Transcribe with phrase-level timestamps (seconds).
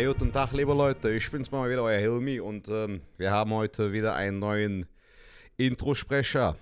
[0.00, 1.10] Ja, guten Tag, liebe Leute.
[1.10, 2.40] Ich bin's mal wieder, euer Hilmi.
[2.40, 4.86] Und ähm, wir haben heute wieder einen neuen
[5.58, 6.56] Introsprecher.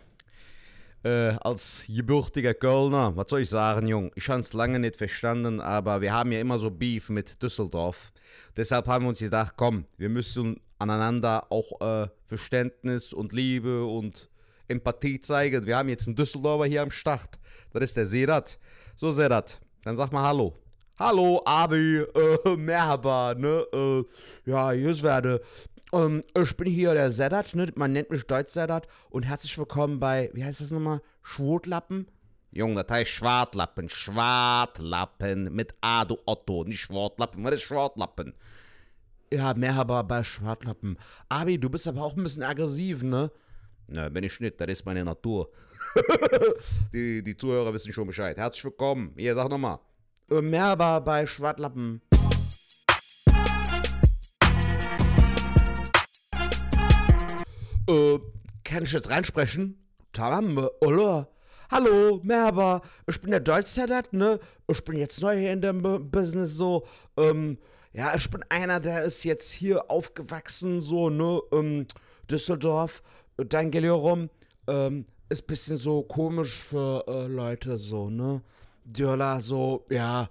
[1.04, 4.10] Äh, als gebürtiger Kölner, was soll ich sagen, Jung?
[4.16, 8.12] Ich habe es lange nicht verstanden, aber wir haben ja immer so Beef mit Düsseldorf.
[8.56, 14.28] Deshalb haben wir uns gedacht, komm, wir müssen aneinander auch äh, Verständnis und Liebe und
[14.66, 15.64] Empathie zeigen.
[15.64, 17.38] Wir haben jetzt einen Düsseldorfer hier am Start.
[17.72, 18.58] Das ist der Sedat.
[18.96, 20.56] So, Sedat, dann sag mal Hallo.
[21.00, 24.04] Hallo, Abi, äh, Merhaba, ne, äh,
[24.50, 25.40] ja, hier werde.
[25.92, 30.00] Ähm, ich bin hier der Sedat, ne, man nennt mich Deutsch Sedat und herzlich willkommen
[30.00, 32.08] bei, wie heißt das nochmal, Schwurtlappen?
[32.50, 38.34] Junge, das heißt Schwartlappen, Schwartlappen, mit A, du Otto, nicht Schwartlappen, was ist Schwartlappen?
[39.32, 40.98] Ja, Merhaba bei Schwartlappen.
[41.28, 43.30] Abi, du bist aber auch ein bisschen aggressiv, ne?
[43.86, 45.48] Na, bin ich nicht, das ist meine Natur.
[46.92, 48.36] die, die Zuhörer wissen schon Bescheid.
[48.36, 49.14] Herzlich willkommen.
[49.16, 49.78] Hier, sag nochmal.
[50.30, 52.02] Äh, Merhaba bei Schwartlappen.
[57.88, 58.18] Äh,
[58.62, 59.82] kann ich jetzt reinsprechen?
[60.12, 61.28] Tamam, oder?
[61.70, 64.38] Hallo, Merhaba, ich bin der Deutsch-Sedat, ne?
[64.68, 66.86] Ich bin jetzt neu hier in dem B Business so,
[67.16, 67.58] ähm,
[67.92, 71.86] ja, ich bin einer, der ist jetzt hier aufgewachsen, so, ne, ähm,
[72.30, 73.02] Düsseldorf,
[73.36, 74.28] dein Gelirum,
[74.66, 78.42] ähm, ist bisschen so komisch für äh, Leute, so, ne?
[78.88, 80.30] Dürla, so, ja,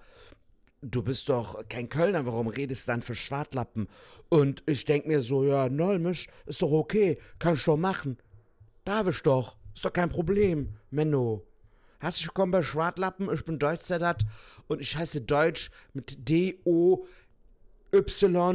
[0.82, 3.88] du bist doch kein Kölner, warum redest du dann für Schwartlappen?
[4.30, 8.18] Und ich denk mir so, ja, Nolmisch, ist doch okay, kann ich doch machen.
[8.84, 11.46] Darf ich doch, ist doch kein Problem, Menno.
[12.00, 14.26] Herzlich willkommen bei Schwartlappen, ich bin Deutschsedat
[14.68, 17.06] und ich heiße Deutsch mit D-O-Y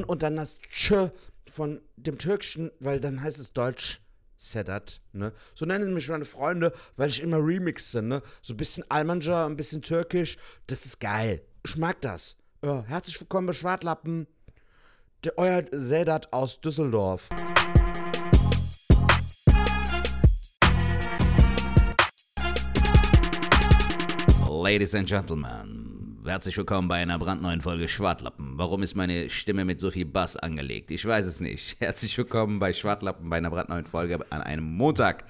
[0.04, 1.10] und dann das Tsch
[1.48, 4.00] von dem Türkischen, weil dann heißt es Deutsch.
[4.42, 5.32] Sedat, ne?
[5.54, 8.22] So nennen mich meine Freunde, weil ich immer remixe, ne?
[8.42, 10.36] So ein bisschen Almanja, ein bisschen Türkisch.
[10.66, 11.42] Das ist geil.
[11.64, 12.36] Ich mag das.
[12.64, 14.26] Ja, herzlich willkommen bei Schwartlappen.
[15.22, 17.28] Der, euer Sedat aus Düsseldorf.
[24.48, 25.81] Ladies and Gentlemen,
[26.24, 28.52] herzlich willkommen bei einer brandneuen Folge Schwartlappen.
[28.56, 30.90] Warum ist meine Stimme mit so viel Bass angelegt?
[30.90, 31.76] Ich weiß es nicht.
[31.80, 35.24] Herzlich willkommen bei Schwartlappen bei einer brandneuen Folge an einem Montag.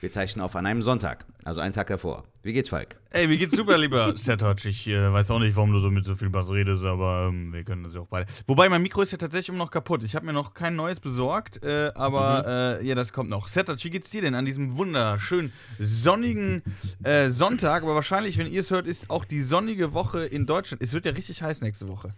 [0.00, 2.24] Wir zeichnen auf an einem Sonntag, also einen Tag hervor.
[2.46, 2.94] Wie geht's, Falk?
[3.10, 4.64] Ey, mir geht's super, lieber Sertac.
[4.66, 7.52] Ich äh, weiß auch nicht, warum du so mit so viel Bass redest, aber ähm,
[7.52, 8.30] wir können das ja auch beide.
[8.46, 10.04] Wobei, mein Mikro ist ja tatsächlich immer noch kaputt.
[10.04, 12.84] Ich habe mir noch kein neues besorgt, äh, aber mhm.
[12.84, 13.48] äh, ja, das kommt noch.
[13.48, 16.62] Sertac, wie geht's dir denn an diesem wunderschönen sonnigen
[17.02, 17.82] äh, Sonntag?
[17.82, 20.84] Aber wahrscheinlich, wenn ihr es hört, ist auch die sonnige Woche in Deutschland.
[20.84, 22.14] Es wird ja richtig heiß nächste Woche.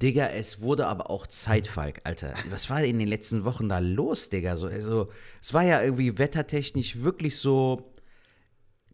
[0.00, 2.34] Digga, es wurde aber auch Zeit, Falk, Alter.
[2.50, 4.56] Was war in den letzten Wochen da los, Digga?
[4.56, 5.08] So, also,
[5.40, 7.91] es war ja irgendwie wettertechnisch wirklich so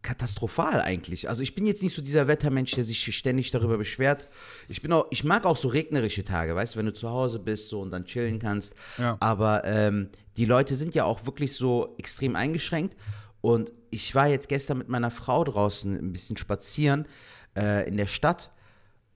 [0.02, 1.28] katastrophal eigentlich.
[1.28, 4.28] Also ich bin jetzt nicht so dieser Wettermensch, der sich ständig darüber beschwert.
[4.68, 7.38] Ich bin auch, ich mag auch so regnerische Tage, weißt du, wenn du zu Hause
[7.38, 8.74] bist so und dann chillen kannst.
[8.98, 9.16] Ja.
[9.20, 12.96] Aber ähm, die Leute sind ja auch wirklich so extrem eingeschränkt.
[13.40, 17.06] Und ich war jetzt gestern mit meiner Frau draußen ein bisschen spazieren
[17.56, 18.50] äh, in der Stadt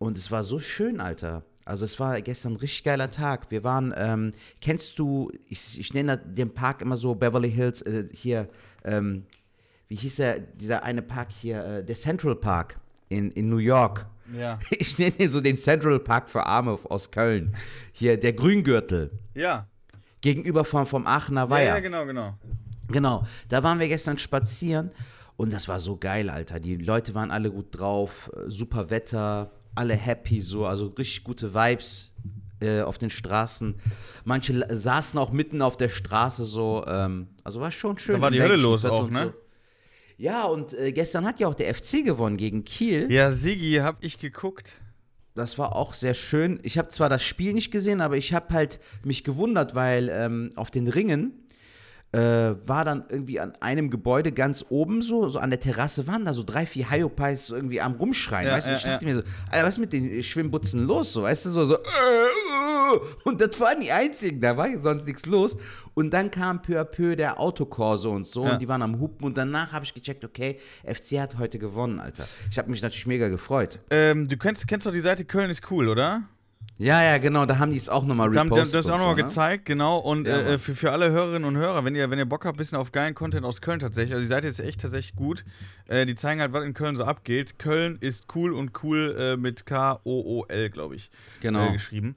[0.02, 1.44] und es war so schön, Alter.
[1.64, 3.52] Also es war gestern ein richtig geiler Tag.
[3.52, 8.08] Wir waren, ähm, kennst du, ich, ich nenne den Park immer so Beverly Hills, äh,
[8.12, 8.48] hier,
[8.84, 9.26] ähm,
[9.92, 12.80] wie hieß der, dieser eine Park hier, äh, der Central Park
[13.10, 14.06] in, in New York.
[14.34, 14.58] Ja.
[14.70, 17.54] Ich nenne ihn so den Central Park für Arme aus Köln.
[17.92, 19.10] Hier, der Grüngürtel.
[19.34, 19.66] Ja.
[20.22, 21.74] Gegenüber vom, vom Aachener Ja, Weiher.
[21.74, 22.38] ja, genau, genau.
[22.88, 24.92] Genau, da waren wir gestern spazieren
[25.36, 26.58] und das war so geil, Alter.
[26.58, 31.52] Die Leute waren alle gut drauf, äh, super Wetter, alle happy, so, also richtig gute
[31.52, 32.14] Vibes
[32.60, 33.74] äh, auf den Straßen.
[34.24, 38.14] Manche saßen auch mitten auf der Straße, so, ähm, also war schon schön.
[38.14, 39.24] Da war die Hölle los auch, ne?
[39.34, 39.41] So.
[40.16, 43.10] Ja, und äh, gestern hat ja auch der FC gewonnen gegen Kiel.
[43.10, 44.72] Ja, Sigi, hab ich geguckt.
[45.34, 46.60] Das war auch sehr schön.
[46.62, 50.50] Ich habe zwar das Spiel nicht gesehen, aber ich habe halt mich gewundert, weil ähm,
[50.56, 51.32] auf den Ringen
[52.12, 56.26] äh, war dann irgendwie an einem Gebäude ganz oben so, so an der Terrasse waren
[56.26, 58.46] da so drei, vier Hyopies so irgendwie am rumschreien.
[58.46, 59.12] Ja, weißt du, ja, ich dachte ja.
[59.12, 61.14] mir so, Alter, was ist mit den Schwimmbutzen los?
[61.14, 62.71] So, weißt du, so, so, äh, äh,
[63.24, 65.56] und das waren die einzigen, da war ja sonst nichts los.
[65.94, 68.52] Und dann kam peu à peu der Autokorso und so, Ja.
[68.54, 72.00] und die waren am Hupen und danach habe ich gecheckt, okay, FC hat heute gewonnen,
[72.00, 72.26] Alter.
[72.50, 73.78] Ich habe mich natürlich mega gefreut.
[73.90, 76.22] Ähm, du kennst, kennst doch die Seite Köln ist cool, oder?
[76.78, 78.84] Ja, ja, genau, da haben die es auch nochmal haben die haben repostet.
[78.84, 79.22] das auch nochmal ne?
[79.22, 79.98] gezeigt, genau.
[79.98, 82.56] Und Ja, äh, für, für alle Hörerinnen und Hörer, wenn ihr, wenn ihr Bock habt,
[82.56, 85.44] ein bisschen auf geilen Content aus Köln tatsächlich, also die Seite ist echt tatsächlich gut.
[85.88, 87.58] Äh, die zeigen halt, was in Köln so abgeht.
[87.58, 91.10] Köln ist cool und cool äh, mit K-O-O-L, glaube ich,
[91.40, 91.68] Genau.
[91.68, 92.16] äh, geschrieben.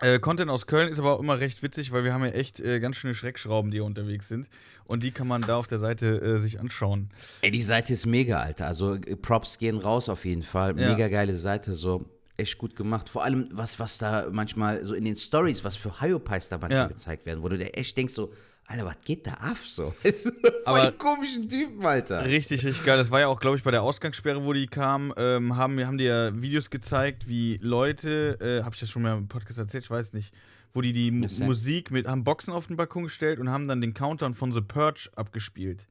[0.00, 2.60] Äh, Content aus Köln ist aber auch immer recht witzig, weil wir haben ja echt
[2.60, 4.48] äh, ganz schöne Schreckschrauben, die hier unterwegs sind.
[4.84, 7.10] Und die kann man da auf der Seite äh, sich anschauen.
[7.42, 8.66] Ey, die Seite ist mega, Alter.
[8.66, 10.78] Also äh, Props gehen raus auf jeden Fall.
[10.78, 10.90] Ja.
[10.90, 11.74] Mega geile Seite.
[11.74, 12.04] So.
[12.36, 13.08] echt gut gemacht.
[13.08, 16.82] Vor allem, was, was da manchmal so in den Stories, was für Hyopies da manchmal
[16.82, 16.86] Ja.
[16.86, 18.32] gezeigt werden, wo du dir echt denkst so,
[18.70, 19.94] Alter, was geht da ab so?
[20.66, 22.26] Aber- komischen Typen, Alter.
[22.26, 22.98] Richtig, richtig geil.
[22.98, 25.96] Das war ja auch, glaube ich, bei der Ausgangssperre, wo die kamen, ähm, haben, haben
[25.96, 29.84] die ja Videos gezeigt, wie Leute, äh, habe ich das schon mal im Podcast erzählt,
[29.84, 30.34] ich weiß nicht,
[30.74, 31.46] wo die die denn?
[31.46, 34.60] Musik mit, haben Boxen auf den Balkon gestellt und haben dann den Countdown von The
[34.60, 35.86] Purge abgespielt.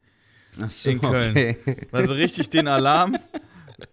[0.62, 1.32] Ach so, in Köln.
[1.32, 1.58] okay.
[1.92, 3.18] Also richtig den Alarm.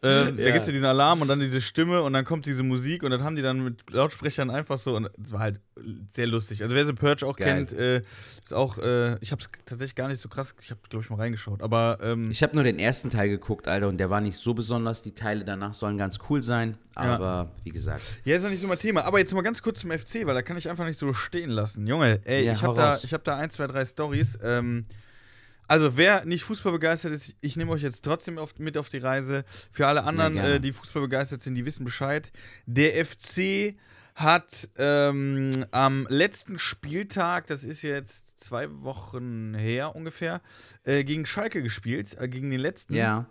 [0.03, 0.51] Ähm, Da Ja.
[0.53, 3.11] gibt es ja diesen Alarm und dann diese Stimme und dann kommt diese Musik und
[3.11, 5.61] das haben die dann mit Lautsprechern einfach so und es war halt
[6.15, 6.63] sehr lustig.
[6.63, 7.67] Also wer The Purge auch Geil.
[7.67, 8.03] kennt, äh,
[8.43, 11.11] ist auch, äh, ich habe es tatsächlich gar nicht so krass, ich habe glaube ich
[11.11, 14.21] mal reingeschaut, aber ähm, Ich habe nur den ersten Teil geguckt, Alter, und der war
[14.23, 15.03] nicht so besonders.
[15.03, 17.03] Die Teile danach sollen ganz cool sein, Ja.
[17.03, 18.03] aber wie gesagt.
[18.25, 19.05] Ja, ist noch nicht so mein Thema.
[19.05, 21.51] Aber jetzt mal ganz kurz zum FC, weil da kann ich einfach nicht so stehen
[21.51, 21.87] lassen.
[21.87, 24.39] Junge, ey, Ja, ich habe da, ich hab da ein, zwei, drei Stories.
[24.43, 24.87] Ähm,
[25.67, 28.99] also, wer nicht Fußball begeistert ist, ich nehme euch jetzt trotzdem auf, mit auf die
[28.99, 29.45] Reise.
[29.73, 30.55] Für alle anderen, gerne.
[30.55, 32.31] äh, die Fußball begeistert sind, die wissen Bescheid.
[32.67, 33.77] Der FC
[34.15, 40.41] hat ähm, am letzten Spieltag, das ist jetzt zwei Wochen her ungefähr,
[40.85, 43.27] äh, gegen Schalke gespielt, äh, gegen den letzten Ja.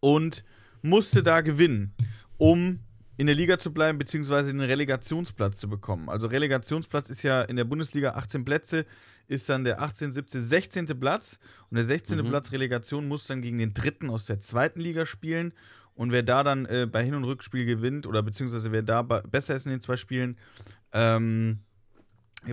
[0.00, 0.44] und
[0.82, 1.94] musste da gewinnen,
[2.36, 2.80] um
[3.16, 6.08] in der Liga zu bleiben, beziehungsweise den Relegationsplatz zu bekommen.
[6.08, 8.84] Also Relegationsplatz ist ja in der Bundesliga 18 Plätze,
[9.28, 10.86] ist dann der 18., 17., 16.
[10.98, 11.38] Platz.
[11.70, 12.24] Und der 16.
[12.28, 15.52] Platz Relegation muss dann gegen den dritten aus der zweiten Liga spielen.
[15.94, 19.54] Und wer da dann äh, bei Hin- und Rückspiel gewinnt, oder beziehungsweise wer da besser
[19.54, 20.38] ist in den zwei Spielen,
[20.92, 21.60] ähm,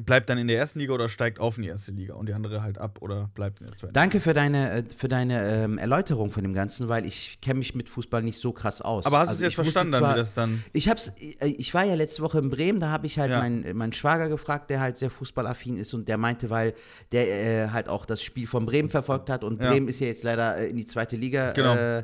[0.06, 2.34] bleibt dann in der ersten Liga oder steigt auf in die erste Liga und die
[2.34, 3.94] andere halt ab oder bleibt in der zweiten.
[3.94, 7.74] Danke für deine, äh, für deine ähm, Erläuterung von dem Ganzen, weil ich kenne mich
[7.76, 9.06] mit Fußball nicht so krass aus.
[9.06, 10.64] Aber hast du Also es jetzt ich wusste verstanden, zwar- wie das dann.
[10.74, 13.40] Ich hab's, äh, ich war ja letzte Woche in Bremen, da habe ich halt Ja.
[13.40, 16.74] meinen, meinen Schwager gefragt, der halt sehr fußballaffin ist und der meinte, weil
[17.12, 17.28] der
[17.66, 19.72] äh, halt auch das Spiel von Bremen verfolgt hat und Ja.
[19.72, 21.76] Bremen ist ja jetzt leider äh, in die zweite Liga Genau.
[21.76, 22.04] äh,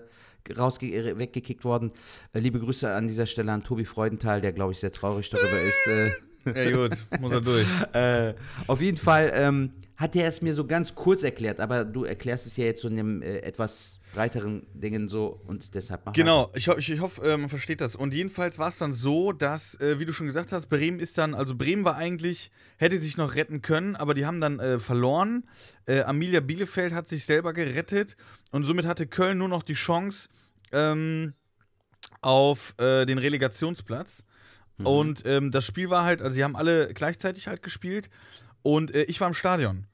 [0.58, 1.92] rausge äh, weggekickt worden.
[2.34, 5.60] Äh, liebe Grüße an dieser Stelle an Tobi Freudenthal, der glaube ich sehr traurig darüber
[5.60, 5.88] ist.
[5.88, 6.12] Äh,
[6.46, 7.68] Ja, gut, muss er durch.
[7.94, 8.34] äh,
[8.68, 12.46] auf jeden Fall ähm, hat er es mir so ganz kurz erklärt, aber du erklärst
[12.46, 16.52] es ja jetzt so in einem äh, etwas breiteren Dingen so und deshalb mach Genau,
[16.54, 17.96] ich, ho ich, ich hoffe, äh, man versteht das.
[17.96, 21.18] Und jedenfalls war es dann so, dass, äh, wie du schon gesagt hast, Bremen ist
[21.18, 24.80] dann, also Bremen war eigentlich, hätte sich noch retten können, aber die haben dann äh,
[24.80, 25.46] verloren.
[25.86, 28.18] Äh, Amelia Bielefeld hat sich selber gerettet
[28.52, 30.30] und somit hatte Köln nur noch die Chance
[30.72, 31.34] ähm,
[32.22, 34.24] auf äh, den Relegationsplatz.
[34.84, 38.10] Und ähm, das Spiel war halt, also sie haben alle gleichzeitig halt gespielt
[38.62, 39.88] und äh, ich war im Stadion.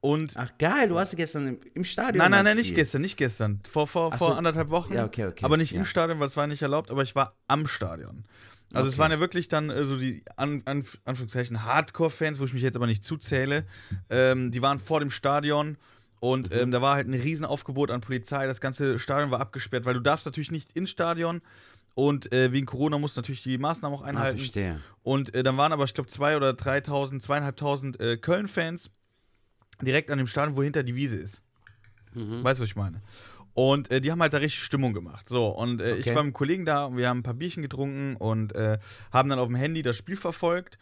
[0.00, 2.18] Und Ach geil, du hast gestern im, im Stadion.
[2.18, 3.60] Nein, nein, nein, nicht gestern, nicht gestern.
[3.68, 4.34] Vor, vor, Ach vor so.
[4.34, 4.94] anderthalb Wochen.
[4.94, 5.80] Ja, okay, okay, Aber nicht ja.
[5.80, 8.24] im Stadion, weil es war nicht erlaubt, aber ich war am Stadion.
[8.72, 9.00] Also es Okay.
[9.02, 12.76] waren ja wirklich dann äh, so die an, an, Anführungszeichen Hardcore-Fans, wo ich mich jetzt
[12.76, 13.64] aber nicht zuzähle.
[14.10, 15.78] Ähm, die waren vor dem Stadion
[16.20, 16.58] und Mhm.
[16.58, 18.46] ähm, da war halt ein Riesenaufgebot an Polizei.
[18.46, 21.40] Das ganze Stadion war abgesperrt, weil du darfst natürlich nicht ins Stadion
[21.98, 24.38] und äh, wegen Corona musst du natürlich die Maßnahmen auch Ah, einhalten.
[24.38, 24.80] verstehe.
[25.02, 28.90] Und äh, dann waren aber, ich glaube, zwei oder 3.000, zweieinhalbtausend äh, Köln-Fans
[29.82, 31.42] direkt an dem Stadion, wo hinter die Wiese ist.
[32.14, 32.44] Mhm.
[32.44, 33.02] Weißt du, was ich meine?
[33.54, 35.28] Und äh, die haben halt da richtig Stimmung gemacht.
[35.28, 36.14] So, und äh, ich Okay.
[36.14, 38.78] war mit einem Kollegen da und wir haben ein paar Bierchen getrunken und äh,
[39.12, 40.78] haben dann auf dem Handy das Spiel verfolgt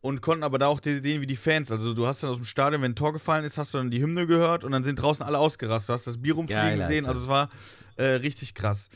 [0.00, 1.70] und konnten aber da auch die- sehen, wie die Fans.
[1.70, 3.92] Also, du hast dann aus dem Stadion, wenn ein Tor gefallen ist, hast du dann
[3.92, 5.90] die Hymne gehört und dann sind draußen alle ausgerastet.
[5.90, 7.04] Du hast das Bier rumfliegen Geil, gesehen.
[7.06, 7.08] Alter.
[7.10, 7.48] Also, es war
[7.96, 8.90] äh, richtig krass.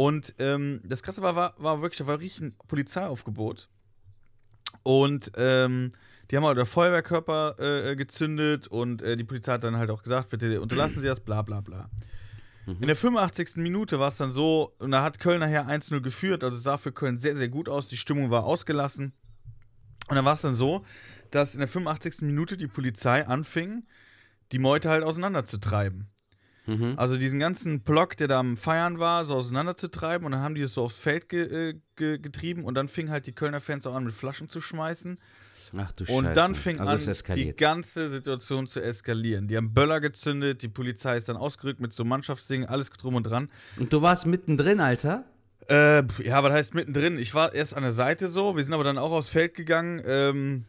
[0.00, 3.68] Und ähm, das Krasse war, war, war wirklich, da war richtig ein Polizeiaufgebot.
[4.82, 5.92] Und ähm,
[6.30, 10.02] die haben halt der Feuerwehrkörper äh, gezündet und äh, die Polizei hat dann halt auch
[10.02, 11.90] gesagt, bitte unterlassen Sie das, bla bla bla.
[12.80, 13.56] In der 85.
[13.56, 16.78] Minute war es dann so, und da hat Köln nachher 1-0 geführt, also es sah
[16.78, 19.12] für Köln sehr, sehr gut aus, die Stimmung war ausgelassen.
[20.08, 20.82] Und dann war es dann so,
[21.30, 22.22] dass in der 85.
[22.22, 23.84] Minute die Polizei anfing,
[24.50, 26.08] die Meute halt auseinanderzutreiben.
[26.66, 26.94] Mhm.
[26.96, 30.62] Also diesen ganzen Block, der da am Feiern war, so auseinanderzutreiben und dann haben die
[30.62, 33.86] es so aufs Feld ge äh, ge getrieben und dann fingen halt die Kölner Fans
[33.86, 35.18] auch an mit Flaschen zu schmeißen
[35.76, 36.34] Ach du und Scheiße.
[36.34, 39.48] dann fing also an, die ganze Situation zu eskalieren.
[39.48, 43.24] Die haben Böller gezündet, die Polizei ist dann ausgerückt mit so Mannschaftsdingen, alles drum und
[43.24, 43.48] dran.
[43.76, 45.24] Und du warst mittendrin, Alter?
[45.68, 47.18] Äh, ja, was heißt mittendrin?
[47.18, 50.02] Ich war erst an der Seite so, wir sind aber dann auch aufs Feld gegangen,
[50.04, 50.64] ähm,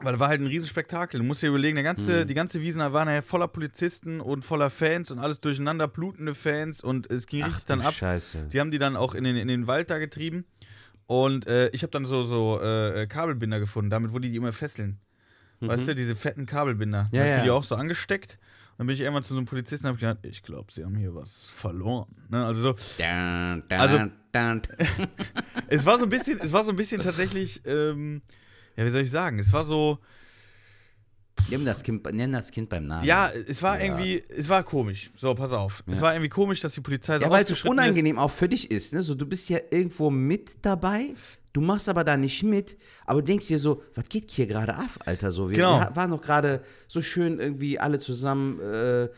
[0.00, 1.18] weil war halt ein Riesenspektakel.
[1.18, 4.70] Du musst dir überlegen, der ganze, die ganze Wiesen war nachher voller Polizisten und voller
[4.70, 7.94] Fans und alles durcheinander, blutende Fans und es ging Ach richtig dann ab.
[7.94, 8.48] Scheiße.
[8.52, 10.44] Die haben die dann auch in den, in den Wald da getrieben.
[11.06, 14.52] Und äh, ich habe dann so, so äh, Kabelbinder gefunden, damit wo die die immer
[14.52, 15.00] fesseln.
[15.60, 17.04] Weißt du, diese fetten Kabelbinder.
[17.04, 17.08] Mhm.
[17.12, 17.42] Ja, Dann ja.
[17.44, 18.38] die auch so angesteckt.
[18.76, 20.94] Dann bin ich irgendwann zu so einem Polizisten und habe gedacht, ich glaube, sie haben
[20.94, 22.14] hier was verloren.
[22.28, 22.44] Ne?
[22.44, 24.12] Also so, Dun, dun, Also- dun.
[25.68, 28.22] es war so ein bisschen, es war so ein bisschen tatsächlich, ähm,
[28.78, 29.98] ja, wie soll ich sagen, es war so,
[31.50, 33.06] Nimm das kind, nenn das kind beim Namen.
[33.06, 33.84] Ja, es war Ja.
[33.84, 35.10] irgendwie, es war komisch.
[35.16, 35.82] So, pass auf.
[35.86, 36.00] Es Ja.
[36.02, 37.84] war irgendwie komisch, dass die Polizei so Ja, weil es so ausgeschritten ist.
[37.84, 39.02] unangenehm auch für dich ist, ne?
[39.02, 41.14] So, du bist ja irgendwo mit dabei,
[41.52, 44.74] du machst aber da nicht mit, aber du denkst dir so, was geht hier gerade
[44.74, 45.30] ab, Alter?
[45.30, 45.78] So, wir, Genau.
[45.78, 49.08] wir waren doch gerade so schön irgendwie alle zusammen äh,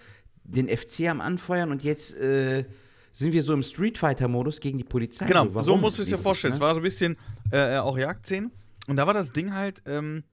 [0.45, 2.65] den FC am Anfeuern und jetzt äh,
[3.13, 5.27] sind wir so im Street Fighter-Modus gegen die Polizei.
[5.27, 6.53] Genau, so, so, musst du es dir vorstellen.
[6.53, 6.57] ne?
[6.57, 7.17] Es war so ein bisschen
[7.51, 8.53] äh, äh, auch Jagdszenen.
[8.91, 10.25] Und da war das Ding halt, ähm,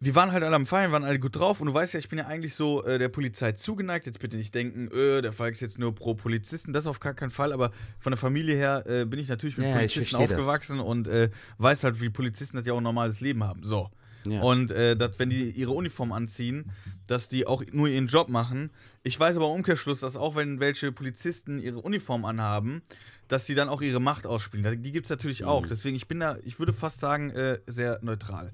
[0.00, 1.62] wir waren halt alle am Feiern, waren alle gut drauf.
[1.62, 4.04] Und du weißt ja, ich bin ja eigentlich so äh, der Polizei zugeneigt.
[4.04, 6.74] Jetzt bitte nicht denken, äh, der Falk ist jetzt nur pro Polizisten.
[6.74, 7.54] Das auf gar keinen Fall.
[7.54, 10.38] Aber von der Familie her äh, bin ich natürlich mit Ja, Polizisten versteh das.
[10.38, 13.62] aufgewachsen und äh, weiß halt, wie Polizisten das ja auch ein normales Leben haben.
[13.64, 13.88] So.
[14.26, 14.42] Ja.
[14.42, 16.70] Und äh, dass, wenn die ihre Uniform anziehen,
[17.06, 18.70] dass die auch nur ihren Job machen.
[19.04, 22.82] Ich weiß aber im Umkehrschluss, dass auch wenn welche Polizisten ihre Uniform anhaben,
[23.28, 24.82] dass sie dann auch ihre Macht ausspielen.
[24.82, 25.62] Die gibt es natürlich auch.
[25.62, 25.68] Mhm.
[25.68, 28.52] Deswegen, ich bin da, ich würde fast sagen, äh, sehr neutral.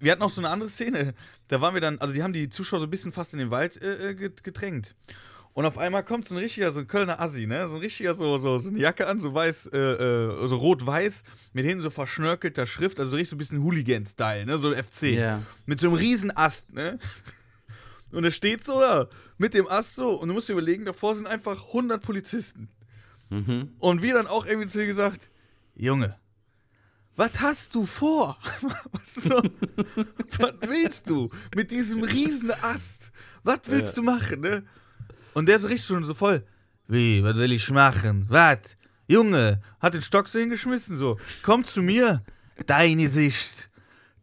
[0.00, 1.14] Wir hatten auch so eine andere Szene.
[1.48, 3.50] Da waren wir dann, also die haben die Zuschauer so ein bisschen fast in den
[3.50, 4.94] Wald äh, äh, gedrängt.
[5.54, 7.66] Und auf einmal kommt so ein richtiger, so ein Kölner Assi, ne?
[7.66, 11.24] So ein richtiger, so, so, so eine Jacke an, so weiß, äh, äh, so rot-weiß,
[11.52, 14.58] mit hinten so verschnörkelter Schrift, also so richtig so ein bisschen Hooligan-Style, ne?
[14.58, 15.14] So FC.
[15.14, 15.42] Ja.
[15.66, 17.00] Mit so einem riesen Ast, ne?
[18.12, 20.12] Und er steht so da, mit dem Ast so.
[20.14, 22.68] Und du musst dir überlegen, davor sind einfach 100 Polizisten.
[23.30, 23.74] Mhm.
[23.78, 25.30] Und wir dann auch irgendwie zu dir gesagt,
[25.74, 26.16] Junge,
[27.16, 28.38] was hast du vor?
[28.92, 29.42] Was, so,
[30.38, 33.10] was willst du mit diesem riesen Ast?
[33.42, 34.62] Was willst du machen, ne?
[35.34, 36.46] Und der so richtig schon so voll,
[36.86, 38.26] wie, was will ich machen?
[38.28, 38.76] Was?
[39.08, 42.22] Junge, hat den Stock so hingeschmissen, so, komm zu mir,
[42.66, 43.68] deine Sicht.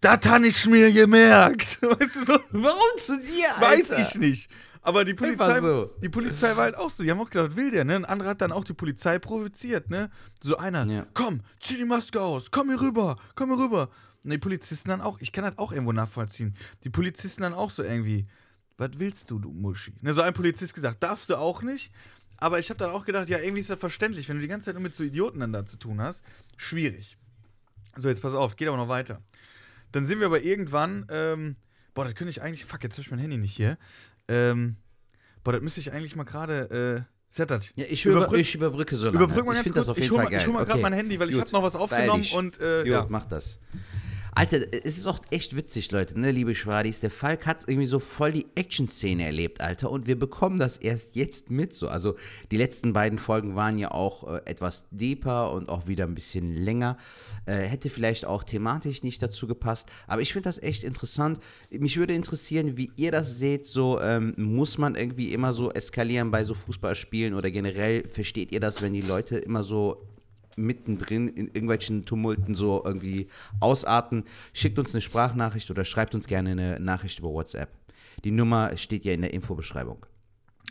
[0.01, 1.79] Das habe ich mir gemerkt.
[1.81, 2.39] Weißt du so?
[2.51, 4.01] Warum zu dir, Weiß Alter?
[4.01, 4.49] ich nicht.
[4.85, 5.91] Aber die Polizei, so.
[6.01, 7.03] die Polizei war halt auch so.
[7.03, 7.95] Die haben auch gedacht, was will der, ne?
[7.95, 10.11] Ein anderer hat dann auch die Polizei provoziert, ne?
[10.41, 11.07] So einer, Ja.
[11.15, 13.89] komm, zieh die Maske aus, komm hier rüber, komm hier rüber.
[14.23, 16.55] Und die Polizisten dann auch, ich kann das auch irgendwo nachvollziehen.
[16.83, 18.27] Die Polizisten dann auch so irgendwie,
[18.77, 19.93] was willst du, du Muschi?
[20.01, 21.91] Ne, so ein Polizist gesagt, darfst du auch nicht.
[22.37, 24.65] Aber ich habe dann auch gedacht, ja, irgendwie ist das verständlich, wenn du die ganze
[24.65, 26.23] Zeit nur mit so Idioten dann da zu tun hast.
[26.57, 27.15] Schwierig.
[27.97, 29.21] So, jetzt pass auf, geht aber noch weiter.
[29.93, 31.55] Dann sind wir aber irgendwann, ähm,
[31.93, 33.77] boah, das könnte ich eigentlich, fuck, jetzt habe ich mein Handy nicht hier.
[34.27, 34.77] Ähm,
[35.43, 37.71] boah, das müsste ich eigentlich mal gerade, äh, Setat.
[37.75, 39.17] Ja, ich, über, Überbrück- ich überbrücke so lange.
[39.17, 40.39] Überbrück mal ich finde das auf ich jeden Fall mal, geil.
[40.41, 40.81] ich hol mal gerade Okay.
[40.83, 41.41] mein Handy, weil ich Gut.
[41.45, 42.33] habe noch was aufgenommen dich.
[42.33, 43.05] und, äh, Gut, ja.
[43.09, 43.59] mach das.
[44.37, 46.99] Alter, es ist auch echt witzig, Leute, ne, liebe Schwadis.
[46.99, 49.89] Der Falk hat irgendwie so voll die Action-Szene erlebt, Alter.
[49.89, 51.73] Und wir bekommen das erst jetzt mit.
[51.73, 51.87] So.
[51.87, 52.15] Also,
[52.51, 56.53] die letzten beiden Folgen waren ja auch äh, etwas deeper und auch wieder ein bisschen
[56.53, 56.97] länger.
[57.45, 59.87] Äh, hätte vielleicht auch thematisch nicht dazu gepasst.
[60.05, 61.39] Aber ich finde das echt interessant.
[61.69, 63.65] Mich würde interessieren, wie ihr das seht.
[63.65, 68.59] So, ähm, muss man irgendwie immer so eskalieren bei so Fußballspielen oder generell versteht ihr
[68.59, 70.05] das, wenn die Leute immer so
[70.55, 73.27] mittendrin in irgendwelchen Tumulten so irgendwie
[73.59, 77.69] ausarten, schickt uns eine Sprachnachricht oder schreibt uns gerne eine Nachricht über WhatsApp.
[78.23, 80.05] Die Nummer steht ja in der Infobeschreibung.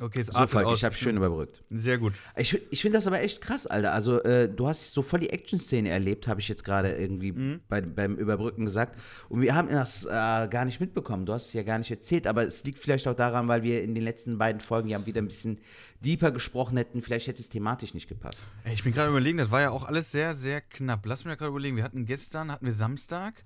[0.01, 1.63] Okay, es So, Falk, ich habe schön überbrückt.
[1.71, 2.15] Sehr gut.
[2.37, 3.93] Ich, ich finde das aber echt krass, Alter.
[3.93, 7.61] Also, äh, du hast so voll die Action-Szene erlebt, habe ich jetzt gerade irgendwie Mhm.
[7.69, 8.99] bei, beim Überbrücken gesagt.
[9.29, 11.27] Und wir haben das äh, gar nicht mitbekommen.
[11.27, 13.83] Du hast es ja gar nicht erzählt, aber es liegt vielleicht auch daran, weil wir
[13.83, 15.59] in den letzten beiden Folgen ja wieder ein bisschen
[16.01, 17.01] deeper gesprochen hätten.
[17.03, 18.45] Vielleicht hätte es thematisch nicht gepasst.
[18.73, 21.07] Ich bin gerade überlegen, das war ja auch alles sehr, sehr knapp.
[21.07, 21.77] Lass mich gerade überlegen.
[21.77, 23.45] Wir hatten gestern, hatten wir Samstag.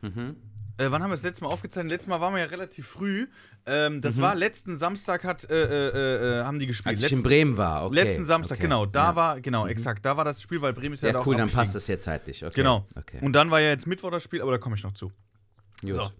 [0.00, 0.36] Mhm.
[0.78, 1.90] Äh, wann haben wir das letzte Mal aufgezeichnet?
[1.92, 3.26] Letztes Mal waren wir ja relativ früh.
[3.66, 4.22] Ähm, das Mhm.
[4.22, 6.88] war letzten Samstag hat, äh, äh, äh, haben die gespielt.
[6.88, 7.94] Als ich letzten, in Bremen war, okay.
[7.94, 8.62] letzten Samstag, okay.
[8.62, 8.86] genau.
[8.86, 9.12] Da ja.
[9.12, 9.16] Mhm.
[9.16, 10.04] war, genau, exakt.
[10.04, 11.86] Da war das Spiel, weil Bremen ist ja, Ja, da auch cool, dann passt es
[11.86, 12.44] ja zeitlich.
[12.44, 12.54] Okay.
[12.56, 12.86] Genau.
[12.96, 13.18] Okay.
[13.20, 15.12] Und dann war ja jetzt Mittwoch das Spiel, aber da komme ich noch zu.
[15.82, 15.94] Gut.
[15.94, 16.10] So.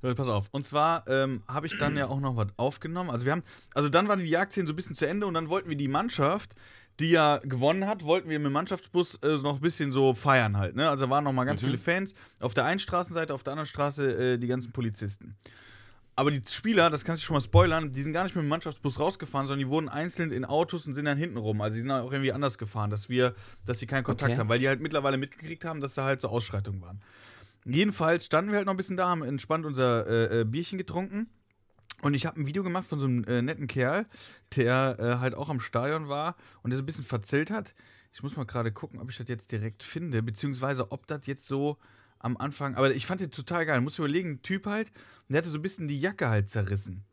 [0.00, 0.46] Pass auf.
[0.50, 3.10] Und zwar ähm, habe ich dann ja auch noch was aufgenommen.
[3.10, 3.42] Also wir haben,
[3.74, 5.88] also dann war die Jagdszene so ein bisschen zu Ende und dann wollten wir die
[5.88, 6.54] Mannschaft,
[6.98, 10.56] die ja gewonnen hat, wollten wir mit dem Mannschaftsbus äh, noch ein bisschen so feiern
[10.56, 10.74] halt.
[10.76, 10.88] Ne?
[10.88, 12.14] Also da waren noch mal ganz viele Fans.
[12.40, 15.36] Auf der einen Straßenseite, auf der anderen Straße äh, die ganzen Polizisten.
[16.16, 18.48] Aber die Spieler, das kannst du schon mal spoilern, die sind gar nicht mit dem
[18.48, 21.60] Mannschaftsbus rausgefahren, sondern die wurden einzeln in Autos und sind dann hinten rum.
[21.62, 24.38] Also die sind auch irgendwie anders gefahren, dass wir, dass sie keinen Kontakt Okay.
[24.40, 27.00] haben, weil die halt mittlerweile mitgekriegt haben, dass da halt so Ausschreitungen waren.
[27.64, 31.28] Jedenfalls standen wir halt noch ein bisschen da, haben entspannt unser äh, äh, Bierchen getrunken.
[32.02, 34.06] Und ich habe ein Video gemacht von so einem äh, netten Kerl,
[34.56, 37.74] der äh, halt auch am Stadion war und der so ein bisschen verzählt hat.
[38.12, 41.46] Ich muss mal gerade gucken, ob ich das jetzt direkt finde, beziehungsweise ob das jetzt
[41.46, 41.76] so
[42.18, 42.74] am Anfang.
[42.74, 43.80] Aber ich fand den total geil.
[43.82, 47.04] Muss überlegen, ein Typ halt, und der hatte so ein bisschen die Jacke halt zerrissen.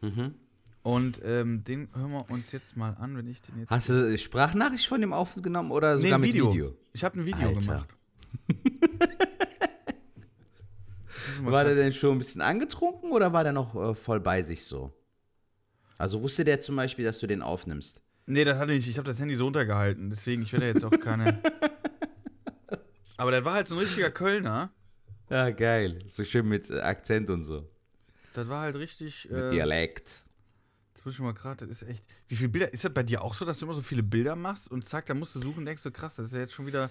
[0.00, 0.34] Mhm.
[0.82, 3.70] Und ähm, den hören wir uns jetzt mal an, wenn ich den jetzt.
[3.70, 6.52] Hast du Sprachnachricht von dem aufgenommen oder Nee, sogar ein mit Video.
[6.52, 6.76] Video?
[6.92, 7.60] Ich habe ein Video Alter.
[7.60, 7.88] gemacht.
[11.42, 14.64] War der denn schon ein bisschen angetrunken oder war der noch äh, voll bei sich
[14.64, 14.92] so?
[15.96, 18.00] Also wusste der zum Beispiel, dass du den aufnimmst?
[18.26, 18.88] Nee, das hatte ich.
[18.88, 20.10] Ich habe das Handy so untergehalten.
[20.10, 21.40] Deswegen, ich werde jetzt auch keine.
[23.16, 24.70] Aber der war halt so ein richtiger Kölner.
[25.30, 26.04] Ja, geil.
[26.06, 27.68] So schön mit äh, Akzent und so.
[28.34, 29.28] Das war halt richtig.
[29.30, 30.24] Mit Äh, Dialekt.
[30.94, 32.04] Jetzt muss ich mal gerade, das ist echt.
[32.28, 32.72] Wie viele Bilder?
[32.72, 35.06] Ist das bei dir auch so, dass du immer so viele Bilder machst und zack,
[35.06, 36.90] da musst du suchen und denkst so krass, das ist ja jetzt schon wieder.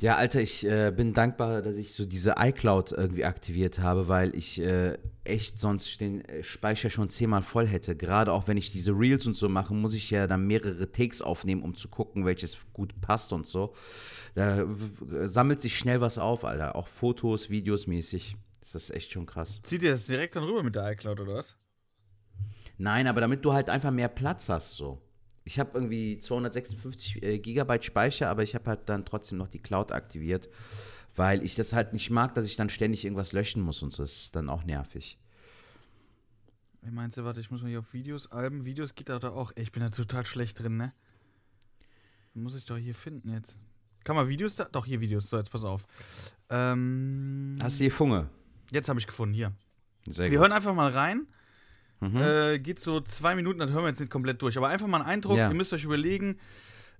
[0.00, 4.34] Ja, Alter, ich äh, bin dankbar, dass ich so diese iCloud irgendwie aktiviert habe, weil
[4.36, 7.96] ich äh, echt sonst den äh, Speicher schon zehnmal voll hätte.
[7.96, 11.20] Gerade auch wenn ich diese Reels und so mache, muss ich ja dann mehrere Takes
[11.20, 13.74] aufnehmen, um zu gucken, welches gut passt und so.
[14.36, 14.66] Da
[15.24, 16.76] sammelt sich schnell was auf, Alter.
[16.76, 18.36] Auch Fotos, Videos mäßig.
[18.60, 19.60] Das ist echt schon krass.
[19.64, 21.56] Zieht dir das direkt dann rüber mit der iCloud oder was?
[22.76, 25.02] Nein, aber damit du halt einfach mehr Platz hast, so.
[25.48, 29.60] Ich habe irgendwie 256 äh, Gigabyte Speicher, aber ich habe halt dann trotzdem noch die
[29.60, 30.50] Cloud aktiviert,
[31.16, 34.02] weil ich das halt nicht mag, dass ich dann ständig irgendwas löschen muss und so.
[34.02, 35.18] Das ist dann auch nervig.
[36.82, 39.34] Wie meinst du, warte, ich muss mal hier auf Videos, Alben, Videos geht da doch
[39.34, 39.52] auch.
[39.54, 40.92] Ey, ich bin da total schlecht drin, ne?
[42.34, 43.56] Muss ich doch hier finden jetzt.
[44.04, 44.66] Kann man Videos da?
[44.66, 45.30] Doch, hier Videos.
[45.30, 45.86] So, jetzt pass auf.
[46.50, 48.28] Ähm, Hast du die Funge?
[48.70, 49.52] jetzt habe ich gefunden, hier.
[50.06, 51.26] Sehr Wir hören einfach mal rein.
[52.00, 52.16] Mhm.
[52.16, 54.56] Äh, geht so zwei Minuten, das hören wir jetzt nicht komplett durch.
[54.56, 55.48] Aber einfach mal einen Eindruck, Ja.
[55.48, 56.38] ihr müsst euch überlegen,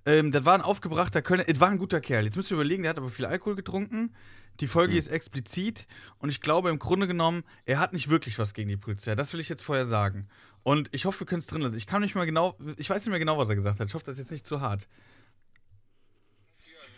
[0.06, 2.24] ähm, das war ein aufgebrachter Kölner, es war ein guter Kerl.
[2.24, 4.14] Jetzt müsst ihr überlegen, der hat aber viel Alkohol getrunken.
[4.60, 4.98] Die Folge Mhm.
[4.98, 5.86] ist explizit
[6.18, 9.14] und ich glaube im Grunde genommen, er hat nicht wirklich was gegen die Polizei.
[9.14, 10.28] Das will ich jetzt vorher sagen.
[10.64, 11.76] Und ich hoffe, wir können es drin lassen.
[11.76, 13.86] Ich kann nicht mal genau, ich weiß nicht mehr genau, was er gesagt hat.
[13.86, 14.88] Ich hoffe, das ist jetzt nicht zu hart.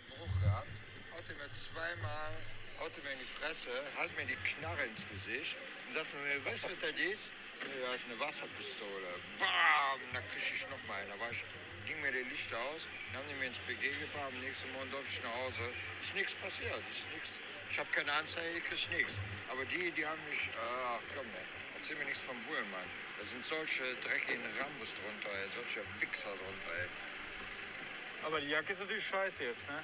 [0.08, 0.66] Bruch gehabt,
[1.14, 2.32] haute mir zweimal,
[3.12, 5.56] in die Fresse, halt mir die Knarre ins Gesicht
[5.88, 7.32] und sagte mir, weißt du, was das ist?
[7.60, 9.08] Das ist eine Wasserpistole.
[9.38, 10.00] Bam!
[10.12, 11.12] Da krieg ich noch mal einen.
[11.12, 11.44] Da ich,
[11.86, 14.90] ging mir die Lichter aus, dann haben die mir ins BG gebracht, am nächsten Morgen
[14.90, 15.68] durfte ich nach Hause.
[16.00, 17.40] Ist nichts passiert, ist nichts.
[17.70, 19.20] Ich habe keine Anzeige, krieg nichts.
[19.50, 21.26] Aber die, die haben mich, ach komm,
[21.76, 22.88] erzähl mir nichts vom Bullen, Mann.
[23.18, 26.88] Da sind solche dreckigen Rambus drunter, ey, solche Wichser drunter, ey.
[28.24, 29.82] Aber die Jacke ist natürlich scheiße jetzt, ne?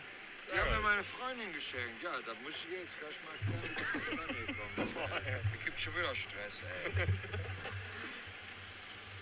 [0.53, 2.03] Die haben mir meine Freundin geschenkt.
[2.03, 3.35] Ja, da muss ich jetzt gleich mal
[4.77, 6.93] was da gibt schon wieder Stress, ey.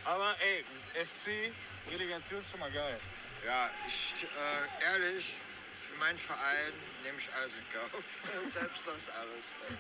[0.04, 0.64] Aber ey,
[1.04, 1.52] FC,
[1.90, 3.00] Relegation ist schon mal geil.
[3.46, 5.34] Ja, ich, äh, ehrlich,
[5.80, 6.72] für meinen Verein
[7.02, 8.04] nehme ich alles in Kauf.
[8.48, 9.76] Selbst das alles, ey.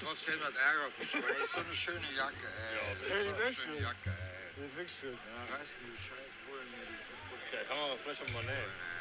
[0.00, 3.08] Trotzdem, das ärgert mich, weil das ist so eine schöne Jacke, ey.
[3.08, 3.82] Das ist so eine schöne schön.
[3.82, 4.50] Jacke, ey.
[4.56, 5.18] Das ist wirklich schön.
[5.18, 6.68] Ja, reißen die scheiß Bullen
[7.08, 7.40] kaputt.
[7.52, 8.91] Ja, kann man vielleicht mal nähen.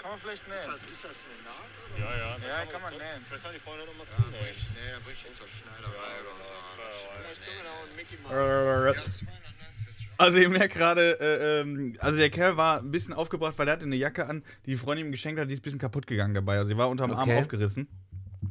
[0.00, 0.72] Kann man vielleicht Ist nähen.
[0.72, 1.98] das, ist das eine Naht, oder?
[2.00, 2.30] Ja, ja.
[2.40, 3.20] Ja, kann man nähen.
[3.28, 4.40] Vielleicht kann die Freunde noch mal Ja, zunähen.
[4.44, 6.16] bricht, nee, da bricht jetzt der Schneider Ja, bei.
[6.24, 7.06] oder so.
[7.20, 8.36] Vielleicht können wir noch einen Mickey machen.
[8.36, 10.16] Ja, 249 Euro.
[10.18, 13.72] Also ihr merkt gerade, äh, ähm, also der Kerl war ein bisschen aufgebracht, weil er
[13.74, 16.06] hatte eine Jacke an, die die Freundin ihm geschenkt hat, die ist ein bisschen kaputt
[16.06, 16.56] gegangen dabei.
[16.58, 17.38] Also sie war unterm Arm Okay.
[17.40, 17.88] aufgerissen.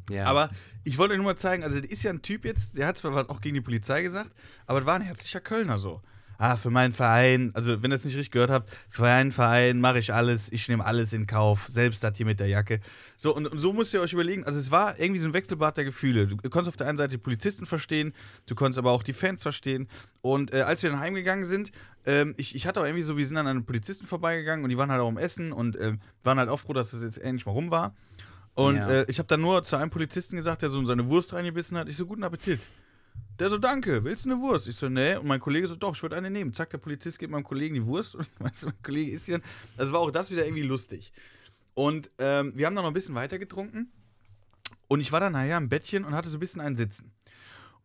[0.09, 0.25] Ja.
[0.25, 0.51] Aber
[0.83, 2.97] ich wollte euch nur mal zeigen, also das ist ja ein Typ jetzt, der hat
[2.97, 4.31] zwar auch gegen die Polizei gesagt,
[4.67, 6.01] aber das war ein herzlicher Kölner so.
[6.41, 9.81] Ah, für meinen Verein, also wenn ihr es nicht richtig gehört habt, für meinen Verein
[9.81, 12.79] mache ich alles, ich nehme alles in Kauf, selbst das hier mit der Jacke.
[13.17, 15.75] So, und, und so müsst ihr euch überlegen, also es war irgendwie so ein Wechselbad
[15.75, 16.27] der Gefühle.
[16.27, 18.13] Du konntest auf der einen Seite die Polizisten verstehen,
[18.45, 19.89] du konntest aber auch die Fans verstehen.
[20.21, 21.71] Und äh, als wir dann heimgegangen sind,
[22.05, 24.69] ähm, ich, ich hatte auch irgendwie so, wir sind dann an den Polizisten vorbeigegangen und
[24.69, 27.17] die waren halt auch am Essen und äh, waren halt auch froh, dass das jetzt
[27.17, 27.93] endlich mal rum war.
[28.53, 28.89] Und Ja.
[28.89, 31.77] äh, ich habe dann nur zu einem Polizisten gesagt, der so in seine Wurst reingebissen
[31.77, 32.61] hat, ich so, guten Appetit.
[33.39, 34.67] Der so, danke, willst du eine Wurst?
[34.67, 35.15] Ich so, nee.
[35.15, 36.53] Und mein Kollege so, doch, ich würde eine nehmen.
[36.53, 38.15] Zack, der Polizist gibt meinem Kollegen die Wurst.
[38.15, 39.39] Und weißt du, mein Kollege ist hier.
[39.77, 41.13] Also war auch das wieder irgendwie lustig.
[41.73, 43.91] Und ähm, wir haben dann noch ein bisschen weiter getrunken.
[44.89, 47.11] Und ich war dann nachher im Bettchen und hatte so ein bisschen einen Sitzen.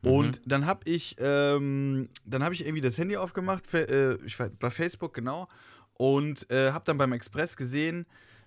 [0.03, 4.39] Und dann habe ich, ähm, dann habe ich irgendwie das Handy aufgemacht, fe- äh, ich
[4.39, 5.49] war bei Facebook genau,
[5.95, 8.05] und äh, habe dann beim Express gesehen,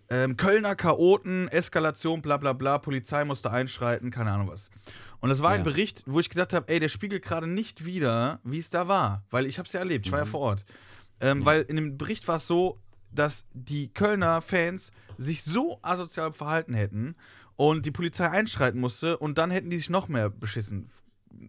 [0.09, 4.69] ähm, Kölner Chaoten, Eskalation, bla bla bla, Polizei musste einschreiten, keine Ahnung was.
[5.19, 5.63] Und das war ein Ja.
[5.63, 9.23] Bericht, wo ich gesagt habe, ey, der spiegelt gerade nicht wieder, wie es da war,
[9.31, 10.65] weil ich habe es ja erlebt, ich war ja vor Ort.
[11.19, 12.79] Ähm, Weil in dem Bericht war es so,
[13.11, 17.15] dass die Kölner Fans sich so asozial verhalten hätten
[17.55, 20.91] und die Polizei einschreiten musste und dann hätten die sich noch mehr beschissen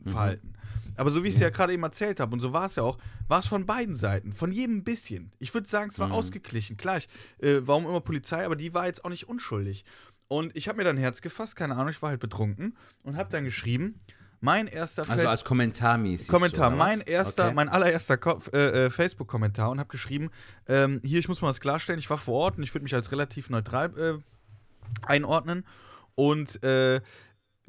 [0.07, 0.55] verhalten.
[0.99, 2.83] Aber so wie ich es ja, gerade eben erzählt habe, und so war es ja
[2.83, 5.33] auch, war es von beiden Seiten, von jedem ein bisschen.
[5.39, 6.77] Ich würde sagen, es war ausgeglichen.
[6.77, 7.09] Klar, ich,
[7.39, 9.85] äh, warum immer Polizei, aber die war jetzt auch nicht unschuldig.
[10.29, 13.31] Und ich habe mir dann Herz gefasst, keine Ahnung, ich war halt betrunken und habe
[13.31, 14.01] dann geschrieben,
[14.41, 16.29] mein erster also Feld- als Kommentarmäßig.
[16.29, 17.55] Kommentar, so, mein erster, Okay.
[17.55, 18.19] mein allererster
[18.53, 20.31] äh, äh, Facebook-Kommentar und habe geschrieben,
[20.69, 22.95] ähm, hier, ich muss mal was klarstellen, ich war vor Ort und ich würde mich
[22.95, 24.19] als relativ neutral äh,
[25.07, 25.65] einordnen
[26.15, 27.01] und äh,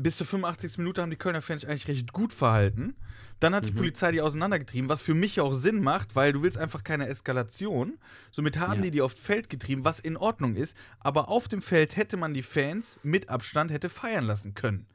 [0.02, 0.78] bis zur 85.
[0.80, 2.96] Minute haben die Kölner Fans eigentlich recht gut verhalten.
[3.40, 3.56] Dann Mhm.
[3.58, 6.84] hat die Polizei die auseinandergetrieben, was für mich auch Sinn macht, weil du willst einfach
[6.84, 7.98] keine Eskalation.
[8.32, 8.82] Somit haben Ja.
[8.82, 10.76] die die aufs Feld getrieben, was in Ordnung ist.
[11.00, 14.86] Aber auf dem Feld hätte man die Fans mit Abstand hätte feiern lassen können.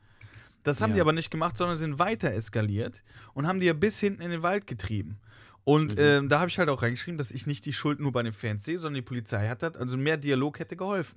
[0.63, 0.95] Das haben Ja.
[0.97, 3.03] die aber nicht gemacht, sondern sind weiter eskaliert
[3.35, 5.19] und haben die ja bis hinten in den Wald getrieben.
[5.65, 8.23] Und ähm, da habe ich halt auch reingeschrieben, dass ich nicht die Schuld nur bei
[8.23, 9.77] den Fans sehe, sondern die Polizei hat das.
[9.77, 11.17] Also mehr Dialog hätte geholfen.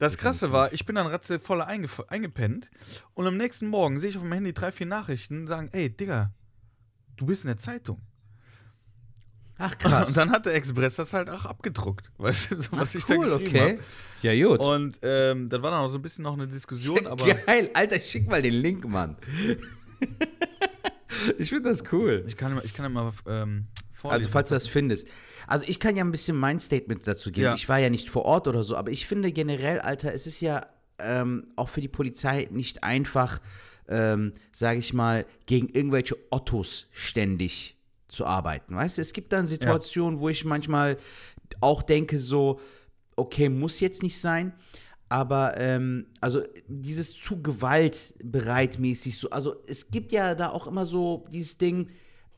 [0.00, 2.70] Das Krasse war, ich bin dann ratzevoll eingef- eingepennt
[3.12, 5.90] und am nächsten Morgen sehe ich auf meinem Handy drei, vier Nachrichten und sagen, ey,
[5.94, 6.32] Digga,
[7.16, 8.00] du bist in der Zeitung.
[9.58, 10.08] Ach krass.
[10.08, 13.14] Und dann hat der Express das halt auch abgedruckt, weißt du, so, was ich da
[13.14, 13.78] cool, geschrieben okay.
[13.78, 14.24] hab.
[14.24, 14.60] Ja, gut.
[14.60, 18.00] Und ähm, dann war dann auch so ein bisschen noch eine Diskussion, aber Geil, Alter,
[18.00, 19.18] schick mal den Link, Mann.
[21.38, 22.24] ich finde das cool.
[22.26, 24.18] ich kann, ich kann ja mal ähm, vorlesen.
[24.18, 25.08] Also, falls du das findest.
[25.50, 27.46] Also, ich kann ja ein bisschen mein Statement dazu geben.
[27.46, 27.54] Ja.
[27.54, 30.40] Ich war ja nicht vor Ort oder so, aber ich finde generell, Alter, es ist
[30.40, 30.60] ja
[30.98, 33.40] ähm, auch für die Polizei nicht einfach,
[33.88, 38.76] ähm, sage ich mal, gegen irgendwelche Ottos ständig zu arbeiten.
[38.76, 40.96] Weißt du, es gibt dann Situationen, wo ich manchmal
[41.60, 42.60] auch denke, so,
[43.16, 44.52] okay, muss jetzt nicht sein.
[45.08, 51.26] Aber ähm, also dieses zu gewaltbereitmäßig so, also es gibt ja da auch immer so
[51.32, 51.90] dieses Ding,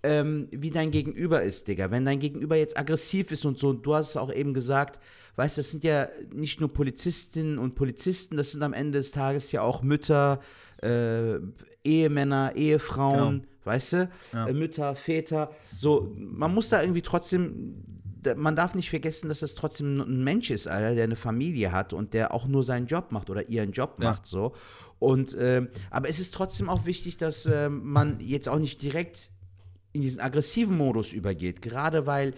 [0.04, 1.90] ähm, wie dein Gegenüber ist, Digga.
[1.90, 4.98] Wenn dein Gegenüber jetzt aggressiv ist und so, und du hast es auch eben gesagt,
[5.36, 9.12] weißt du, das sind ja nicht nur Polizistinnen und Polizisten, das sind am Ende des
[9.12, 10.40] Tages ja auch Mütter,
[10.82, 11.38] äh,
[11.84, 14.46] Ehemänner, Ehefrauen, weißt du, Ja.
[14.48, 15.50] äh, Mütter, Väter.
[15.76, 17.84] So, man muss da irgendwie trotzdem,
[18.36, 21.92] man darf nicht vergessen, dass das trotzdem ein Mensch ist, Alter, der eine Familie hat
[21.92, 24.10] und der auch nur seinen Job macht oder ihren Job Ja.
[24.10, 24.52] macht, so.
[24.98, 29.30] Und, ähm, aber es ist trotzdem auch wichtig, dass ähm, man jetzt auch nicht direkt
[29.92, 31.62] in diesen aggressiven Modus übergeht.
[31.62, 32.34] Gerade weil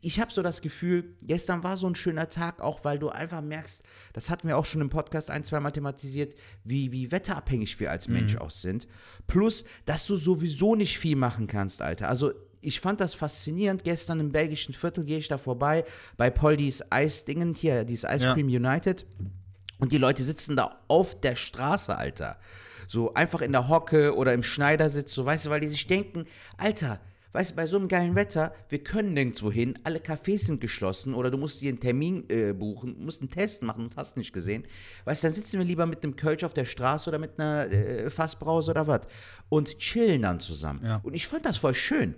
[0.00, 3.40] ich habe so das Gefühl, gestern war so ein schöner Tag, auch weil du einfach
[3.40, 7.90] merkst, das hatten wir auch schon im Podcast ein, zweimal thematisiert, wie, wie wetterabhängig wir
[7.90, 8.86] als Mensch auch sind.
[9.26, 12.08] Plus, dass du sowieso nicht viel machen kannst, Alter.
[12.08, 13.82] Also ich fand das faszinierend.
[13.84, 15.84] Gestern im belgischen Viertel gehe ich da vorbei,
[16.16, 18.34] bei Poldis Eisdingen, hier, dieses Ice Ja.
[18.34, 19.06] Cream United.
[19.78, 22.38] Und die Leute sitzen da auf der Straße, Alter.
[22.86, 26.26] So einfach in der Hocke oder im Schneidersitz, so weißt du, weil die sich denken,
[26.56, 27.00] Alter,
[27.34, 31.14] weißt du, bei so einem geilen Wetter, wir können nirgendwo hin, alle Cafés sind geschlossen
[31.14, 34.32] oder du musst dir einen Termin äh, buchen, musst einen Test machen und hast nicht
[34.32, 34.64] gesehen.
[35.04, 37.70] Weißt du, dann sitzen wir lieber mit einem Kölsch auf der Straße oder mit einer
[37.72, 39.00] äh, Fassbrause oder was
[39.48, 40.80] und chillen dann zusammen.
[40.84, 41.00] Ja.
[41.02, 42.14] Und ich fand das voll schön,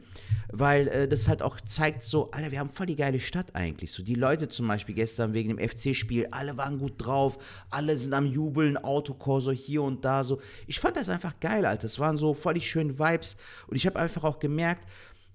[0.52, 3.92] weil äh, das halt auch zeigt so, Alter, wir haben voll die geile Stadt eigentlich.
[3.92, 7.38] So die Leute zum Beispiel gestern wegen dem FC-Spiel, alle waren gut drauf,
[7.70, 10.42] alle sind am Jubeln, Autokorso hier und da so.
[10.66, 11.86] Ich fand das einfach geil, Alter.
[11.86, 14.86] Es waren so voll die schönen Vibes und ich habe einfach auch gemerkt,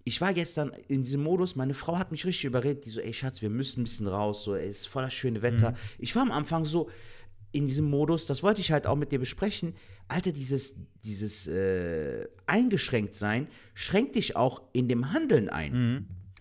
[0.03, 3.13] ich war gestern in diesem Modus, meine Frau hat mich richtig überredet, die so, ey
[3.13, 5.73] Schatz, wir müssen ein bisschen raus, so, ey, es ist voll das schöne Wetter.
[5.99, 6.89] Ich war am Anfang so
[7.51, 9.75] in diesem Modus, das wollte ich halt auch mit dir besprechen.
[10.07, 15.71] Alter, dieses, dieses äh, eingeschränkt sein schränkt dich auch in dem Handeln ein.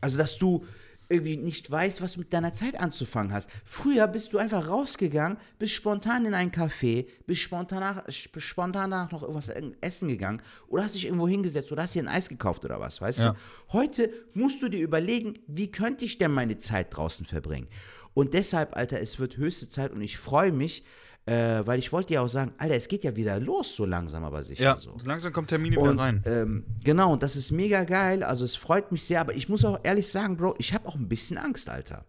[0.00, 0.64] Also, dass du
[1.10, 3.50] irgendwie nicht weißt, was du mit deiner Zeit anzufangen hast.
[3.64, 8.90] Früher bist du einfach rausgegangen, bist spontan in ein Café, bist spontan, nach, sp- spontan
[8.90, 12.28] danach noch irgendwas essen gegangen oder hast dich irgendwo hingesetzt oder hast dir ein Eis
[12.28, 13.32] gekauft oder was, weißt Ja.
[13.32, 13.38] du?
[13.72, 17.68] Heute musst du dir überlegen, wie könnte ich denn meine Zeit draußen verbringen?
[18.14, 20.84] Und deshalb, Alter, es wird höchste Zeit und ich freue mich,
[21.26, 24.24] äh, weil ich wollte ja auch sagen, Alter, es geht ja wieder los, so langsam
[24.24, 24.62] aber sicher.
[24.64, 24.96] ja, so.
[25.04, 26.22] langsam kommen Termine wieder Und rein.
[26.26, 28.22] ähm, genau, und das ist mega geil.
[28.22, 30.96] Also es freut mich sehr, aber ich muss auch ehrlich sagen, Bro, ich habe auch
[30.96, 32.04] ein bisschen Angst, Alter.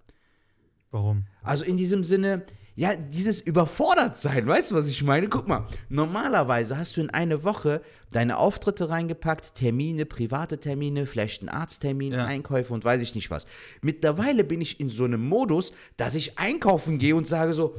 [0.91, 1.25] Warum?
[1.43, 2.43] Also in diesem Sinne,
[2.75, 5.27] ja, dieses überfordert sein, weißt du, was ich meine?
[5.29, 11.41] Guck mal, normalerweise hast du in eine Woche deine Auftritte reingepackt, Termine, private Termine, vielleicht
[11.41, 12.25] einen Arzttermin, Ja.
[12.25, 13.45] Einkäufe und weiß ich nicht was.
[13.81, 17.75] Mittlerweile bin ich in so einem Modus, dass ich einkaufen gehe und sage so,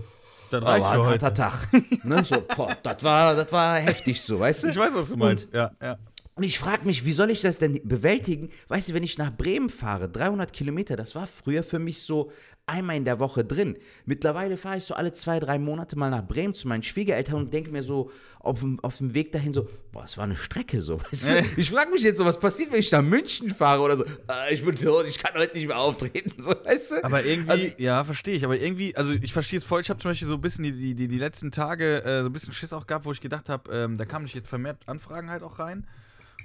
[0.60, 1.34] Das reicht für ein heute.
[1.34, 1.68] Tag.
[2.04, 2.24] ne?
[2.24, 4.68] So, boah, das war, das war heftig so, weißt du?
[4.68, 5.52] Ich weiß, was du Und- meinst.
[5.52, 5.96] ja, ja.
[6.34, 8.48] Und ich frage mich, wie soll ich das denn bewältigen?
[8.68, 12.32] Weißt du, wenn ich nach Bremen fahre, 300 Kilometer, das war früher für mich so
[12.66, 13.76] einmal in der Woche drin.
[14.06, 17.52] Mittlerweile fahre ich so alle zwei, drei Monate mal nach Bremen zu meinen Schwiegereltern und
[17.52, 20.80] denke mir so auf dem, auf dem Weg dahin so, boah, es war eine Strecke
[20.80, 21.00] so.
[21.12, 21.44] Weißt du?
[21.56, 24.04] Ich frage mich jetzt so, was passiert, wenn ich nach München fahre oder so?
[24.28, 27.04] Ah, ich bin tot, ich kann heute nicht mehr auftreten, so, weißt du?
[27.04, 28.44] Aber irgendwie, Also, ja, verstehe ich.
[28.44, 29.80] Aber irgendwie, also ich verstehe es voll.
[29.80, 32.32] Ich habe zum Beispiel so ein bisschen die, die, die, letzten Tage äh, so ein
[32.32, 35.30] bisschen Schiss auch gehabt, wo ich gedacht habe, ähm, da kamen nicht jetzt vermehrt Anfragen
[35.30, 35.86] halt auch rein.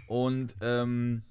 [0.08, 1.24] Und ähm,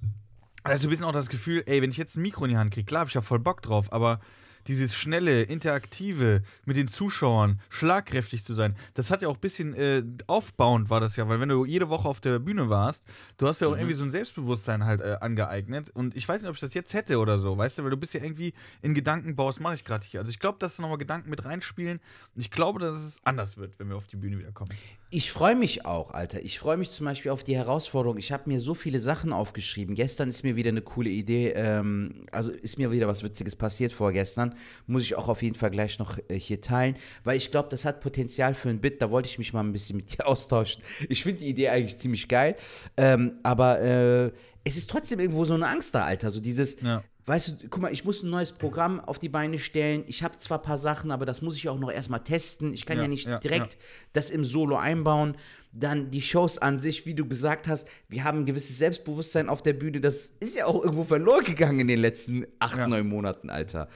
[0.62, 2.72] also ein bisschen auch das Gefühl, ey, wenn ich jetzt ein Mikro in die Hand
[2.72, 4.20] kriege, klar habe ich ja voll Bock drauf, aber
[4.68, 9.74] dieses schnelle, interaktive mit den Zuschauern, schlagkräftig zu sein, das hat ja auch ein bisschen
[9.74, 13.04] äh, aufbauend war das ja, weil wenn du jede Woche auf der Bühne warst,
[13.38, 16.48] du hast ja auch irgendwie so ein Selbstbewusstsein halt äh, angeeignet und ich weiß nicht,
[16.48, 18.94] ob ich das jetzt hätte oder so, weißt du, weil du bist ja irgendwie in
[18.94, 20.20] Gedanken, was mache ich gerade hier?
[20.20, 22.00] Also ich glaube, dass da nochmal Gedanken mit reinspielen
[22.34, 24.70] und ich glaube, dass es anders wird, wenn wir auf die Bühne wieder kommen.
[25.10, 26.42] Ich freue mich auch, Alter.
[26.42, 28.18] Ich freue mich zum Beispiel auf die Herausforderung.
[28.18, 29.94] Ich habe mir so viele Sachen aufgeschrieben.
[29.94, 33.92] Gestern ist mir wieder eine coole Idee, ähm, also ist mir wieder was Witziges passiert
[33.92, 34.55] vorgestern.
[34.86, 37.84] Muss ich auch auf jeden Fall gleich noch äh, hier teilen, weil ich glaube, das
[37.84, 39.00] hat Potenzial für ein Bit.
[39.02, 40.82] Da wollte ich mich mal ein bisschen mit dir austauschen.
[41.08, 42.56] Ich finde die Idee eigentlich ziemlich geil,
[42.96, 44.32] ähm, aber äh,
[44.64, 46.30] es ist trotzdem irgendwo so eine Angst da, Alter.
[46.30, 47.04] So dieses, Ja.
[47.26, 50.02] weißt du, guck mal, ich muss ein neues Programm auf die Beine stellen.
[50.08, 52.72] Ich habe zwar ein paar Sachen, aber das muss ich auch noch erstmal testen.
[52.74, 53.78] Ich kann ja, Ja, nicht ja, direkt
[54.12, 55.36] das im Solo einbauen.
[55.72, 59.62] Dann die Shows an sich, wie du gesagt hast, wir haben ein gewisses Selbstbewusstsein auf
[59.62, 60.00] der Bühne.
[60.00, 62.88] Das ist ja auch irgendwo verloren gegangen in den letzten acht, Ja.
[62.88, 63.88] neun Monaten, Alter.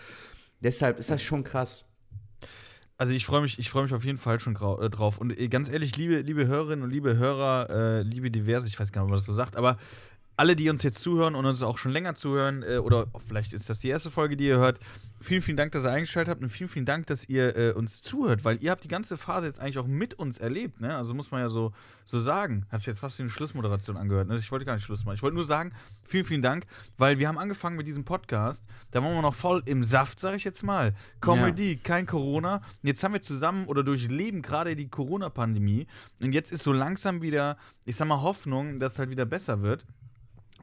[0.61, 1.85] Deshalb ist das schon krass.
[2.99, 5.19] Also ich freue mich, ich freue mich auf jeden Fall schon äh, drauf.
[5.19, 8.93] Und äh, ganz ehrlich, liebe, liebe Hörerinnen und liebe Hörer, äh, liebe Diverse, ich weiß
[8.93, 9.79] gar nicht, ob man das so sagt, aber
[10.37, 13.71] alle, die uns jetzt zuhören und uns auch schon länger zuhören, äh, oder vielleicht ist
[13.71, 14.81] das die erste Folge, die ihr hört,
[15.21, 18.01] vielen, vielen Dank, dass ihr eingeschaltet habt und vielen, vielen Dank, dass ihr äh, uns
[18.03, 20.97] zuhört, weil ihr habt die ganze Phase jetzt eigentlich auch mit uns erlebt, ne?
[20.97, 21.73] Also muss man ja so,
[22.07, 22.67] so sagen.
[22.73, 24.39] Sich jetzt fast wie eine Schlussmoderation angehört, ne?
[24.39, 25.17] Ich wollte gar nicht Schluss machen.
[25.17, 26.65] Ich wollte nur sagen, vielen, vielen Dank,
[26.97, 30.35] weil wir haben angefangen mit diesem Podcast, da waren wir noch voll im Saft, sag
[30.35, 30.95] ich jetzt mal.
[31.21, 32.57] Comedy, kein Corona.
[32.57, 35.87] Und jetzt haben wir zusammen oder durchleben gerade die Corona-Pandemie.
[36.21, 39.61] Und jetzt ist so langsam wieder, ich sag mal, Hoffnung, dass es halt wieder besser
[39.63, 39.87] wird.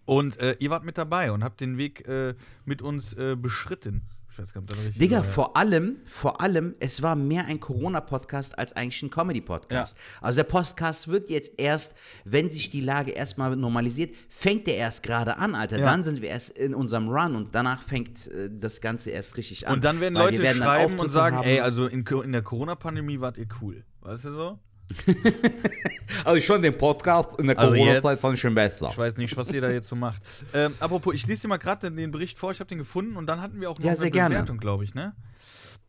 [0.05, 4.03] Und äh, ihr wart mit dabei und habt den Weg äh, mit uns äh, beschritten.
[4.37, 5.23] Nicht, ob das richtig Digga, ja.
[5.23, 9.97] vor allem, vor allem, es war mehr ein Corona-Podcast als eigentlich ein Comedy-Podcast.
[10.21, 11.95] Also der Podcast wird jetzt erst,
[12.25, 15.79] wenn sich die Lage erstmal normalisiert, fängt der erst gerade an, Alter.
[15.79, 15.85] Ja.
[15.85, 19.67] Dann sind wir erst in unserem Run und danach fängt äh, das Ganze erst richtig
[19.67, 19.75] an.
[19.75, 21.47] Und dann werden Leute wir werden dann schreiben und sagen, haben.
[21.47, 23.83] ey, also in, in der Corona-Pandemie wart ihr cool.
[24.01, 24.59] Weißt du so?
[26.23, 28.89] Also ich fand den Podcast in der Also Corona-Zeit fand ich schon besser.
[28.91, 30.21] Ich weiß nicht, was ihr da jetzt so macht.
[30.53, 33.27] Ähm, apropos, ich lese dir mal gerade den Bericht vor, ich habe den gefunden und
[33.27, 34.09] dann hatten wir auch noch Ja, eine.
[34.29, 35.13] Bewertung, glaube ich, ne?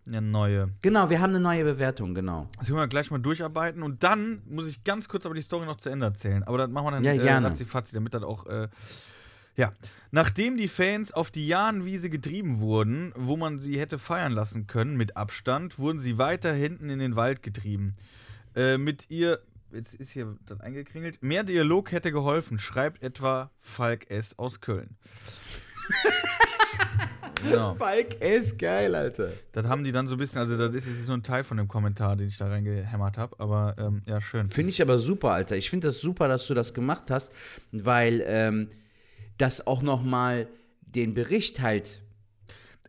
[0.07, 0.71] Eine neue.
[0.83, 2.49] Genau, wir haben eine neue Bewertung, genau.
[2.59, 5.67] Das können wir gleich mal durcharbeiten und dann muss ich ganz kurz aber die Story
[5.67, 6.43] noch zu Ende erzählen.
[6.45, 7.47] Aber das machen wir dann Ja, gerne.
[7.47, 8.47] Äh, ratzi-fatzi, damit das auch.
[8.47, 8.69] Äh,
[9.57, 9.73] ja.
[10.11, 14.97] Nachdem die Fans auf die Jahnwiese getrieben wurden, wo man sie hätte feiern lassen können,
[14.97, 17.95] mit Abstand, wurden sie weiter hinten in den Wald getrieben.
[18.59, 19.39] Äh, mit ihr.
[19.71, 21.23] Jetzt ist hier das eingekringelt.
[21.23, 24.37] Mehr Dialog hätte geholfen, schreibt etwa Falk S.
[24.39, 24.97] aus Köln.
[27.45, 27.75] genau.
[27.75, 29.31] Falk ist geil, Alter.
[29.53, 31.59] Das haben die dann so ein bisschen, also das ist jetzt so ein Teil von
[31.59, 34.51] dem Kommentar, den ich da reingehämmert habe, aber ähm, ja, schön.
[34.51, 35.55] Finde ich aber super, Alter.
[35.57, 37.33] Ich finde das super, dass du das gemacht hast,
[37.71, 38.69] weil ähm,
[39.37, 40.49] das auch nochmal
[40.81, 42.01] den Bericht halt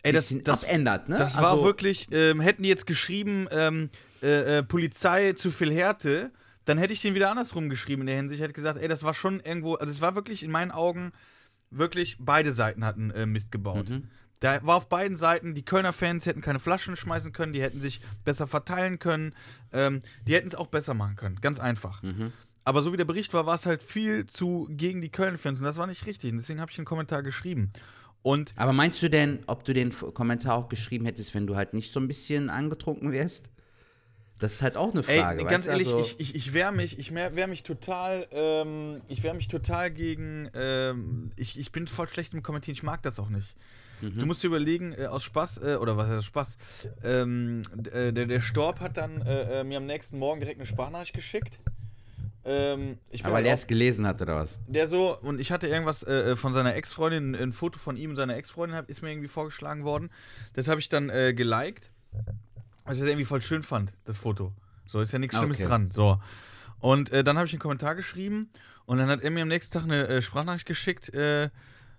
[0.01, 1.17] Ey, das, das, abändert, ne?
[1.17, 3.89] das war Also- wirklich, ähm, hätten die jetzt geschrieben, ähm,
[4.21, 6.31] äh, äh, Polizei zu viel Härte,
[6.65, 8.39] dann hätte ich den wieder andersrum geschrieben in der Hinsicht.
[8.39, 11.11] Ich hätte gesagt, ey, das war schon irgendwo, also es war wirklich in meinen Augen,
[11.71, 13.89] wirklich, beide Seiten hatten äh, Mist gebaut.
[13.89, 14.07] Mhm.
[14.39, 17.81] Da war auf beiden Seiten, die Kölner Fans hätten keine Flaschen schmeißen können, die hätten
[17.81, 19.33] sich besser verteilen können,
[19.73, 22.01] ähm, die hätten es auch besser machen können, ganz einfach.
[22.03, 22.31] Mhm.
[22.63, 25.65] Aber so wie der Bericht war, war es halt viel zu gegen die Köln-Fans und
[25.65, 26.31] das war nicht richtig.
[26.31, 27.71] Und deswegen habe ich einen Kommentar geschrieben.
[28.21, 31.73] Und Aber meinst du denn, ob du den Kommentar auch geschrieben hättest, wenn du halt
[31.73, 33.49] nicht so ein bisschen angetrunken wärst?
[34.39, 35.43] Das ist halt auch eine Ey, Frage.
[35.45, 35.71] ganz weißt du?
[35.71, 39.33] ehrlich, also, ich, ich, ich wehr mich, ich mehr- wehr mich total, ähm, ich wehr
[39.33, 43.29] mich total gegen, ähm, ich, ich bin voll schlecht im Kommentieren, ich mag das auch
[43.29, 43.53] nicht.
[44.01, 44.13] Mhm.
[44.17, 46.57] Du musst dir überlegen, äh, aus Spaß, äh, oder was heißt Spaß,
[47.03, 50.65] ähm, äh, der, der Storb hat dann äh, äh, mir am nächsten Morgen direkt eine
[50.67, 51.59] Sprachnachricht geschickt.
[52.51, 54.59] Ähm, aber weil halt er auch- es gelesen hat, oder was?
[54.67, 58.15] der so, und ich hatte irgendwas äh, von seiner Ex-Freundin, ein Foto von ihm und
[58.15, 60.09] seiner Ex-Freundin ist mir irgendwie vorgeschlagen worden.
[60.53, 61.91] Das habe ich dann äh, geliked,
[62.85, 64.53] weil ich das irgendwie voll schön fand, das Foto.
[64.87, 65.67] So, ist ja nichts Schlimmes Okay.
[65.67, 65.91] dran.
[65.91, 66.19] So.
[66.79, 68.49] Und äh, dann habe ich einen Kommentar geschrieben
[68.85, 71.13] und dann hat er mir am nächsten Tag eine äh, Sprachnachricht geschickt.
[71.13, 71.49] Äh,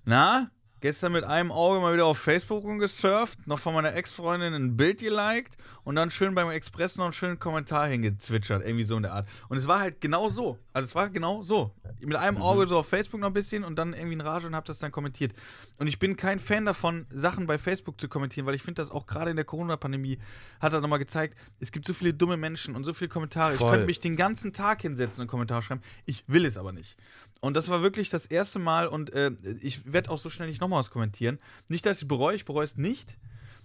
[0.05, 4.77] na, gestern mit einem Auge mal wieder auf Facebook rumgesurft, noch von meiner Ex-Freundin ein
[4.77, 9.03] Bild geliked und dann schön beim Express noch einen schönen Kommentar hingezwitschert, irgendwie so in
[9.03, 9.29] der Art.
[9.49, 10.59] Und es war halt genau so.
[10.73, 11.73] Also es war genau so.
[12.01, 14.55] Mit einem Auge so auf Facebook noch ein bisschen und dann irgendwie in Rage und
[14.55, 15.33] hab das dann kommentiert.
[15.79, 18.91] Und ich bin kein Fan davon, Sachen bei Facebook zu kommentieren, weil ich finde das
[18.91, 20.19] auch gerade in der Corona-Pandemie
[20.61, 23.53] hat er nochmal gezeigt, es gibt so viele dumme Menschen und so viele Kommentare.
[23.53, 23.71] Ich Voll.
[23.71, 25.83] könnte mich den ganzen Tag hinsetzen und Kommentare schreiben.
[26.07, 26.97] Ich will es aber nicht.
[27.41, 30.61] Und das war wirklich das erste Mal und äh, ich werde auch so schnell nicht
[30.61, 31.39] nochmal was kommentieren.
[31.69, 33.17] Nicht, dass ich bereue, ich bereue es nicht.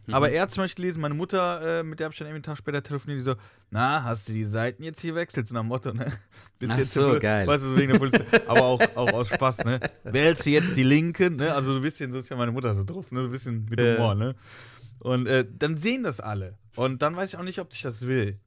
[0.08, 0.14] Mhm.
[0.14, 2.42] Aber er hat zum Beispiel gelesen, meine Mutter, äh, mit der habe ich dann einen
[2.44, 3.36] Tag später telefoniert, die so,
[3.72, 5.46] na, hast du die Seiten jetzt hier wechselt?
[5.48, 6.12] So nach dem Motto, ne?
[6.58, 7.46] Bist Ach jetzt so, geil.
[7.48, 8.24] Weißt du, wegen der Polizei.
[8.48, 9.80] Aber auch, auch aus Spaß, ne?
[10.06, 11.54] Wählst du jetzt die Linken, ne?
[11.54, 13.22] Also so ein bisschen, so ist ja meine Mutter so drauf, ne?
[13.22, 13.80] So ein bisschen mit.
[13.82, 14.36] Humor, ne?
[15.00, 16.58] Und äh, dann sehen das alle.
[16.76, 18.40] Und dann weiß ich auch nicht, ob ich das will.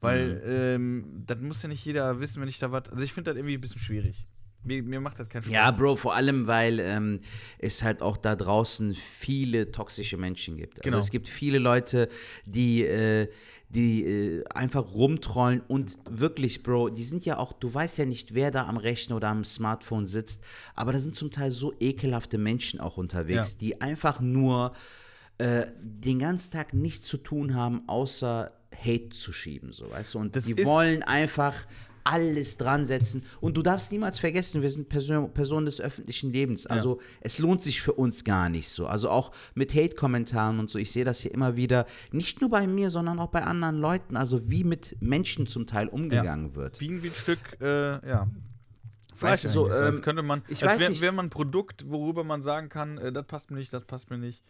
[0.00, 0.40] Weil, Mhm.
[0.44, 2.88] ähm, das muss ja nicht jeder wissen, wenn ich da was.
[2.90, 4.26] Also ich finde das irgendwie ein bisschen schwierig.
[4.64, 5.52] Mir, mir macht das keinen Spaß.
[5.52, 7.20] Ja, Bro, vor allem, weil ähm,
[7.58, 10.78] es halt auch da draußen viele toxische Menschen gibt.
[10.78, 10.98] Also Genau.
[10.98, 12.08] es gibt viele Leute,
[12.46, 13.28] die, äh,
[13.68, 18.34] die äh, einfach rumtrollen und wirklich, Bro, die sind ja auch, du weißt ja nicht,
[18.34, 20.42] wer da am Rechner oder am Smartphone sitzt,
[20.74, 23.58] aber da sind zum Teil so ekelhafte Menschen auch unterwegs, Ja.
[23.60, 24.72] die einfach nur
[25.38, 30.18] äh, den ganzen Tag nichts zu tun haben, außer Hate zu schieben, so, weißt du?
[30.18, 31.54] Und Das die wollen einfach
[32.06, 33.24] alles dran setzen.
[33.40, 36.66] Und du darfst niemals vergessen, wir sind Person, Personen des öffentlichen Lebens.
[36.66, 38.86] Also es lohnt sich für uns gar nicht so.
[38.86, 40.78] Also auch mit Hate-Kommentaren und so.
[40.78, 44.16] Ich sehe das hier immer wieder, nicht nur bei mir, sondern auch bei anderen Leuten.
[44.16, 46.80] Also wie mit Menschen zum Teil umgegangen wird.
[46.80, 48.28] Wie, ein- Stück, äh, ja.
[49.18, 49.80] Weißt du, so, eigentlich.
[49.82, 52.42] als ähm, könnte man, ich als weiß wäre nicht- wär man ein Produkt, worüber man
[52.42, 54.42] sagen kann, äh, das passt mir nicht, das passt mir nicht.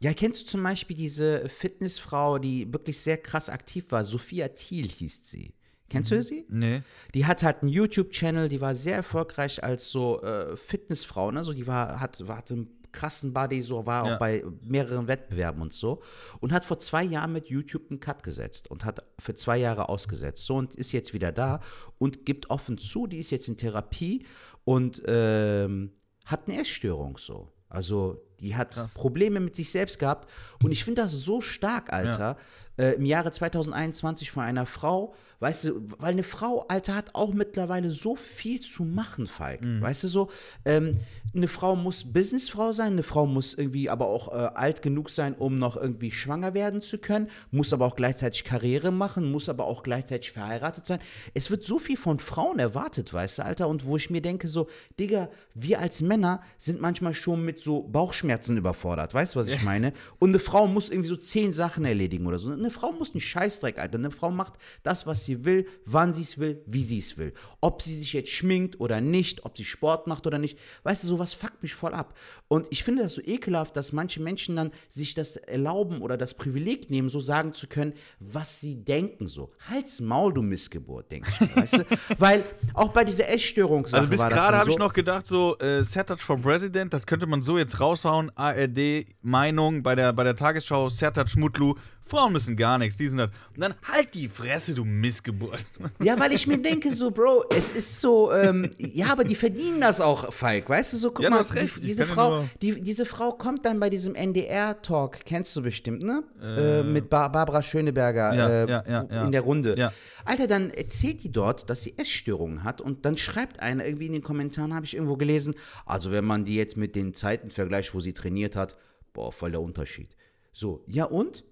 [0.00, 4.04] Ja, kennst du zum Beispiel diese Fitnessfrau, die wirklich sehr krass aktiv war?
[4.04, 5.54] Sophia Thiel hieß sie.
[5.88, 6.44] Kennst du sie?
[6.48, 6.82] Nee.
[7.14, 11.42] Die hat halt einen YouTube-Channel, die war sehr erfolgreich als so äh, Fitnessfrau, ne?
[11.44, 14.14] So, die war, hat, war, hatte einen krassen Body, so war Ja.
[14.14, 16.00] auch bei mehreren Wettbewerben und so.
[16.40, 19.88] Und hat vor zwei Jahren mit YouTube einen Cut gesetzt und hat für zwei Jahre
[19.88, 20.46] ausgesetzt.
[20.46, 21.60] So und ist jetzt wieder da
[21.98, 24.24] und gibt offen zu, die ist jetzt in Therapie
[24.64, 25.92] und ähm,
[26.24, 27.52] hat eine Essstörung so.
[27.68, 30.30] Also die hat Probleme mit sich selbst gehabt.
[30.62, 32.36] Und ich finde das so stark, Alter.
[32.76, 37.32] Äh, Im Jahre 2021 von einer Frau, weißt du, weil eine Frau, Alter, hat auch
[37.32, 39.60] mittlerweile so viel zu machen, Falk.
[39.80, 40.28] Weißt du so,
[40.64, 40.98] ähm,
[41.34, 45.34] eine Frau muss Businessfrau sein, eine Frau muss irgendwie aber auch äh, alt genug sein,
[45.34, 49.66] um noch irgendwie schwanger werden zu können, muss aber auch gleichzeitig Karriere machen, muss aber
[49.66, 50.98] auch gleichzeitig verheiratet sein.
[51.32, 54.48] Es wird so viel von Frauen erwartet, weißt du, Alter, und wo ich mir denke,
[54.48, 59.48] so, Digga, wir als Männer sind manchmal schon mit so Bauchschmerzen überfordert, weißt du, was
[59.48, 59.92] ich meine?
[60.18, 62.52] Und eine Frau muss irgendwie so zehn Sachen erledigen oder so.
[62.52, 63.98] Eine Frau muss einen Scheißdreck, Alter.
[63.98, 67.32] Eine Frau macht das, was sie will, wann sie es will, wie sie es will.
[67.60, 70.58] Ob sie sich jetzt schminkt oder nicht, ob sie Sport macht oder nicht.
[70.82, 72.14] Weißt du, sowas fuckt mich voll ab.
[72.48, 76.34] Und ich finde das so ekelhaft, dass manche Menschen dann sich das erlauben oder das
[76.34, 79.52] Privileg nehmen, so sagen zu können, was sie denken so.
[79.68, 81.84] Halt's Maul, du Missgeburt, denke ich weißt du?
[82.18, 82.44] Weil
[82.74, 85.56] auch bei dieser Essstörungssache Also bis war das gerade habe so, ich noch gedacht, so
[85.58, 88.23] äh, Sertac for President, das könnte man so jetzt raushauen.
[88.34, 91.74] ARD Meinung bei der, bei der Tagesschau, Sertac Schmutlu,
[92.06, 93.30] Frauen müssen gar nichts, die sind das.
[93.54, 95.64] Und dann halt die Fresse, du Missgeburt.
[96.02, 99.80] Ja, weil ich mir denke, so, Bro, es ist so, ähm, ja, aber die verdienen
[99.80, 103.32] das auch, Falk, weißt du, so, guck Ja, mal, die, diese, Frau, die, diese Frau
[103.32, 106.22] kommt dann bei diesem NDR-Talk, kennst du bestimmt, ne?
[106.42, 109.74] Äh, mit ba Barbara Schöneberger Ja, äh, ja, in der Runde.
[109.78, 109.92] Ja.
[110.24, 114.12] Alter, dann erzählt die dort, dass sie Essstörungen hat und dann schreibt einer irgendwie in
[114.12, 115.54] den Kommentaren, habe ich irgendwo gelesen,
[115.86, 118.76] also wenn man die jetzt mit den Zeiten vergleicht, wo sie trainiert hat,
[119.12, 120.14] boah, voll der Unterschied.
[120.52, 121.44] So, ja und?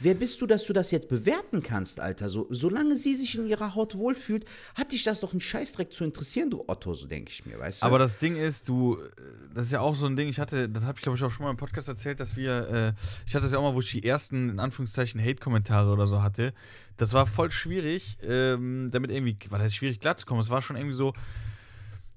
[0.00, 2.28] Wer bist du, dass du das jetzt bewerten kannst, Alter?
[2.28, 6.04] So, solange sie sich in ihrer Haut wohlfühlt, hat dich das doch einen Scheißdreck zu
[6.04, 7.86] interessieren, du Otto, so denke ich mir, weißt du?
[7.86, 8.98] Aber das Ding ist, du,
[9.54, 11.30] das ist ja auch so ein Ding, ich hatte, das habe ich glaube ich auch
[11.30, 12.92] schon mal im Podcast erzählt, dass wir, äh,
[13.26, 16.22] ich hatte das ja auch mal, wo ich die ersten, in Anführungszeichen, Hate-Kommentare oder so
[16.22, 16.52] hatte.
[16.96, 20.40] Das war voll schwierig, ähm, damit irgendwie, war das schwierig glatt zu kommen.
[20.40, 21.14] Es war schon irgendwie so,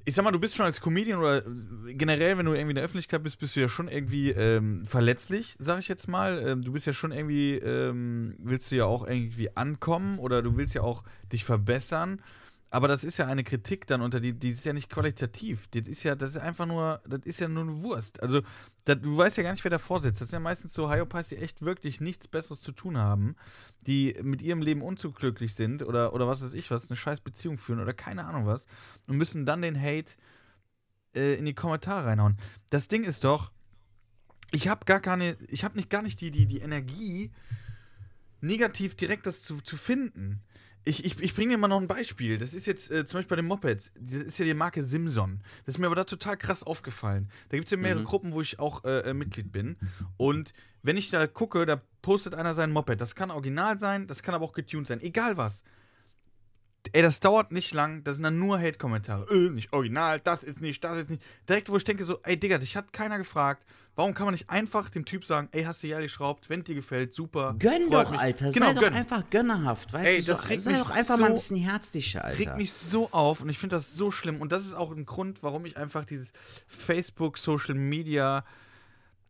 [0.07, 1.41] ich sag mal, du bist schon als Comedian oder
[1.87, 5.55] generell, wenn du irgendwie in der Öffentlichkeit bist, bist du ja schon irgendwie ähm, verletzlich,
[5.57, 6.41] sag ich jetzt mal.
[6.45, 10.57] Ähm, du bist ja schon irgendwie, ähm, willst du ja auch irgendwie ankommen oder du
[10.57, 12.21] willst ja auch dich verbessern.
[12.75, 15.69] Aber das ist ja eine Kritik dann unter die, die ist ja nicht qualitativ.
[15.69, 18.21] Das ist ja, das ist einfach nur, das ist ja nur eine Wurst.
[18.21, 18.41] Also,
[18.83, 20.19] das, du weißt ja gar nicht, wer davor sitzt.
[20.19, 23.37] Das sind ja meistens so Hyopies, die echt wirklich nichts Besseres zu tun haben,
[23.87, 27.57] die mit ihrem Leben unzuglücklich sind oder, oder was weiß ich was, eine scheiß Beziehung
[27.57, 28.67] führen oder keine Ahnung was
[29.07, 30.11] und müssen dann den Hate
[31.15, 32.35] äh, in die Kommentare reinhauen.
[32.71, 33.53] Das Ding ist doch,
[34.51, 37.31] ich habe gar keine, ich habe nicht gar nicht die, die, die Energie,
[38.41, 40.41] negativ direkt das zu, zu finden.
[40.87, 42.37] Ich, ich, ich bringe dir mal noch ein Beispiel.
[42.37, 43.91] Das ist jetzt äh, zum Beispiel bei den Mopeds.
[43.99, 45.41] Das ist ja die Marke Simson.
[45.65, 47.29] Das ist mir aber da total krass aufgefallen.
[47.49, 49.77] Da gibt es ja mehrere Gruppen, wo ich auch äh, äh, Mitglied bin.
[50.17, 53.01] Und wenn ich da gucke, da postet einer sein Moped.
[53.01, 55.01] Das kann original sein, das kann aber auch getuned sein.
[55.01, 55.63] Egal was.
[56.93, 59.27] Ey, das dauert nicht lang, das sind dann nur Hate-Kommentare.
[59.33, 61.23] Äh, nicht original, das ist nicht, das ist nicht.
[61.49, 63.65] Direkt, wo ich denke so, ey Digga, dich hat keiner gefragt.
[63.97, 66.75] Warum kann man nicht einfach dem Typ sagen, ey, hast du ja geschraubt, wenn dir
[66.75, 67.55] gefällt, super.
[67.57, 68.19] Gönn doch, mich.
[68.19, 68.51] Alter.
[68.51, 68.93] Genau, sei doch gönn.
[68.93, 70.25] einfach gönnerhaft, weißt Ey, du?
[70.27, 72.39] das so, regt sei mich doch einfach mal ein so- bisschen herzlicher, Alter.
[72.39, 74.41] regt mich so auf und ich finde das so schlimm.
[74.41, 76.33] Und das ist auch ein Grund, warum ich einfach dieses
[76.67, 78.43] Facebook, Social Media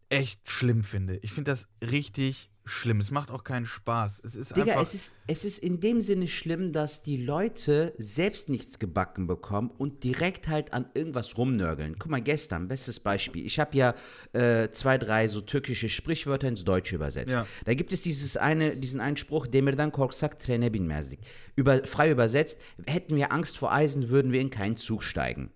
[0.09, 1.17] echt schlimm finde.
[1.17, 2.99] Ich finde das richtig schlimm.
[2.99, 4.21] Es macht auch keinen Spaß.
[4.23, 4.83] Es ist Digga, einfach.
[4.83, 9.71] es ist, es ist in dem Sinne schlimm, dass die Leute selbst nichts gebacken bekommen
[9.77, 11.97] und direkt halt an irgendwas rumnörgeln.
[11.99, 13.45] Guck mal, gestern, bestes Beispiel.
[13.45, 13.93] Ich habe ja
[14.33, 17.35] äh, zwei, drei so türkische Sprichwörter ins Deutsche übersetzt.
[17.35, 17.47] Ja.
[17.65, 21.19] Da gibt es dieses eine, diesen einen Spruch, Demirdan korksak trene binmezdik.
[21.55, 25.51] Über, frei übersetzt, hätten wir Angst vor Eisen, würden wir in keinen Zug steigen.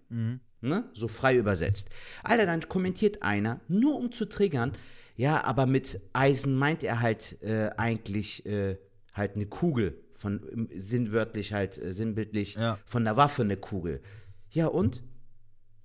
[0.61, 0.83] Ne?
[0.93, 1.89] So frei übersetzt.
[2.23, 4.73] Alter, dann kommentiert einer, nur um zu triggern,
[5.19, 8.77] ja, aber mit Eisen meint er halt äh, eigentlich äh,
[9.13, 9.99] halt eine Kugel.
[10.15, 12.79] Von sinnwörtlich halt, äh, sinnbildlich Ja.
[12.85, 14.01] von der Waffe eine Kugel.
[14.49, 15.03] Ja, und?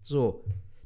[0.02, 0.44] So.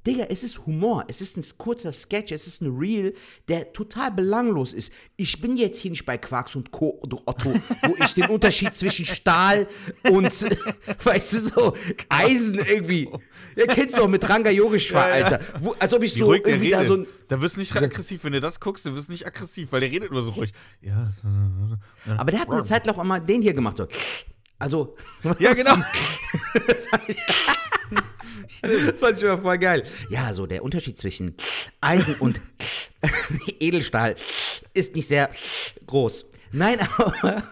[0.09, 3.15] Digga, es ist Humor, es ist ein kurzer Sketch, es ist ein Reel,
[3.49, 4.91] der total belanglos ist.
[5.17, 6.99] Ich bin jetzt hier nicht bei Quarks und Co.
[7.27, 7.53] Otto,
[7.83, 9.69] wo ich den Unterschied zwischen Stahl
[10.11, 10.25] und,
[11.05, 11.77] weißt du, so
[12.09, 13.11] Eisen irgendwie.
[13.55, 15.41] Ja, kennst du auch mit Ranga Yogeshwar, Alter.
[15.61, 17.07] Wo, als ob ich Wie so irgendwie da so ein.
[17.29, 18.25] da wirst du nicht aggressiv.
[18.25, 20.53] Wenn du das guckst, du wirst nicht aggressiv, weil der redet nur so ruhig.
[20.81, 21.13] Ja,
[22.17, 23.77] Aber der hat eine Zeit lang auch mal den hier gemacht.
[23.77, 23.89] So.
[24.59, 24.97] Also.
[25.39, 25.77] ja genau.
[26.67, 27.17] Das fand ich,
[28.63, 29.85] das fand ich immer voll geil.
[30.11, 31.35] Ja, so der Unterschied zwischen
[31.81, 32.41] Eisen und
[33.61, 34.17] Edelstahl
[34.75, 35.31] ist nicht sehr
[35.87, 36.27] groß.
[36.53, 37.43] Nein, aber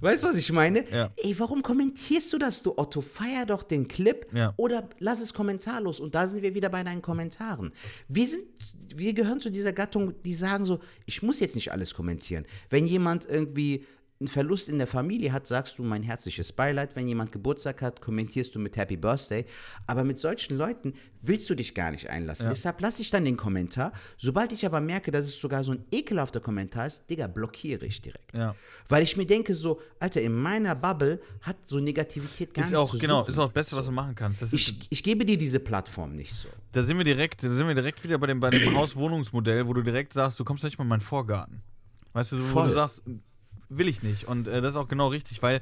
[0.00, 0.84] weißt du, was ich meine?
[0.90, 1.10] Ja.
[1.16, 3.00] Ey, warum kommentierst du das, du Otto?
[3.00, 4.52] Feier doch den Clip Ja.
[4.56, 6.00] oder lass es kommentarlos.
[6.00, 7.72] Und da sind wir wieder bei deinen Kommentaren.
[8.08, 8.42] Wir sind,
[8.94, 12.44] wir gehören zu dieser Gattung, die sagen so, ich muss jetzt nicht alles kommentieren.
[12.68, 13.86] Wenn jemand irgendwie
[14.20, 16.94] einen Verlust in der Familie hat, sagst du mein herzliches Beileid.
[16.94, 19.46] Wenn jemand Geburtstag hat, kommentierst du mit Happy Birthday.
[19.86, 20.92] Aber mit solchen Leuten
[21.22, 22.48] willst du dich gar nicht einlassen.
[22.50, 23.92] Deshalb lasse ich dann den Kommentar.
[24.18, 28.02] Sobald ich aber merke, dass es sogar so ein ekelhafter Kommentar ist, Digga, blockiere ich
[28.02, 28.36] direkt.
[28.36, 28.54] Ja.
[28.90, 32.78] Weil ich mir denke so, Alter, in meiner Bubble hat so Negativität gar Ist nicht
[32.78, 33.30] auch, zu genau, suchen.
[33.30, 34.52] ist auch das Beste, was du machen kannst.
[34.52, 36.48] Ich, ich gebe dir diese Plattform nicht so.
[36.72, 39.72] da sind wir direkt, da sind wir direkt wieder bei dem, bei dem Haus-Wohnungsmodell, wo
[39.72, 41.62] du direkt sagst, du kommst nicht mal in meinen Vorgarten.
[42.12, 42.68] Weißt du, wo Voll.
[42.68, 43.02] du sagst,
[43.70, 44.28] will ich nicht.
[44.28, 45.60] Und äh, das ist auch genau richtig, weil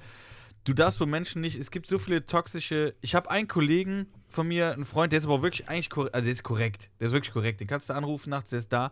[0.65, 2.95] du darfst so Menschen nicht, es gibt so viele toxische.
[3.01, 6.25] Ich habe einen Kollegen von mir, einen Freund, der ist aber wirklich eigentlich korrekt, also
[6.25, 7.61] der ist korrekt, der ist wirklich korrekt.
[7.61, 8.91] Den kannst du anrufen nachts, der ist da.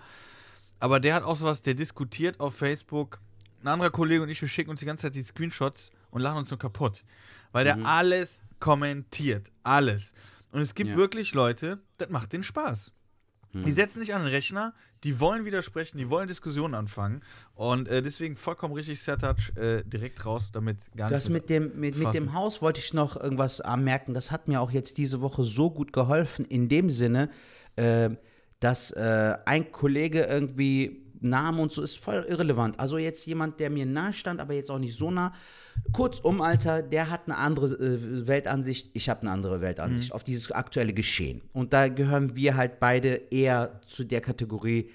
[0.79, 3.19] Aber der hat auch sowas, der diskutiert auf Facebook.
[3.63, 6.37] Ein anderer Kollege und ich, wir schicken uns die ganze Zeit die Screenshots und lachen
[6.39, 7.03] uns nur kaputt.
[7.53, 9.51] Weil der alles kommentiert.
[9.63, 10.13] Alles.
[10.53, 10.97] Und es gibt Ja.
[10.97, 12.93] wirklich Leute, das macht den Spaß.
[13.55, 14.75] Die setzen sich an den Rechner,
[15.05, 17.23] die wollen widersprechen, die wollen Diskussionen anfangen.
[17.55, 21.97] Und äh, deswegen vollkommen richtig, Sertac, äh, direkt raus, damit gar Das mit dem, mit,
[21.97, 22.33] mit dem.
[22.33, 24.15] Haus wollte ich noch irgendwas anmerken.
[24.15, 27.31] Das hat mir auch jetzt diese Woche so gut geholfen, in dem Sinne,
[27.77, 28.11] äh,
[28.61, 32.79] dass äh, ein Kollege irgendwie Name und so ist voll irrelevant.
[32.79, 35.33] Also jetzt jemand, der mir nah stand, aber jetzt auch nicht so nah.
[35.93, 40.51] Kurzum, Alter, der hat eine andere äh, Weltansicht, ich habe eine andere Weltansicht auf dieses
[40.53, 41.43] aktuelle Geschehen.
[41.53, 44.91] Und da gehören wir halt beide eher zu der Kategorie,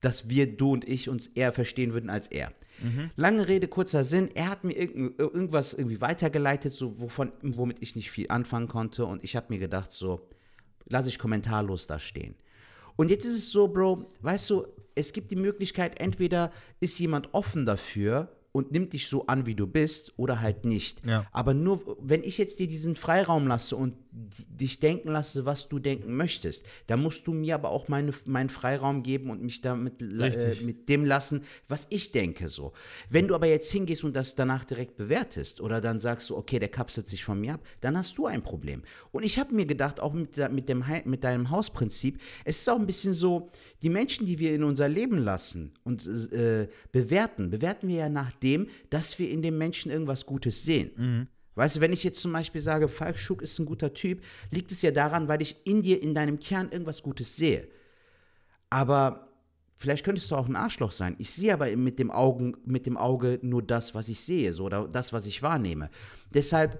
[0.00, 2.52] dass wir, du und ich, uns eher verstehen würden als er.
[3.16, 4.30] Lange Rede, kurzer Sinn.
[4.34, 9.04] Er hat mir irgend, irgendwas irgendwie weitergeleitet, so wovon, womit ich nicht viel anfangen konnte.
[9.04, 10.28] Und ich habe mir gedacht, so,
[10.86, 12.34] lasse ich kommentarlos da stehen.
[12.96, 14.66] Und jetzt ist es so, Bro, weißt du,
[15.00, 19.54] es gibt die Möglichkeit, entweder ist jemand offen dafür und nimmt dich so an, wie
[19.54, 21.04] du bist, oder halt nicht.
[21.06, 21.26] Ja.
[21.32, 25.78] Aber nur, wenn ich jetzt dir diesen Freiraum lasse und dich denken lasse, was du
[25.78, 30.02] denken möchtest, dann musst du mir aber auch meine, meinen Freiraum geben und mich damit
[30.02, 32.72] äh, mit dem lassen, was ich denke so.
[33.08, 36.58] Wenn du aber jetzt hingehst und das danach direkt bewertest oder dann sagst du, okay,
[36.58, 38.82] der kapselt sich von mir ab, dann hast du ein Problem.
[39.12, 42.78] Und ich habe mir gedacht, auch mit, mit, dem, mit deinem Hausprinzip, es ist auch
[42.78, 43.50] ein bisschen so,
[43.82, 48.32] die Menschen, die wir in unser Leben lassen und äh, bewerten, bewerten wir ja nach
[48.32, 50.90] dem, dass wir in dem Menschen irgendwas Gutes sehen.
[51.54, 54.70] Weißt du, wenn ich jetzt zum Beispiel sage, Falk Schuck ist ein guter Typ, liegt
[54.70, 57.68] es ja daran, weil ich in dir, in deinem Kern irgendwas Gutes sehe.
[58.70, 59.28] Aber
[59.74, 61.16] vielleicht könntest du auch ein Arschloch sein.
[61.18, 64.64] Ich sehe aber mit dem, Augen, mit dem Auge nur das, was ich sehe, so,
[64.64, 65.90] oder das, was ich wahrnehme.
[66.32, 66.78] Deshalb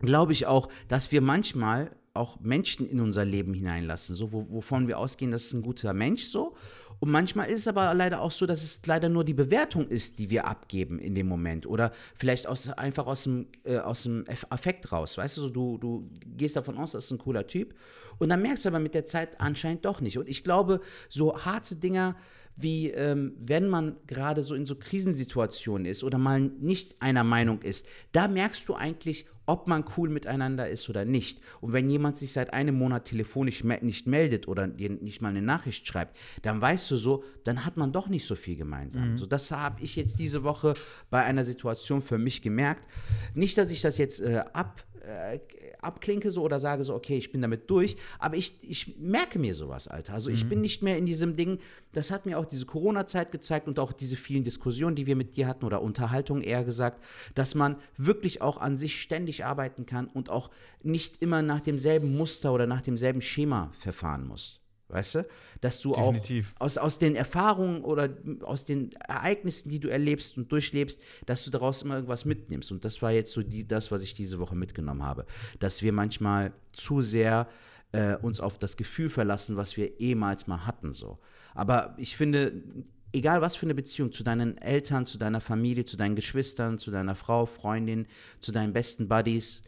[0.00, 4.86] glaube ich auch, dass wir manchmal auch Menschen in unser Leben hineinlassen, so, wo, wovon
[4.86, 6.56] wir ausgehen, das ist ein guter Mensch, so.
[7.00, 10.18] Und manchmal ist es aber leider auch so, dass es leider nur die Bewertung ist,
[10.18, 11.66] die wir abgeben in dem Moment.
[11.66, 15.18] Oder vielleicht aus, einfach aus dem, äh, aus dem Aff- Affekt raus.
[15.18, 17.74] Weißt du, so, du, du gehst davon aus, das ist ein cooler Typ.
[18.18, 20.18] Und dann merkst du aber mit der Zeit anscheinend doch nicht.
[20.18, 22.16] Und ich glaube, so harte Dinger
[22.56, 27.62] wie ähm, wenn man gerade so in so Krisensituationen ist oder mal nicht einer Meinung
[27.62, 31.40] ist, da merkst du eigentlich, ob man cool miteinander ist oder nicht.
[31.60, 35.28] Und wenn jemand sich seit einem Monat telefonisch me nicht meldet oder dir nicht mal
[35.28, 39.18] eine Nachricht schreibt, dann weißt du so, dann hat man doch nicht so viel gemeinsam.
[39.18, 40.74] So, das habe ich jetzt diese Woche
[41.10, 42.88] bei einer Situation für mich gemerkt.
[43.34, 45.38] Nicht, dass ich das jetzt äh, ab äh,
[45.84, 49.54] abklinke so oder sage so, okay, ich bin damit durch, aber ich, ich merke mir
[49.54, 50.14] sowas, Alter.
[50.14, 51.58] Also ich bin nicht mehr in diesem Ding,
[51.92, 55.36] das hat mir auch diese Corona-Zeit gezeigt und auch diese vielen Diskussionen, die wir mit
[55.36, 57.02] dir hatten oder Unterhaltungen eher gesagt,
[57.34, 60.50] dass man wirklich auch an sich ständig arbeiten kann und auch
[60.82, 64.60] nicht immer nach demselben Muster oder nach demselben Schema verfahren muss.
[64.88, 65.26] Weißt du?
[65.64, 66.54] Dass du Definitiv.
[66.58, 68.10] auch aus, aus den Erfahrungen oder
[68.42, 72.70] aus den Ereignissen, die du erlebst und durchlebst, dass du daraus immer irgendwas mitnimmst.
[72.70, 75.24] Und das war jetzt so die, das, was ich diese Woche mitgenommen habe.
[75.60, 77.48] Dass wir manchmal zu sehr
[77.92, 80.92] äh, uns auf das Gefühl verlassen, was wir ehemals mal hatten.
[80.92, 81.18] So.
[81.54, 82.62] Aber ich finde,
[83.14, 86.90] egal was für eine Beziehung zu deinen Eltern, zu deiner Familie, zu deinen Geschwistern, zu
[86.90, 88.06] deiner Frau, Freundin,
[88.38, 89.62] zu deinen besten Buddies,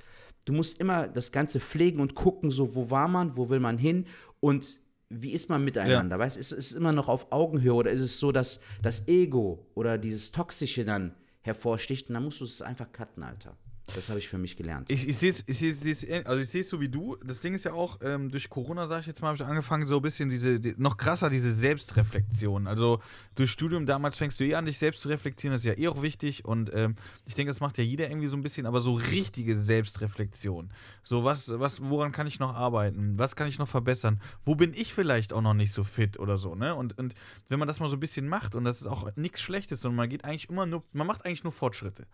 [0.44, 3.78] du musst immer das Ganze pflegen und gucken, so wo war man, wo will man
[3.78, 4.06] hin
[4.40, 4.78] und
[5.08, 6.18] wie ist man miteinander?
[6.18, 9.66] Weißt du, ist es immer noch auf Augenhöhe oder ist es so, dass das Ego
[9.74, 13.56] oder dieses Toxische dann hervorsticht und dann musst du es einfach cutten, Alter.
[13.94, 14.90] Das habe ich für mich gelernt.
[14.90, 17.16] Ich, ich sehe es ich seh's, seh's ähn- also ich seh's so wie du.
[17.24, 19.86] Das Ding ist ja auch, ähm, durch Corona, sage ich jetzt mal, habe ich angefangen,
[19.86, 22.66] so ein bisschen diese, die, noch krasser, diese Selbstreflexion.
[22.66, 23.00] Also
[23.36, 25.88] durch Studium damals fängst du eh an, dich selbst zu reflektieren, das ist ja eh
[25.88, 26.44] auch wichtig.
[26.44, 29.58] Und ähm, ich denke, das macht ja jeder irgendwie so ein bisschen, aber so richtige
[29.58, 30.70] Selbstreflexion.
[31.02, 33.18] So, was, was, woran kann ich noch arbeiten?
[33.18, 34.20] Was kann ich noch verbessern?
[34.44, 36.74] Wo bin ich vielleicht auch noch nicht so fit oder so, ne?
[36.74, 37.14] Und, und
[37.48, 39.96] wenn man das mal so ein bisschen macht, und das ist auch nichts Schlechtes, sondern
[39.96, 42.06] man geht eigentlich immer nur, man macht eigentlich nur Fortschritte.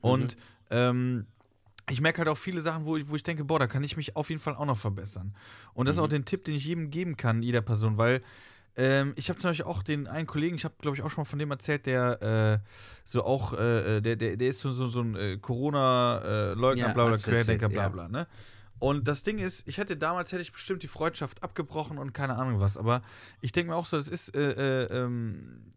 [0.00, 0.36] Und
[0.70, 1.26] ähm,
[1.90, 3.96] ich merke halt auch viele Sachen, wo ich, wo ich denke, boah, da kann ich
[3.96, 5.34] mich auf jeden Fall auch noch verbessern.
[5.74, 8.22] Und das ist auch den Tipp, den ich jedem geben kann, jeder Person, weil
[8.76, 11.22] ähm, ich habe zum Beispiel auch den einen Kollegen, ich habe, glaube ich, auch schon
[11.22, 12.68] mal von dem erzählt, der äh,
[13.04, 17.06] so auch, äh, der, der, der ist so, so, so ein äh, Corona-Leugner, Ja, bla
[17.06, 17.88] bla, Querdenker, erzählt, bla ja.
[17.88, 18.26] bla, ne?
[18.78, 22.36] Und das Ding ist, ich hätte damals, hätte ich bestimmt die Freundschaft abgebrochen und keine
[22.36, 23.02] Ahnung was, aber
[23.40, 25.72] ich denke mir auch so, das ist, äh, äh, ähm,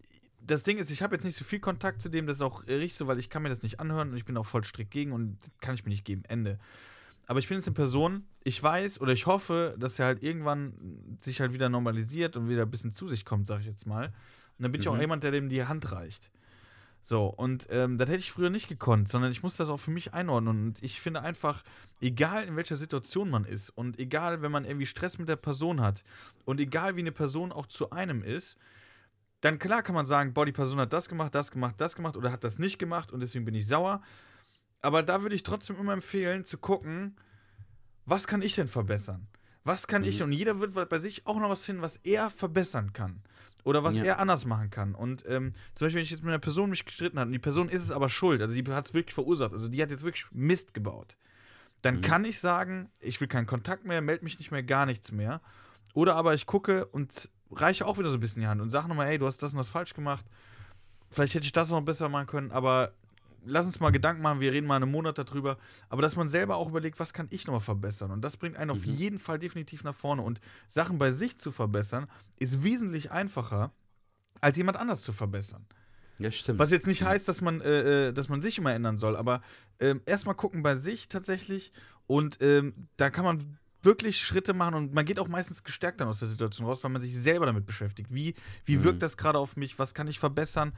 [0.51, 2.67] das Ding ist, ich habe jetzt nicht so viel Kontakt zu dem, das ist auch
[2.67, 4.91] richtig so, weil ich kann mir das nicht anhören und ich bin auch voll strikt
[4.91, 6.23] gegen und kann ich mir nicht geben.
[6.27, 6.59] Ende.
[7.27, 11.15] Aber ich bin jetzt eine Person, ich weiß oder ich hoffe, dass er halt irgendwann
[11.17, 14.07] sich halt wieder normalisiert und wieder ein bisschen zu sich kommt, sag ich jetzt mal.
[14.07, 16.29] Und dann bin ich auch jemand, der dem die Hand reicht.
[17.03, 19.91] So, und ähm, das hätte ich früher nicht gekonnt, sondern ich muss das auch für
[19.91, 20.65] mich einordnen.
[20.65, 21.63] Und ich finde einfach,
[21.99, 25.81] egal in welcher Situation man ist und egal, wenn man irgendwie Stress mit der Person
[25.81, 26.03] hat
[26.45, 28.57] und egal, wie eine Person auch zu einem ist,
[29.41, 32.15] dann klar kann man sagen, boah, die Person hat das gemacht, das gemacht, das gemacht
[32.17, 34.01] oder hat das nicht gemacht und deswegen bin ich sauer.
[34.81, 37.15] Aber da würde ich trotzdem immer empfehlen, zu gucken,
[38.05, 39.27] was kann ich denn verbessern?
[39.63, 40.23] Was kann ich?
[40.23, 43.21] Und jeder wird bei sich auch noch was finden, was er verbessern kann.
[43.63, 44.03] Oder was Ja.
[44.03, 44.95] er anders machen kann.
[44.95, 47.37] Und ähm, zum Beispiel, wenn ich jetzt mit einer Person mich gestritten habe und die
[47.39, 50.01] Person ist es aber schuld, also die hat es wirklich verursacht, also die hat jetzt
[50.03, 51.15] wirklich Mist gebaut,
[51.83, 55.11] dann kann ich sagen, ich will keinen Kontakt mehr, melde mich nicht mehr, gar nichts
[55.11, 55.41] mehr.
[55.93, 58.87] Oder aber ich gucke und reiche auch wieder so ein bisschen die Hand und sage
[58.87, 60.25] nochmal, ey, du hast das und das falsch gemacht.
[61.09, 62.93] Vielleicht hätte ich das noch besser machen können, aber
[63.45, 65.57] lass uns mal Gedanken machen, wir reden mal einen Monat darüber.
[65.89, 68.11] Aber dass man selber auch überlegt, was kann ich nochmal verbessern?
[68.11, 70.21] Und das bringt einen auf jeden Fall definitiv nach vorne.
[70.21, 73.71] Und Sachen bei sich zu verbessern, ist wesentlich einfacher,
[74.39, 75.65] als jemand anders zu verbessern.
[76.19, 76.59] Ja, stimmt.
[76.59, 79.41] Was jetzt nicht heißt, dass man, äh, äh, dass man sich immer ändern soll, aber
[79.79, 81.71] ähm, erstmal gucken bei sich tatsächlich
[82.05, 86.07] und ähm, da kann man wirklich Schritte machen und man geht auch meistens gestärkt dann
[86.07, 88.13] aus der Situation raus, weil man sich selber damit beschäftigt.
[88.13, 89.79] Wie, wie wirkt das gerade auf mich?
[89.79, 90.73] Was kann ich verbessern?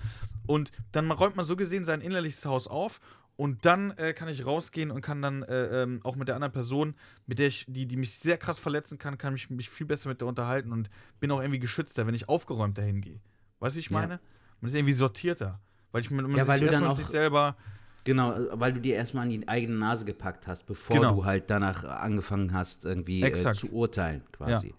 [0.45, 2.99] Und dann räumt man so gesehen sein innerliches Haus auf
[3.35, 6.53] und dann äh, kann ich rausgehen und kann dann äh, ähm, auch mit der anderen
[6.53, 6.95] Person,
[7.25, 10.07] mit der ich, die, die mich sehr krass verletzen kann, kann ich mich viel besser
[10.09, 10.89] mit der unterhalten und
[11.19, 13.19] bin auch irgendwie geschützter, wenn ich aufgeräumt dahin gehe.
[13.59, 13.99] Weißt du, wie ich Ja.
[13.99, 14.19] meine?
[14.61, 15.59] Man ist irgendwie sortierter.
[15.91, 17.57] Weil ich man, man Ja, weil sich erstmal sich selber.
[18.03, 21.15] Genau, weil du dir erstmal an die eigene Nase gepackt hast, bevor Genau.
[21.15, 24.73] du halt danach angefangen hast, irgendwie äh, zu urteilen, quasi.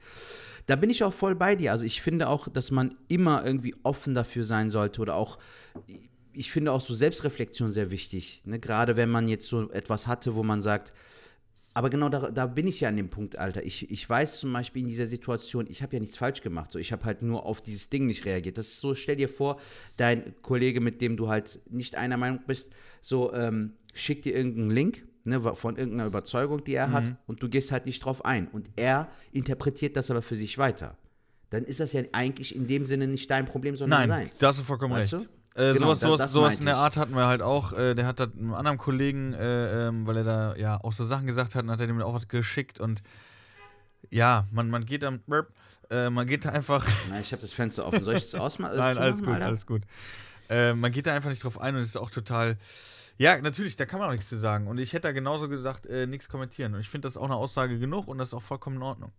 [0.66, 1.72] Da bin ich auch voll bei dir.
[1.72, 5.38] Also ich finde auch, dass man immer irgendwie offen dafür sein sollte oder auch,
[6.32, 8.42] ich finde auch so Selbstreflexion sehr wichtig.
[8.44, 8.58] Ne?
[8.58, 10.92] Gerade wenn man jetzt so etwas hatte, wo man sagt,
[11.76, 13.64] aber genau da, da bin ich ja an dem Punkt, Alter.
[13.64, 16.70] Ich, ich weiß zum Beispiel in dieser Situation, ich habe ja nichts falsch gemacht.
[16.70, 18.56] So, ich habe halt nur auf dieses Ding nicht reagiert.
[18.58, 19.58] Das ist so, stell dir vor,
[19.96, 22.72] dein Kollege, mit dem du halt nicht einer Meinung bist,
[23.04, 27.50] so ähm, schickt dir irgendeinen Link ne, von irgendeiner Überzeugung, die er hat, und du
[27.50, 28.48] gehst halt nicht drauf ein.
[28.48, 30.96] Und er interpretiert das aber für sich weiter.
[31.50, 34.38] Dann ist das ja eigentlich in dem Sinne nicht dein Problem, sondern Nein, seins.
[34.38, 35.26] da hast du vollkommen Weißt recht.
[35.54, 35.60] du?
[35.60, 36.76] Äh, Genau, sowas da- sowas, das sowas in der.
[36.78, 37.72] Art hatten wir halt auch.
[37.74, 41.04] Äh, der hat das einem anderen Kollegen, äh, ähm, weil er da ja auch so
[41.04, 42.80] Sachen gesagt hat, hat er dem auch was geschickt.
[42.80, 43.02] Und
[44.10, 45.52] ja, man, man geht burp,
[45.90, 46.86] äh, man geht da einfach.
[47.10, 48.02] Na, ich habe das Fenster offen.
[48.02, 48.76] Soll ich das ausmachen?
[48.76, 49.82] Nein, alles gut, alles gut.
[50.48, 52.58] Äh, man geht da einfach nicht drauf ein und es ist auch total.
[53.16, 54.66] Ja, natürlich, da kann man auch nichts zu sagen.
[54.66, 56.74] Und ich hätte da genauso gesagt, äh, nichts kommentieren.
[56.74, 59.12] Und ich finde das auch eine Aussage genug und das ist auch vollkommen in Ordnung.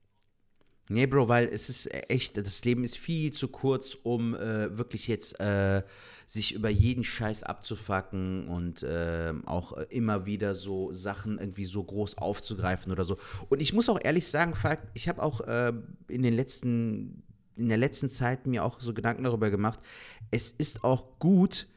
[0.87, 5.07] Nee, Bro, weil es ist echt, das Leben ist viel zu kurz, um äh, wirklich
[5.07, 5.81] jetzt äh,
[6.27, 11.83] sich über jeden Scheiß abzufacken und ähm, auch äh, immer wieder so Sachen irgendwie so
[11.83, 13.17] groß aufzugreifen oder so.
[13.49, 14.53] Und ich muss auch ehrlich sagen,
[14.93, 15.73] ich habe auch äh,
[16.07, 17.23] in den letzten,
[17.55, 19.79] in der letzten Zeit mir auch so Gedanken darüber gemacht,
[20.31, 21.67] es ist auch gut,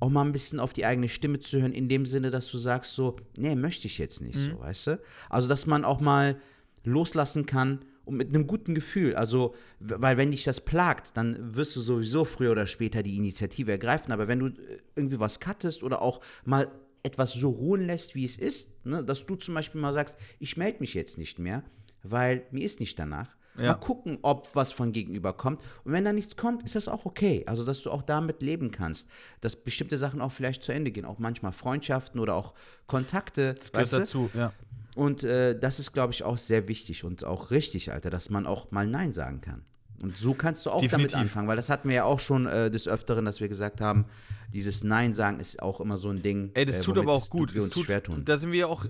[0.00, 2.58] auch mal ein bisschen auf die eigene Stimme zu hören, in dem Sinne, dass du
[2.58, 5.00] sagst so, nee, möchte ich jetzt nicht so, weißt du?
[5.30, 6.38] Also, dass man auch mal
[6.84, 9.16] loslassen kann und mit einem guten Gefühl.
[9.16, 13.72] Also, weil wenn dich das plagt, dann wirst du sowieso früher oder später die Initiative
[13.72, 14.12] ergreifen.
[14.12, 16.70] Aber wenn du äh, irgendwie was cuttest oder auch mal
[17.02, 20.56] etwas so ruhen lässt, wie es ist, ne, dass du zum Beispiel mal sagst, ich
[20.56, 21.64] melde mich jetzt nicht mehr,
[22.02, 23.36] weil mir ist nicht danach.
[23.58, 23.72] Ja.
[23.72, 25.60] Mal gucken, ob was von gegenüber kommt.
[25.84, 27.44] Und wenn da nichts kommt, ist das auch okay.
[27.46, 29.08] Also, dass du auch damit leben kannst.
[29.40, 31.04] Dass bestimmte Sachen auch vielleicht zu Ende gehen.
[31.04, 32.54] Auch manchmal Freundschaften oder auch
[32.86, 33.54] Kontakte.
[33.54, 34.52] Das gehört dazu, ja.
[34.96, 38.46] Und äh, das ist, glaube ich, auch sehr wichtig und auch richtig, Alter, dass man
[38.46, 39.62] auch mal Nein sagen kann.
[40.02, 41.12] Und so kannst du auch Definitiv.
[41.12, 43.80] damit anfangen, weil das hatten wir ja auch schon äh, des Öfteren, dass wir gesagt
[43.80, 44.04] haben,
[44.52, 46.50] dieses Nein sagen ist auch immer so ein Ding.
[46.54, 47.54] Ey, das äh, tut aber auch gut.
[47.54, 48.24] Wir uns tut, schwer tun.
[48.24, 48.84] Da sind wir ja auch,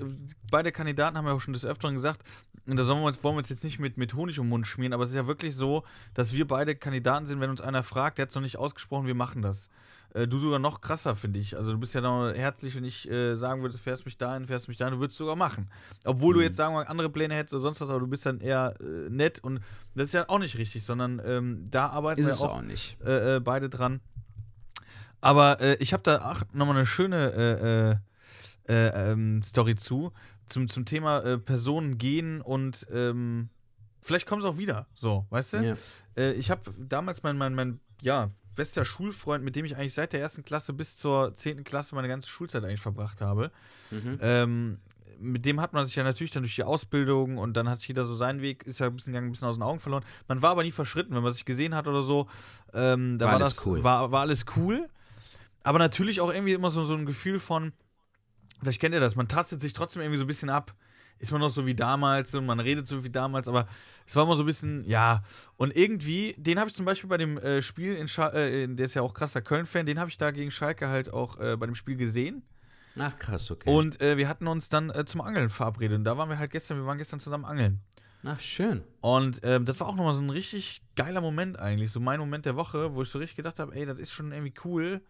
[0.50, 2.22] beide Kandidaten haben ja auch schon des Öfteren gesagt,
[2.66, 4.50] und da sollen wir uns, wollen wir uns jetzt nicht mit, mit Honig um den
[4.50, 5.84] Mund schmieren, aber es ist ja wirklich so,
[6.14, 9.06] dass wir beide Kandidaten sind, wenn uns einer fragt, der hat es noch nicht ausgesprochen,
[9.06, 9.68] wir machen das.
[10.14, 11.56] Äh, du sogar noch krasser, finde ich.
[11.56, 14.68] Also du bist ja noch herzlich, wenn ich äh, sagen würde, fährst mich dahin, fährst
[14.68, 15.68] mich dahin, du würdest es sogar machen.
[16.04, 16.38] Obwohl Mhm.
[16.38, 18.40] du jetzt sagen wir mal, andere Pläne hättest oder sonst was, aber du bist dann
[18.40, 19.60] eher äh, nett und
[19.94, 22.62] das ist ja auch nicht richtig, sondern ähm, da arbeiten ist wir es auch auch
[22.62, 22.96] nicht.
[23.04, 24.00] äh, äh, beide dran.
[25.20, 27.96] Aber ich habe da ach, nochmal eine schöne äh, äh,
[28.68, 30.12] äh, ähm, Story zu,
[30.46, 33.48] zum, zum Thema Personen gehen und ähm,
[34.00, 35.76] vielleicht kommt es auch wieder, so, weißt du?
[36.16, 36.30] Ja.
[36.32, 40.20] Ich habe damals mein, mein, mein, ja, bester Schulfreund, mit dem ich eigentlich seit der
[40.20, 43.52] ersten Klasse bis zur zehnten Klasse meine ganze Schulzeit eigentlich verbracht habe.
[43.90, 44.18] Mhm.
[44.20, 44.78] Ähm,
[45.18, 48.04] mit dem hat man sich ja natürlich dann durch die Ausbildung und dann hat jeder
[48.04, 50.04] so seinen Weg, ist ja ein bisschen, gegangen, ein bisschen aus den Augen verloren.
[50.28, 52.28] Man war aber nie verschritten, wenn man sich gesehen hat oder so.
[52.74, 53.84] Ähm, da War war, alles das, cool.
[53.84, 54.88] War, war alles cool.
[55.62, 57.72] Aber natürlich auch irgendwie immer so, so ein Gefühl von,
[58.60, 60.74] vielleicht kennt ihr das, man tastet sich trotzdem irgendwie so ein bisschen ab.
[61.18, 63.66] Ist man noch so wie damals und man redet so wie damals, aber
[64.06, 65.22] es war immer so ein bisschen, ja.
[65.56, 68.86] Und irgendwie, den habe ich zum Beispiel bei dem äh, Spiel in Schalke, äh, der
[68.86, 71.66] ist ja auch krasser Köln-Fan, den habe ich da gegen Schalke halt auch äh, bei
[71.66, 72.42] dem Spiel gesehen.
[72.98, 73.68] Ach krass, okay.
[73.68, 75.98] Und äh, wir hatten uns dann äh, zum Angeln verabredet.
[75.98, 77.80] Und da waren wir halt gestern, wir waren gestern zusammen angeln.
[78.24, 78.82] Ach schön.
[79.00, 81.92] Und ähm, das war auch nochmal so ein richtig geiler Moment eigentlich.
[81.92, 84.32] So mein Moment der Woche, wo ich so richtig gedacht habe, ey, das ist schon
[84.32, 85.00] irgendwie cool,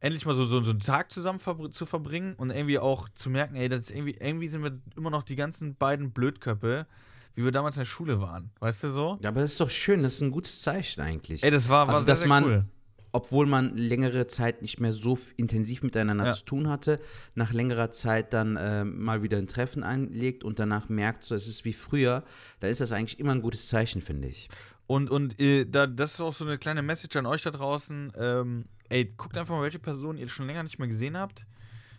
[0.00, 3.30] endlich mal so, so, so einen Tag zusammen verbr zu verbringen und irgendwie auch zu
[3.30, 6.86] merken, ey, das ist irgendwie, irgendwie sind wir immer noch die ganzen beiden Blödköppe,
[7.34, 8.50] wie wir damals in der Schule waren.
[8.60, 9.18] Weißt du so?
[9.22, 11.42] Ja, aber das ist doch schön, das ist ein gutes Zeichen eigentlich.
[11.42, 12.64] Ey, das war, war Also, sehr, dass sehr man- cool.
[13.12, 16.32] Obwohl man längere Zeit nicht mehr so intensiv miteinander Ja.
[16.32, 17.00] zu tun hatte,
[17.34, 21.48] nach längerer Zeit dann äh, mal wieder ein Treffen einlegt und danach merkt, so es
[21.48, 22.24] ist wie früher,
[22.60, 24.50] da ist das eigentlich immer ein gutes Zeichen, finde ich.
[24.86, 28.12] Und, und äh, da, das ist auch so eine kleine Message an euch da draußen.
[28.18, 31.46] Ähm, ey, guckt einfach mal, welche Person ihr schon länger nicht mehr gesehen habt.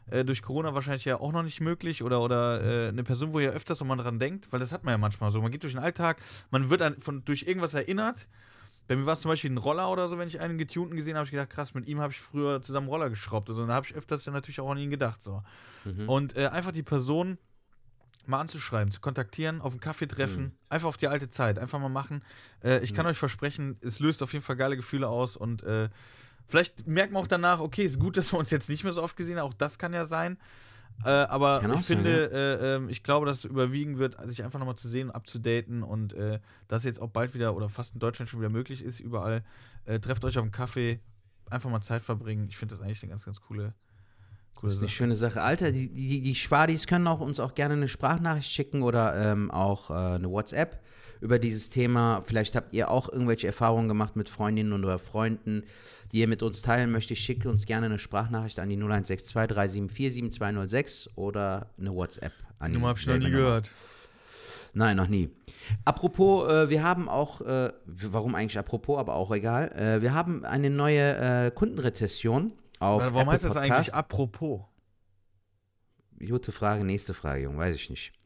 [0.09, 2.03] Äh, durch Corona wahrscheinlich ja auch noch nicht möglich.
[2.03, 4.93] Oder, oder äh, eine Person, wo ihr öfters mal dran denkt, weil das hat man
[4.93, 5.41] ja manchmal so.
[5.41, 6.17] Man geht durch den Alltag,
[6.49, 8.27] man wird an, von, durch irgendwas erinnert.
[8.87, 11.15] Bei mir war es zum Beispiel ein Roller oder so, wenn ich einen getunten gesehen
[11.15, 13.49] habe, habe ich gedacht, krass, mit ihm habe ich früher zusammen Roller geschraubt.
[13.49, 15.21] Also, da habe ich öfters ja natürlich auch an ihn gedacht.
[15.21, 15.43] So.
[16.07, 17.37] Und äh, einfach die Person
[18.27, 21.89] mal anzuschreiben, zu kontaktieren, auf einen Kaffee treffen, einfach auf die alte Zeit, einfach mal
[21.89, 22.23] machen.
[22.63, 25.89] Äh, ich kann euch versprechen, es löst auf jeden Fall geile Gefühle aus und äh,
[26.47, 29.03] vielleicht merkt man auch danach, okay, ist gut, dass wir uns jetzt nicht mehr so
[29.03, 30.37] oft gesehen haben, auch das kann ja sein.
[31.05, 34.57] Äh, aber ich sein, finde, äh, ähm, ich glaube, dass es überwiegen wird, sich einfach
[34.57, 38.29] nochmal zu sehen, abzudaten und äh, das jetzt auch bald wieder oder fast in Deutschland
[38.29, 39.43] schon wieder möglich ist, überall.
[39.85, 40.99] Äh, trefft euch auf einen Kaffee,
[41.51, 42.47] einfach mal Zeit verbringen.
[42.49, 43.75] Ich finde das eigentlich eine ganz, ganz coole,
[44.55, 44.95] coole Das ist eine Sache.
[44.95, 45.41] schöne Sache.
[45.43, 49.51] Alter, die, die, die Schwadis können auch uns auch gerne eine Sprachnachricht schicken oder ähm,
[49.51, 50.81] auch äh, eine WhatsApp
[51.21, 52.21] über dieses Thema.
[52.21, 55.63] Vielleicht habt ihr auch irgendwelche Erfahrungen gemacht mit Freundinnen oder Freunden,
[56.11, 57.17] die ihr mit uns teilen möchtet.
[57.17, 62.77] Schickt uns gerne eine Sprachnachricht an die 0162 374 7206 oder eine WhatsApp an Die
[62.77, 63.71] Nummer habe ich noch nie gehört.
[64.73, 65.29] Nein, noch nie.
[65.85, 70.45] Apropos, äh, wir haben auch, äh, warum eigentlich apropos, aber auch egal, äh, wir haben
[70.45, 74.61] eine neue äh, Kundenrezession auf Warum Apple heißt das eigentlich apropos?
[76.19, 78.13] Gute Frage, nächste Frage, Junge, weiß ich nicht.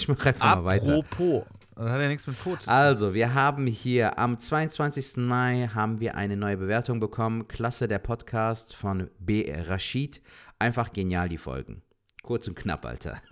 [0.00, 0.96] Ich mache einfach mal weiter.
[0.98, 1.44] Apropos.
[1.78, 2.58] Das hat ja nichts mit tun.
[2.66, 5.18] Also, wir haben hier am 22.
[5.18, 7.46] Mai haben wir eine neue Bewertung bekommen.
[7.46, 9.48] Klasse der Podcast von B.
[9.48, 10.20] Rashid.
[10.58, 11.82] Einfach genial die Folgen.
[12.24, 13.22] Kurz und knapp, Alter.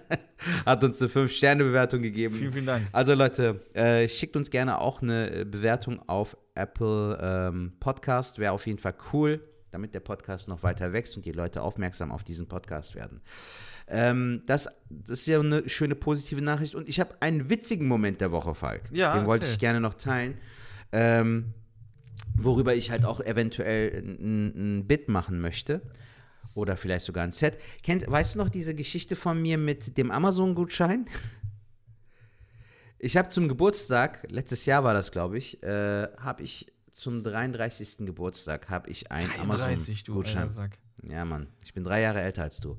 [0.66, 2.34] Hat uns eine 5-Sterne-Bewertung gegeben.
[2.34, 2.86] Vielen, vielen Dank.
[2.92, 8.38] Also Leute, äh, schickt uns gerne auch eine äh, Bewertung auf Apple ähm, Podcast.
[8.38, 9.40] Wäre auf jeden Fall cool,
[9.70, 13.22] damit der Podcast noch weiter wächst und die Leute aufmerksam auf diesen Podcast werden.
[13.88, 16.74] Ähm, das, das ist ja eine schöne positive Nachricht.
[16.74, 18.82] Und ich habe einen witzigen Moment der Woche, Falk.
[18.92, 20.36] Ja, Den wollte ich gerne noch teilen.
[20.92, 21.54] Ähm,
[22.36, 25.82] worüber ich halt auch eventuell ein, ein Bit machen möchte.
[26.54, 27.58] Oder vielleicht sogar ein Set.
[27.82, 31.06] Kennt, weißt du noch diese Geschichte von mir mit dem Amazon-Gutschein?
[32.98, 38.06] Ich habe zum Geburtstag, letztes Jahr war das, glaube ich, äh, habe ich zum 33.
[38.06, 40.70] Geburtstag habe ich einen 33, du Amazon-Gutschein.
[41.02, 42.78] Ja, Mann, ich bin drei Jahre älter als du.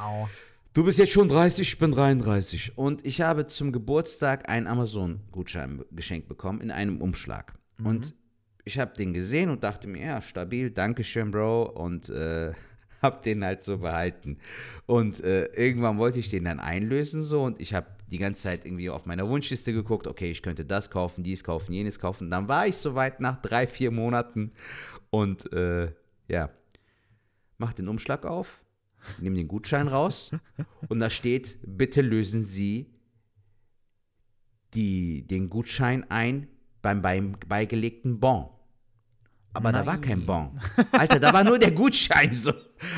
[0.00, 0.28] Au.
[0.76, 2.76] Du bist jetzt schon 30, ich bin 33.
[2.76, 7.54] Und ich habe zum Geburtstag einen Amazon-Gutschein geschenkt bekommen in einem Umschlag.
[7.82, 8.14] Und
[8.62, 11.62] ich habe den gesehen und dachte mir, ja, stabil, Dankeschön, Bro.
[11.70, 12.52] Und äh,
[13.00, 14.36] habe den halt so behalten.
[14.84, 18.66] Und äh, irgendwann wollte ich den dann einlösen so und ich habe die ganze Zeit
[18.66, 22.28] irgendwie auf meiner Wunschliste geguckt, okay, ich könnte das kaufen, dies kaufen, jenes kaufen.
[22.28, 24.52] Dann war ich soweit nach drei, vier Monaten
[25.08, 25.90] und äh,
[26.28, 26.50] ja,
[27.56, 28.60] mach den Umschlag auf
[29.18, 30.30] nehme den Gutschein raus
[30.88, 32.94] und da steht, bitte lösen Sie
[34.74, 36.48] die, den Gutschein ein
[36.82, 38.50] beim, beim beigelegten Bon.
[39.56, 40.60] Aber da war kein Bon.
[40.92, 42.52] Alter, da war nur der Gutschein so.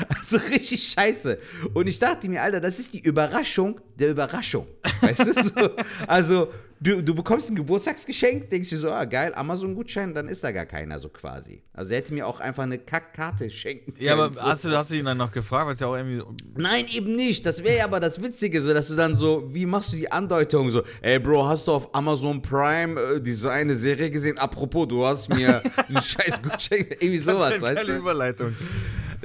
[0.09, 1.39] Also richtig scheiße.
[1.73, 4.67] Und ich dachte mir, Alter, das ist die Überraschung der Überraschung.
[4.99, 5.69] Weißt du so?
[6.05, 10.51] Also, du, du bekommst ein Geburtstagsgeschenk, denkst dir so, ah, geil, Amazon-Gutschein, dann ist da
[10.51, 11.61] gar keiner so quasi.
[11.73, 14.05] Also, er hätte mir auch einfach eine Kackkarte schenken können.
[14.05, 14.41] Ja, aber so.
[14.41, 16.21] hast du, hast du ihn dann noch gefragt, weil es ja auch irgendwie.
[16.55, 17.45] Nein, eben nicht.
[17.45, 20.11] Das wäre ja aber das Witzige, so dass du dann so, wie machst du die
[20.11, 24.37] Andeutung so, ey Bro, hast du auf Amazon Prime äh, diese eine Serie gesehen?
[24.37, 27.99] Apropos, du hast mir einen scheiß Gutschein, irgendwie sowas, weißt Geile du?
[27.99, 28.55] Überleitung.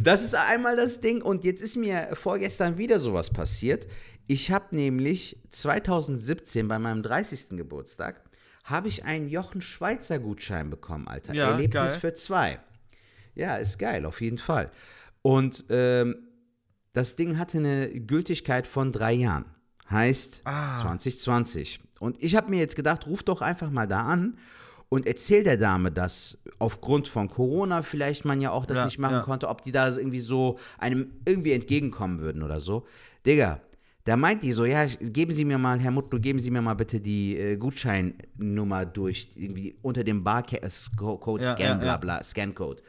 [0.03, 3.87] Das ist einmal das Ding und jetzt ist mir vorgestern wieder sowas passiert.
[4.27, 7.51] Ich habe nämlich 2017 bei meinem 30.
[7.59, 8.21] Geburtstag
[8.65, 11.35] habe ich einen Jochen Schweizer Gutschein bekommen, Alter.
[11.35, 12.01] Ja, Erlebnis geil.
[12.01, 12.61] für zwei.
[13.35, 14.71] Ja, ist geil, auf jeden Fall.
[15.21, 16.17] Und ähm,
[16.95, 19.45] das Ding hatte eine Gültigkeit von drei Jahren.
[19.91, 20.77] Heißt Ah.
[20.77, 21.81] 2020.
[22.01, 24.39] Und ich habe mir jetzt gedacht, ruf doch einfach mal da an
[24.89, 28.99] und erzähl der Dame, dass aufgrund von Corona vielleicht man ja auch das Ja, nicht
[28.99, 29.23] machen ja.
[29.23, 32.87] konnte, ob die da irgendwie so einem irgendwie entgegenkommen würden oder so.
[33.27, 33.61] Digga,
[34.05, 36.75] da meint die so, ja, geben Sie mir mal, Herr Mutlu, geben Sie mir mal
[36.75, 40.71] bitte die äh, Gutscheinnummer durch, irgendwie unter dem Barcode Ja,
[41.57, 42.83] Scan, ja, bla bla, Scan-Code.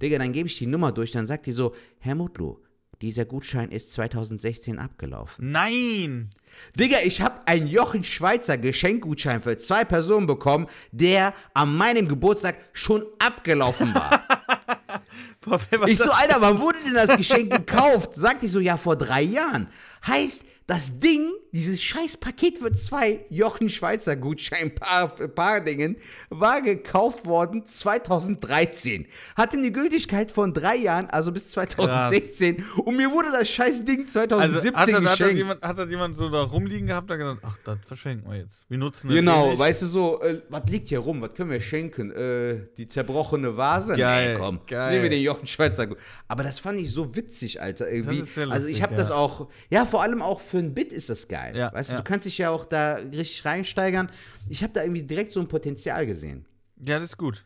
[0.00, 2.56] Digga, dann gebe ich die Nummer durch, dann sagt die so, Herr Mutlu,
[3.02, 5.50] dieser Gutschein ist 2016 abgelaufen.
[5.50, 6.30] Nein!
[6.78, 12.56] Digga, ich habe einen Jochen Schweizer Geschenkgutschein für zwei Personen bekommen, der an meinem Geburtstag
[12.72, 14.22] schon abgelaufen war.
[15.40, 16.10] Boah, Ich so?
[16.10, 18.14] Alter, wann wurde denn das Geschenk gekauft?
[18.14, 19.68] Sagt die so, ja, vor drei Jahren.
[20.06, 25.96] Heißt, das Ding, dieses scheiß Paket für zwei Jochen Schweizer Gutschein, paar, paar Dingen,
[26.30, 29.06] war gekauft worden 2013.
[29.36, 32.64] Hatte eine Gültigkeit von drei Jahren, also bis 2016.
[32.84, 35.36] Und mir wurde das scheiß Ding Also, 2017 hat, da- hat, da geschenkt.
[35.36, 38.64] jemand, hat da jemand so da rumliegen gehabt und gedacht, ach, das verschenken wir jetzt.
[38.68, 41.20] Wir nutzen das Genau, weißt du so, äh, was liegt hier rum?
[41.20, 42.10] Was können wir schenken?
[42.12, 43.96] Äh, die zerbrochene Vase?
[43.96, 44.90] Geil, nee, komm, geil.
[44.92, 45.86] nehmen wir den Jochen Schweizer.
[45.86, 45.96] Gu-
[46.28, 48.20] Aber das fand ich so witzig, Alter, irgendwie.
[48.20, 49.16] ist sehr also ich lustig, habe das ja.
[49.16, 51.41] auch, ja, vor allem auch für ein Bit ist das geil.
[51.54, 52.00] Ja, weißt du, ja.
[52.00, 54.10] du kannst dich ja auch da richtig reinsteigern.
[54.48, 56.46] Ich habe da irgendwie direkt so ein Potenzial gesehen.
[56.80, 57.44] Ja, das ist gut.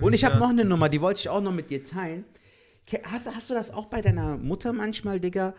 [0.00, 2.24] Und ich habe noch eine Nummer, die wollte ich auch noch mit dir teilen.
[3.04, 5.54] Hast, hast du das auch bei deiner Mutter manchmal, Digga?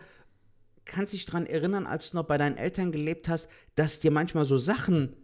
[0.84, 4.46] Kannst dich dran erinnern, als du noch bei deinen Eltern gelebt hast, dass dir manchmal
[4.46, 5.14] so Sachen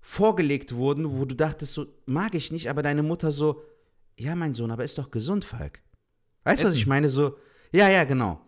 [0.00, 3.62] vorgelegt wurden, wo du dachtest, so mag ich nicht, aber deine Mutter so,
[4.18, 5.80] ja, mein Sohn, aber ist doch gesund, Falk.
[6.42, 7.08] Weißt du, was ich meine?
[7.08, 7.38] So,
[7.72, 8.44] ja, ja, genau.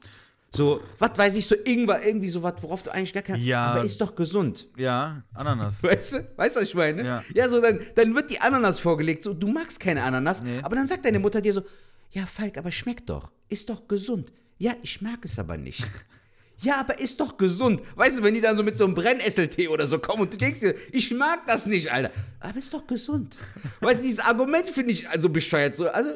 [0.57, 3.64] So, was weiß ich, so Ingwer, irgendwie so was, worauf du eigentlich gar kein, Ja.
[3.72, 4.66] aber ist doch gesund.
[4.76, 5.82] Ja, Ananas.
[5.82, 7.22] Weißt du, weißt du, was ich meine?
[7.34, 7.48] Ja.
[7.48, 9.22] so, dann, dann wird die Ananas vorgelegt.
[9.22, 10.61] So, du magst keine Ananas, Nee.
[10.62, 11.62] aber dann sagt deine Mutter dir so:
[12.11, 13.30] Ja, Falk, aber schmeckt doch.
[13.48, 14.32] Ist doch gesund.
[14.59, 15.84] Ja, ich mag es aber nicht.
[16.62, 17.82] ja, aber ist doch gesund.
[17.94, 20.38] Weißt du, wenn die dann so mit so einem Brennesseltee oder so kommen und du
[20.38, 22.11] denkst dir, ich mag das nicht, Alter.
[22.40, 23.38] Aber ist doch gesund.
[23.80, 25.76] weißt du, dieses Argument finde ich also bescheuert.
[25.76, 26.11] So, also,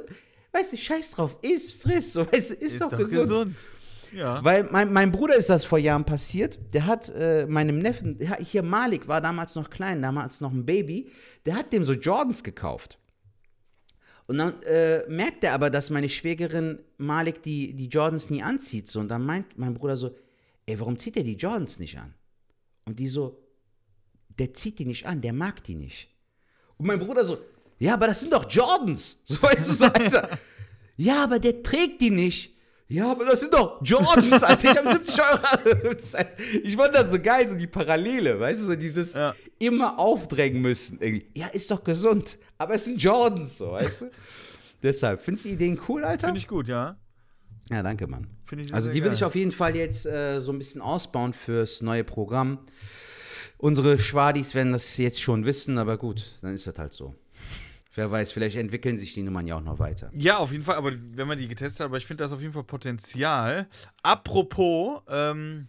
[0.52, 3.54] weißt du, scheiß drauf, iss, friss, so, weißt du, ist, doch, gesund.
[4.12, 4.42] Ja.
[4.44, 6.58] Weil mein, mein Bruder ist das vor Jahren passiert.
[6.72, 11.10] Der hat äh, meinem Neffen, hier Malik war damals noch klein, damals noch ein Baby,
[11.46, 12.98] der hat dem so Jordans gekauft.
[14.26, 18.88] Und dann äh, merkt er aber, dass meine Schwägerin Malik die, die Jordans nie anzieht.
[18.88, 19.00] So.
[19.00, 20.14] Und dann meint mein Bruder so,
[20.66, 22.14] ey, warum zieht er die Jordans nicht an?
[22.84, 23.42] Und die so,
[24.38, 26.08] der zieht die nicht an, der mag die nicht.
[26.76, 27.38] Und mein Bruder so,
[27.80, 29.22] ja, aber das sind doch Jordans.
[29.26, 30.38] So du so, Alter.
[30.96, 32.56] ja, aber der trägt die nicht.
[32.90, 34.72] Ja, aber das sind doch Jordans, Alter.
[34.72, 35.94] Ich habe 70 Euro.
[36.64, 39.34] ich fand das so geil, so die Parallele, weißt du, so dieses Ja.
[39.60, 40.98] immer aufdrängen müssen.
[41.00, 41.26] Irgendwie.
[41.34, 44.10] Ja, ist doch gesund, aber es sind Jordans, so, weißt du.
[44.82, 46.26] Deshalb, findest du die Ideen cool, Alter?
[46.28, 46.96] Finde ich gut, ja.
[47.70, 48.26] Ja, danke, Mann.
[48.72, 52.02] Also die will ich auf jeden Fall jetzt äh, so ein bisschen ausbauen fürs neue
[52.02, 52.58] Programm.
[53.58, 57.14] Unsere Schwadis werden das jetzt schon wissen, aber gut, dann ist das halt so.
[57.94, 60.10] Wer weiß, vielleicht entwickeln sich die Nummern ja auch noch weiter.
[60.14, 62.40] Ja, auf jeden Fall, aber wenn man die getestet hat, aber ich finde das auf
[62.40, 63.66] jeden Fall Potenzial.
[64.02, 65.66] Apropos, ähm,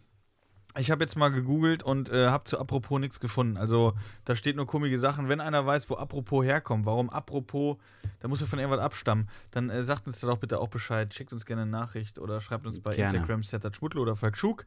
[0.78, 3.58] ich habe jetzt mal gegoogelt und äh, habe zu Apropos nichts gefunden.
[3.58, 3.94] Also
[4.24, 5.28] da steht nur komische Sachen.
[5.30, 7.78] Wenn einer weiß, wo Apropos herkommt, warum Apropos,
[8.20, 11.14] da muss er von irgendwas abstammen, dann äh, sagt uns da doch bitte auch Bescheid.
[11.14, 13.18] Schickt uns gerne eine Nachricht oder schreibt uns bei Gerne.
[13.18, 14.66] Instagram Setter Schmuttel oder Falk Schug.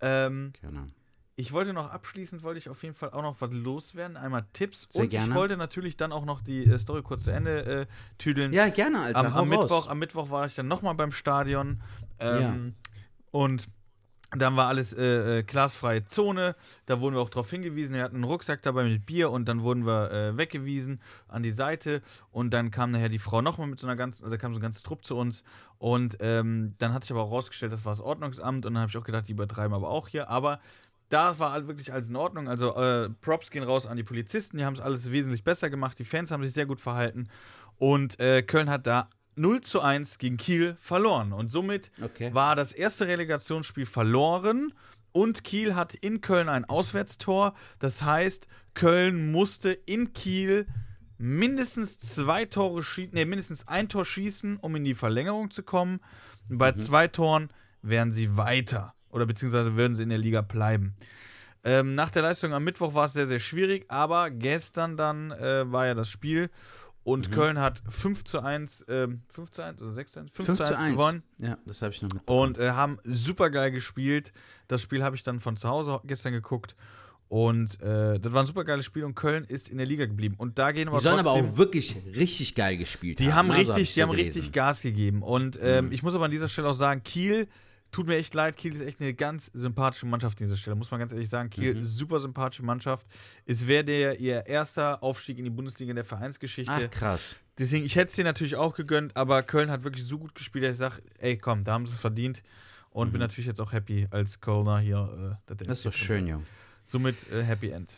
[0.00, 0.86] Ähm, Genau.
[1.40, 4.16] Ich wollte noch abschließend, wollte ich auf jeden Fall auch noch was loswerden.
[4.16, 4.86] Einmal Tipps.
[4.90, 5.28] Sehr und gerne.
[5.28, 7.86] ich wollte natürlich dann auch noch die äh, Story kurz zu Ende äh,
[8.18, 8.52] tüdeln.
[8.52, 9.26] Ja, gerne, Alter.
[9.26, 9.48] Am, am.
[9.48, 11.80] Mittwoch, am Mittwoch war ich dann nochmal beim Stadion.
[12.18, 12.74] Ähm,
[13.30, 13.68] Und
[14.32, 16.54] Dann war alles äh, äh, glasfreie Zone.
[16.86, 17.96] Da wurden wir auch darauf hingewiesen.
[17.96, 21.50] Er hat einen Rucksack dabei mit Bier und dann wurden wir äh, weggewiesen an die
[21.50, 22.00] Seite.
[22.30, 24.60] Und dann kam nachher die Frau nochmal mit so einer ganzen, also da kam so
[24.60, 25.42] ein ganzes Trupp zu uns.
[25.78, 28.66] Und ähm, dann hat sich aber auch rausgestellt, das war das Ordnungsamt.
[28.66, 30.28] Und dann habe ich auch gedacht, die übertreiben aber auch hier.
[30.30, 30.60] Aber
[31.10, 32.48] da war wirklich alles in Ordnung.
[32.48, 34.56] Also äh, Props gehen raus an die Polizisten.
[34.56, 35.98] Die haben es alles wesentlich besser gemacht.
[35.98, 37.28] Die Fans haben sich sehr gut verhalten.
[37.76, 41.32] Und äh, Köln hat da 0 zu 1 gegen Kiel verloren.
[41.32, 42.32] Und somit Okay.
[42.32, 44.72] war das erste Relegationsspiel verloren.
[45.12, 47.54] Und Kiel hat in Köln ein Auswärtstor.
[47.80, 50.66] Das heißt, Köln musste in Kiel
[51.18, 56.00] mindestens zwei Tore schießen, nee, mindestens ein Tor schießen, um in die Verlängerung zu kommen.
[56.48, 57.50] Und bei zwei Toren
[57.82, 58.94] wären sie weiter.
[59.10, 60.94] Oder beziehungsweise würden sie in der Liga bleiben.
[61.62, 65.70] Ähm, nach der Leistung am Mittwoch war es sehr, sehr schwierig, aber gestern dann äh,
[65.70, 66.48] war ja das Spiel
[67.02, 70.30] und Köln hat 5 zu 1, ähm, 5 zu 1 oder 6 zu 1?
[70.32, 72.22] 5, 5 zu 1, gewonnen Ja, das habe ich noch mit.
[72.26, 74.32] und äh, haben super geil gespielt.
[74.68, 76.76] Das Spiel habe ich dann von zu Hause gestern geguckt
[77.28, 80.34] und äh, das war ein super geiles Spiel und Köln ist in der Liga geblieben.
[80.36, 83.54] Und da gehen aber Die sollen aber auch wirklich richtig geil gespielt die haben ne?
[83.54, 84.32] Hab richtig, ich die haben gelesen.
[84.32, 85.22] richtig Gas gegeben.
[85.22, 87.46] Und ähm, ich muss aber an dieser Stelle auch sagen, Kiel,
[87.92, 90.90] tut mir echt leid, Kiel ist echt eine ganz sympathische Mannschaft an dieser Stelle, muss
[90.90, 91.50] man ganz ehrlich sagen.
[91.50, 91.84] Kiel, Mhm.
[91.84, 93.06] super sympathische Mannschaft.
[93.46, 96.72] Es wäre der ihr erster Aufstieg in die Bundesliga in der Vereinsgeschichte.
[96.72, 97.36] Ach, krass.
[97.58, 100.64] Deswegen, ich hätte es dir natürlich auch gegönnt, aber Köln hat wirklich so gut gespielt,
[100.64, 102.42] dass ich sage, ey, komm, da haben sie es verdient.
[102.90, 105.38] Und bin natürlich jetzt auch happy als Kölner hier.
[105.48, 105.66] Äh, Mhm.
[105.66, 106.44] Das ist doch schön, Junge.
[106.84, 107.92] Somit äh, Happy End.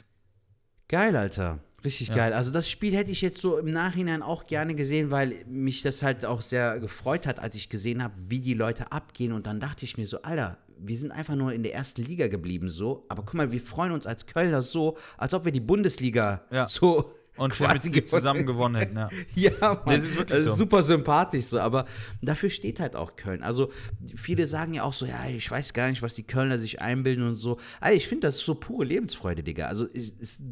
[0.89, 1.61] Geil, Alter.
[1.85, 2.15] Richtig Ja.
[2.15, 2.33] geil.
[2.33, 6.03] Also das Spiel hätte ich jetzt so im Nachhinein auch gerne gesehen, weil mich das
[6.03, 9.33] halt auch sehr gefreut hat, als ich gesehen habe, wie die Leute abgehen.
[9.33, 12.29] Und dann dachte ich mir so, Alter, wir sind einfach nur in der ersten Liga
[12.29, 13.05] geblieben so.
[13.09, 16.67] Aber guck mal, wir freuen uns als Kölner so, als ob wir die Bundesliga Ja.
[16.69, 19.09] so Und quasi gewonnen- zusammen gewonnen hätten, ja.
[19.35, 19.97] Ja, Mann.
[19.97, 20.55] Das ist wirklich so.
[20.55, 21.87] super sympathisch so, aber
[22.21, 23.43] dafür steht halt auch Köln.
[23.43, 23.71] Also
[24.17, 27.27] viele sagen ja auch so, ja, ich weiß gar nicht, was die Kölner sich einbilden
[27.27, 27.59] und so.
[27.81, 29.67] Also ich finde, das ist so pure Lebensfreude, Digga.
[29.67, 30.43] Also ist, ist,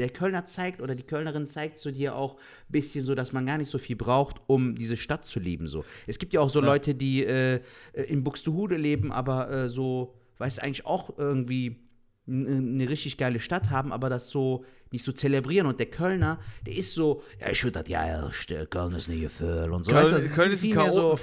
[0.00, 3.46] der Kölner zeigt oder die Kölnerin zeigt so dir auch ein bisschen so, dass man
[3.46, 5.68] gar nicht so viel braucht, um diese Stadt zu lieben.
[5.68, 5.84] So.
[6.06, 7.60] Es gibt ja auch so Leute, die äh,
[7.92, 11.90] in Buxtehude leben, aber äh, so, weiß eigentlich auch irgendwie
[12.26, 15.66] eine richtig geile Stadt haben, aber das so nicht so zelebrieren.
[15.66, 19.08] Und der Kölner, der ist so, ja, ich würde das ja erst, äh, Köln ist
[19.08, 19.92] nicht Gefühl und so.
[19.92, 21.18] Köln, Weißt du, Köln ist ein mehr so-.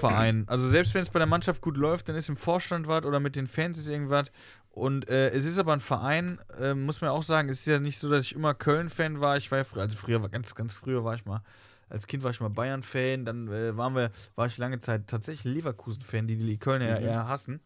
[0.48, 3.20] Also selbst wenn es bei der Mannschaft gut läuft, dann ist im Vorstand was oder
[3.20, 4.32] mit den Fans ist irgendwas.
[4.78, 7.80] Und äh, es ist aber ein Verein, äh, muss man auch sagen, es ist ja
[7.80, 9.36] nicht so, dass ich immer Köln-Fan war.
[9.36, 11.42] Ich war ja früher, also früher war ganz, ganz früher war ich mal,
[11.90, 15.56] als Kind war ich mal Bayern-Fan, dann äh, waren wir, war ich lange Zeit tatsächlich
[15.56, 17.60] Leverkusen-Fan, die die Kölner ja eher hassen.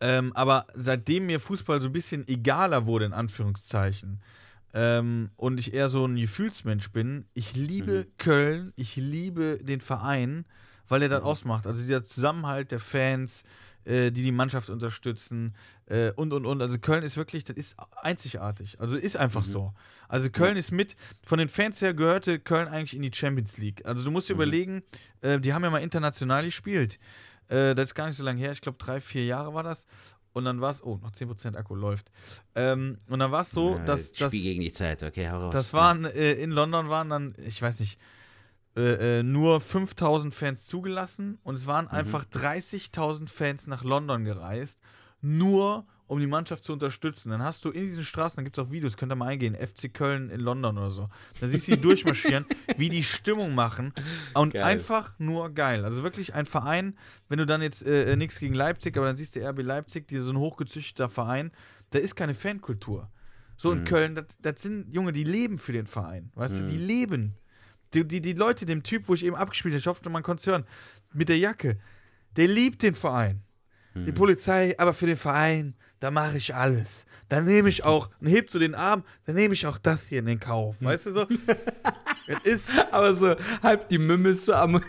[0.00, 4.22] Ähm, aber seitdem mir Fußball so ein bisschen egaler wurde, in Anführungszeichen,
[4.72, 10.46] ähm, und ich eher so ein Gefühlsmensch bin, ich liebe Köln, ich liebe den Verein,
[10.88, 11.66] weil er das ausmacht.
[11.66, 13.44] Also dieser Zusammenhalt der Fans,
[13.88, 15.54] äh, die die Mannschaft unterstützen
[15.86, 16.60] äh, und, und, und.
[16.60, 18.78] Also Köln ist wirklich, das ist einzigartig.
[18.78, 19.72] Also ist einfach so.
[20.08, 23.84] Also Köln ist mit, von den Fans her gehörte Köln eigentlich in die Champions League.
[23.86, 24.82] Also du musst dir überlegen,
[25.22, 26.98] äh, die haben ja mal international gespielt.
[27.48, 29.86] Äh, das ist gar nicht so lange her, ich glaube drei, vier Jahre war das.
[30.34, 32.12] Und dann war es, oh, noch 10% Akku läuft.
[32.54, 35.40] Ähm, und dann war es so, Ja, dass, dass Spiel gegen die Zeit, okay, hau
[35.40, 35.52] raus.
[35.52, 37.98] das waren, äh, in London waren dann, ich weiß nicht,
[38.78, 41.90] äh, äh, nur 5000 Fans zugelassen und es waren Mhm.
[41.90, 44.80] einfach 30.000 Fans nach London gereist,
[45.20, 47.28] nur um die Mannschaft zu unterstützen.
[47.30, 49.54] Dann hast du in diesen Straßen, da gibt es auch Videos, könnt ihr mal eingehen,
[49.54, 51.10] FC Köln in London oder so.
[51.40, 52.46] Da siehst du die durchmarschieren,
[52.78, 53.92] wie die Stimmung machen
[54.32, 54.62] und Geil.
[54.62, 55.84] einfach nur geil.
[55.84, 56.96] Also wirklich ein Verein,
[57.28, 60.16] wenn du dann jetzt äh, nichts gegen Leipzig, aber dann siehst du RB Leipzig, die
[60.20, 61.50] so ein hochgezüchteter Verein,
[61.90, 63.10] da ist keine Fankultur.
[63.58, 63.78] So Mhm.
[63.78, 66.30] in Köln, das, sind Junge, die leben für den Verein.
[66.36, 66.68] Weißt du, Mhm.
[66.68, 67.34] die leben.
[67.94, 70.40] Die, die, die Leute, dem Typ, wo ich eben abgespielt habe, ich hoffe, man konnte
[70.40, 70.64] es hören,
[71.12, 71.78] mit der Jacke,
[72.36, 73.42] der liebt den Verein.
[73.94, 74.06] Mhm.
[74.06, 77.06] Die Polizei, aber für den Verein, da mache ich alles.
[77.28, 80.20] Da nehme ich auch, dann hebst du den Arm, dann nehme ich auch das hier
[80.20, 80.76] in den Kauf.
[80.80, 81.26] Weißt du so?
[82.26, 82.70] es ist.
[82.90, 84.76] aber so halb die Mümmes so am,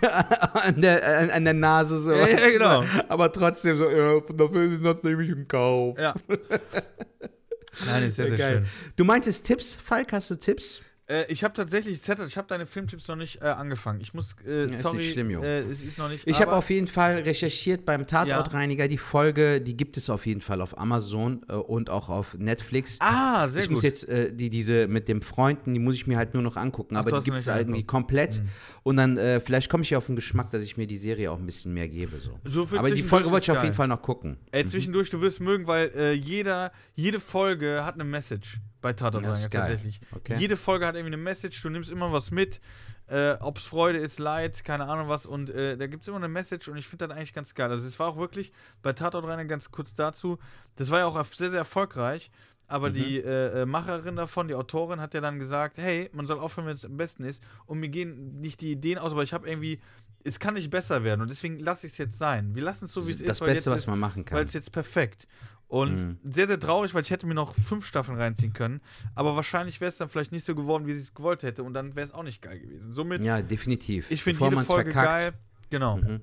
[0.53, 2.13] an, der, an, der Nase so.
[2.13, 2.81] Ja, ja, genau.
[2.83, 2.87] So.
[3.09, 5.99] Aber trotzdem so, ja, dafür ist das nämlich ein Kauf.
[5.99, 6.13] Ja.
[7.85, 8.53] Nein, ist sehr, sehr Geil.
[8.57, 8.93] schön.
[8.95, 10.81] Du meintest Tipps, Falk, hast du Tipps?
[11.09, 13.99] Äh, ich habe tatsächlich, Zettel, ich habe deine Filmtipps noch nicht äh, angefangen.
[13.99, 15.41] Ich muss, äh, ist sorry, nicht schlimm, Jo.
[15.41, 16.27] äh, es ist noch nicht.
[16.27, 18.87] Ich habe auf jeden Fall recherchiert beim Tatortreiniger.
[18.87, 22.97] Die Folge, die gibt es auf jeden Fall auf Amazon äh, und auch auf Netflix.
[22.99, 23.77] Ah, sehr ich gut.
[23.77, 26.57] muss jetzt äh, die, diese mit dem Freunden, die muss ich mir halt nur noch
[26.57, 26.95] angucken.
[26.95, 28.43] Ach, aber die gibt es irgendwie komplett.
[28.43, 28.49] Mhm.
[28.83, 31.31] Und dann, äh, vielleicht komme ich ja auf den Geschmack, dass ich mir die Serie
[31.31, 32.19] auch ein bisschen mehr gebe.
[32.19, 32.39] So.
[32.45, 34.37] So aber die Folge wollte ist ich auf jeden Fall noch gucken.
[34.51, 38.59] Ey, zwischendurch, du wirst mögen, weil jeder, jede Folge hat eine Message.
[38.81, 39.49] Bei Tatort geil.
[39.49, 40.01] tatsächlich.
[40.15, 40.37] Okay.
[40.37, 42.61] Jede Folge hat irgendwie eine Message, du nimmst immer was mit,
[43.07, 45.25] äh, ob es Freude ist, Leid, keine Ahnung was.
[45.25, 47.69] Und äh, da gibt es immer eine Message und ich finde das eigentlich ganz geil.
[47.69, 48.51] Also es war auch wirklich
[48.81, 50.39] bei Tatort ganz kurz dazu,
[50.75, 52.31] das war ja auch sehr, sehr erfolgreich.
[52.69, 56.37] Aber die äh, äh, Macherin davon, die Autorin, hat ja dann gesagt, hey, man soll
[56.37, 57.41] aufhören, wenn es am besten ist.
[57.65, 59.81] Und mir gehen nicht die Ideen aus, aber ich habe irgendwie,
[60.23, 61.21] es kann nicht besser werden.
[61.21, 62.53] Und deswegen lasse ich es jetzt sein.
[62.55, 63.41] Wir lassen es so, wie es Das ist.
[63.41, 64.37] weil Beste, was man machen kann.
[64.37, 65.27] Weil es jetzt perfekt.
[65.67, 66.17] Und Mhm.
[66.23, 68.81] sehr, sehr traurig, weil ich hätte mir noch fünf Staffeln reinziehen können.
[69.13, 71.63] Aber wahrscheinlich wäre es dann vielleicht nicht so geworden, wie sie es gewollt hätte.
[71.63, 72.91] Und dann wäre es auch nicht geil gewesen.
[72.91, 74.09] Somit, Ja, definitiv.
[74.09, 75.21] ich finde jede Folge verkackt.
[75.21, 75.33] geil.
[75.69, 75.97] Genau.
[75.97, 76.21] Mhm.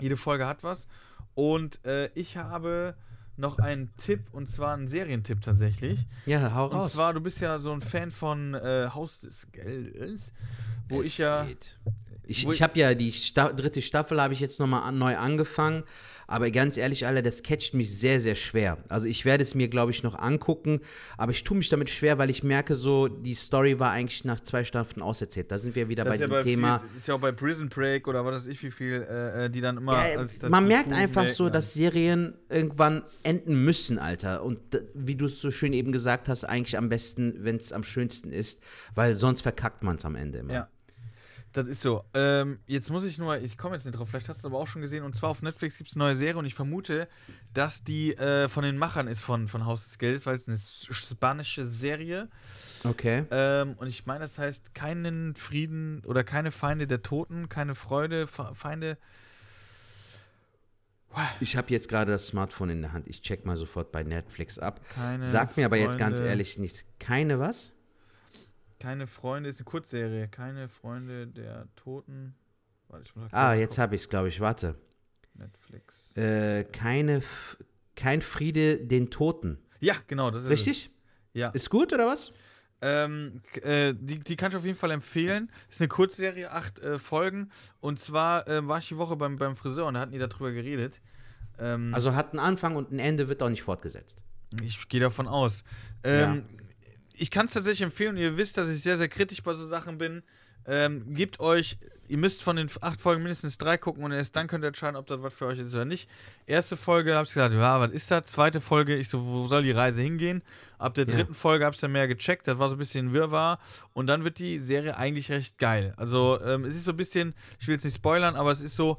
[0.00, 0.86] Jede Folge hat was.
[1.34, 2.94] Und äh, ich habe
[3.36, 6.06] noch einen Tipp, und zwar einen Serientipp tatsächlich.
[6.24, 6.92] Ja, hau Und raus.
[6.92, 10.32] zwar, du bist ja so ein Fan von äh, Haus des Geldes,
[10.88, 11.44] wo Es ich ja.
[11.44, 11.78] geht.
[12.26, 15.84] Ich, ich habe ja die Sta dritte Staffel habe ich jetzt nochmal an, neu angefangen,
[16.26, 18.78] aber ganz ehrlich, Alter, das catcht mich sehr, sehr schwer.
[18.88, 20.80] Also ich werde es mir, glaube ich, noch angucken,
[21.16, 24.40] aber ich tue mich damit schwer, weil ich merke so, die Story war eigentlich nach
[24.40, 25.52] zwei Staffeln auserzählt.
[25.52, 26.78] Da sind wir wieder Das bei ist ja diesem bei Thema.
[26.80, 29.50] Viel, ist ja auch bei Prison Break oder was weiß ich, wie viel, äh, äh,
[29.50, 29.92] die dann immer.
[29.92, 34.42] Ja, als das man merkt einfach melken so, dass Serien irgendwann enden müssen, Alter.
[34.42, 34.58] Und
[34.94, 38.32] wie du es so schön eben gesagt hast, eigentlich am besten, wenn es am schönsten
[38.32, 38.60] ist,
[38.94, 40.52] weil sonst verkackt man es am Ende immer.
[40.52, 40.68] Ja.
[41.56, 42.04] Das ist so.
[42.12, 44.58] Ähm, jetzt muss ich nur, ich komme jetzt nicht drauf, vielleicht hast du es aber
[44.62, 47.08] auch schon gesehen, und zwar auf Netflix gibt es eine neue Serie und ich vermute,
[47.54, 50.58] dass die äh, von den Machern ist von, von Haus des Geldes, weil es eine
[50.58, 52.28] spanische Serie
[52.84, 53.24] Okay.
[53.30, 58.26] ähm, und ich meine, das heißt keinen Frieden oder keine Feinde der Toten, keine Freude,
[58.26, 58.98] Fe- Feinde.
[61.40, 63.08] Ich habe jetzt gerade das Smartphone in der Hand.
[63.08, 64.82] Ich check mal sofort bei Netflix ab.
[64.94, 66.84] Keine Sag mir aber jetzt ganz Freunde- ehrlich nichts.
[66.98, 67.72] Keine was?
[68.78, 70.28] Keine Freunde, ist eine Kurzserie.
[70.28, 72.34] Keine Freunde der Toten.
[72.88, 74.40] Warte, Ah, jetzt habe ich es, glaube ich.
[74.40, 74.76] Warte.
[75.34, 76.16] Netflix.
[76.16, 77.56] Äh, keine, F
[77.94, 79.58] kein Friede den Toten.
[79.80, 80.86] Ja, genau, das ist Richtig?
[80.86, 80.90] Es.
[81.40, 81.48] Ja.
[81.48, 82.32] Ist gut oder was?
[82.80, 85.50] Ähm, äh, die, die kann ich auf jeden Fall empfehlen.
[85.68, 87.50] Ist eine Kurzserie, acht äh, Folgen.
[87.80, 90.52] Und zwar äh, war ich die Woche beim, beim Friseur und da hatten die darüber
[90.52, 91.00] geredet.
[91.58, 94.18] Ähm, Also hat einen Anfang und ein Ende, wird auch nicht fortgesetzt.
[94.62, 95.64] ich gehe davon aus.
[96.04, 96.44] Ähm,
[97.18, 98.16] Ich kann es tatsächlich empfehlen.
[98.16, 100.22] Ihr wisst, dass ich sehr, sehr kritisch bei so Sachen bin.
[100.68, 104.48] Ähm, gebt euch, ihr müsst von den acht Folgen mindestens drei gucken und erst dann
[104.48, 106.10] könnt ihr entscheiden, ob das was für euch ist oder nicht.
[106.44, 108.26] Erste Folge habe ich gesagt, ja, was ist das?
[108.26, 110.42] Zweite Folge, ich so, wo soll die Reise hingehen?
[110.78, 111.14] Ab der Ja.
[111.14, 113.60] dritten Folge habe ich dann mehr gecheckt, das war so ein bisschen Wirrwarr
[113.92, 115.94] und dann wird die Serie eigentlich recht geil.
[115.96, 118.74] Also ähm, es ist so ein bisschen, ich will jetzt nicht spoilern, aber es ist
[118.74, 118.98] so,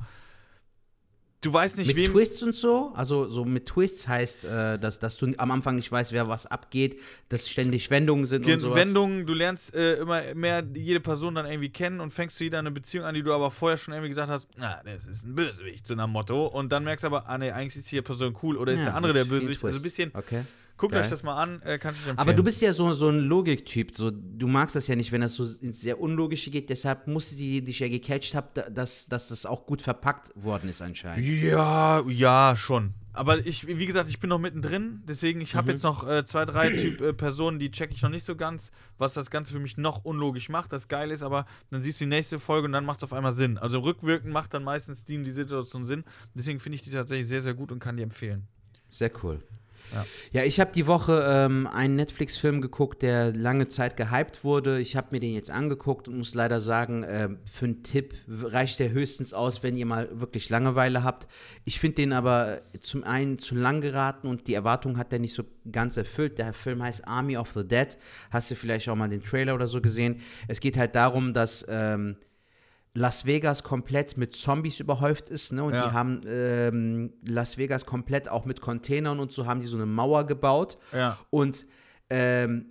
[1.48, 2.12] du weißt nicht, mit wem...
[2.12, 2.92] Twists und so?
[2.94, 6.46] Also so mit Twists heißt, äh, dass, dass du am Anfang nicht weißt, wer was
[6.46, 8.78] abgeht, dass ständig Wendungen sind und Gen- sowas.
[8.78, 12.60] Wendungen, du lernst äh, immer mehr jede Person dann irgendwie kennen und fängst zu jeder
[12.60, 15.36] eine Beziehung an, die du aber vorher schon irgendwie gesagt hast, na, das ist ein
[15.36, 16.48] Bösewicht, so nach Motto.
[16.48, 18.86] Und dann merkst du aber, ah nee, eigentlich ist die Person cool oder ist Ja,
[18.86, 19.64] der andere der mit Bösewicht.
[19.64, 20.44] Also ein bisschen, Okay.
[20.78, 21.04] Guckt Geil.
[21.04, 22.18] euch das mal an, äh, kann ich empfehlen.
[22.20, 23.96] Aber du bist ja so, so ein Logiktyp.
[23.96, 26.70] So, du magst das ja nicht, wenn das so ins sehr Unlogische geht.
[26.70, 30.70] Deshalb musste die dich ja gecatcht haben, da- dass, dass das auch gut verpackt worden
[30.70, 31.26] ist anscheinend.
[31.26, 32.94] Ja, ja, schon.
[33.14, 35.58] Aber ich, wie gesagt, ich bin noch mittendrin, deswegen, ich Mhm.
[35.58, 38.36] habe jetzt noch äh, zwei, drei Typ äh, Personen, die check ich noch nicht so
[38.36, 38.70] ganz,
[39.00, 40.72] was das Ganze für mich noch unlogisch macht.
[40.72, 43.14] Das geil ist, aber dann siehst du die nächste Folge und dann macht es auf
[43.14, 43.58] einmal Sinn.
[43.58, 46.04] Also rückwirkend macht dann meistens die, die Situation Sinn.
[46.36, 48.48] Deswegen finde ich die tatsächlich sehr, sehr gut und kann die empfehlen.
[48.92, 49.42] Sehr cool.
[50.32, 50.44] Ja.
[50.44, 54.80] Ich habe die Woche ähm, einen Netflix-Film geguckt, der lange Zeit gehypt wurde.
[54.80, 58.80] Ich habe mir den jetzt angeguckt und muss leider sagen, äh, für einen Tipp reicht
[58.80, 61.28] der höchstens aus, wenn ihr mal wirklich Langeweile habt.
[61.66, 65.36] Ich finde den aber zum einen zu lang geraten und die Erwartung hat er nicht
[65.36, 66.38] so ganz erfüllt.
[66.38, 67.98] Der Film heißt Army of the Dead.
[68.32, 70.22] Hast du vielleicht auch mal den Trailer oder so gesehen?
[70.48, 72.18] Es geht halt darum, dass ähm,
[72.98, 75.64] Las Vegas komplett mit Zombies überhäuft ist, ne?
[75.64, 75.86] Und Ja.
[75.88, 79.86] die haben ähm, Las Vegas komplett auch mit Containern und so haben die so eine
[79.86, 80.80] Mauer gebaut.
[80.94, 81.18] Ja.
[81.30, 81.68] Und
[82.10, 82.68] ähm,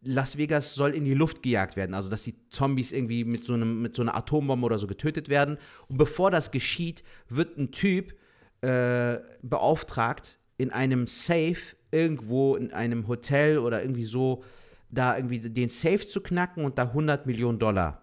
[0.00, 3.54] Las Vegas soll in die Luft gejagt werden, also dass die Zombies irgendwie mit so,
[3.54, 5.58] einem, mit so einer Atombombe oder so getötet werden.
[5.88, 8.14] Und bevor das geschieht, wird ein Typ
[8.62, 11.56] äh, beauftragt, in einem Safe
[11.92, 14.42] irgendwo in einem Hotel oder irgendwie so,
[14.90, 18.02] da irgendwie den Safe zu knacken und da 100 Millionen Dollar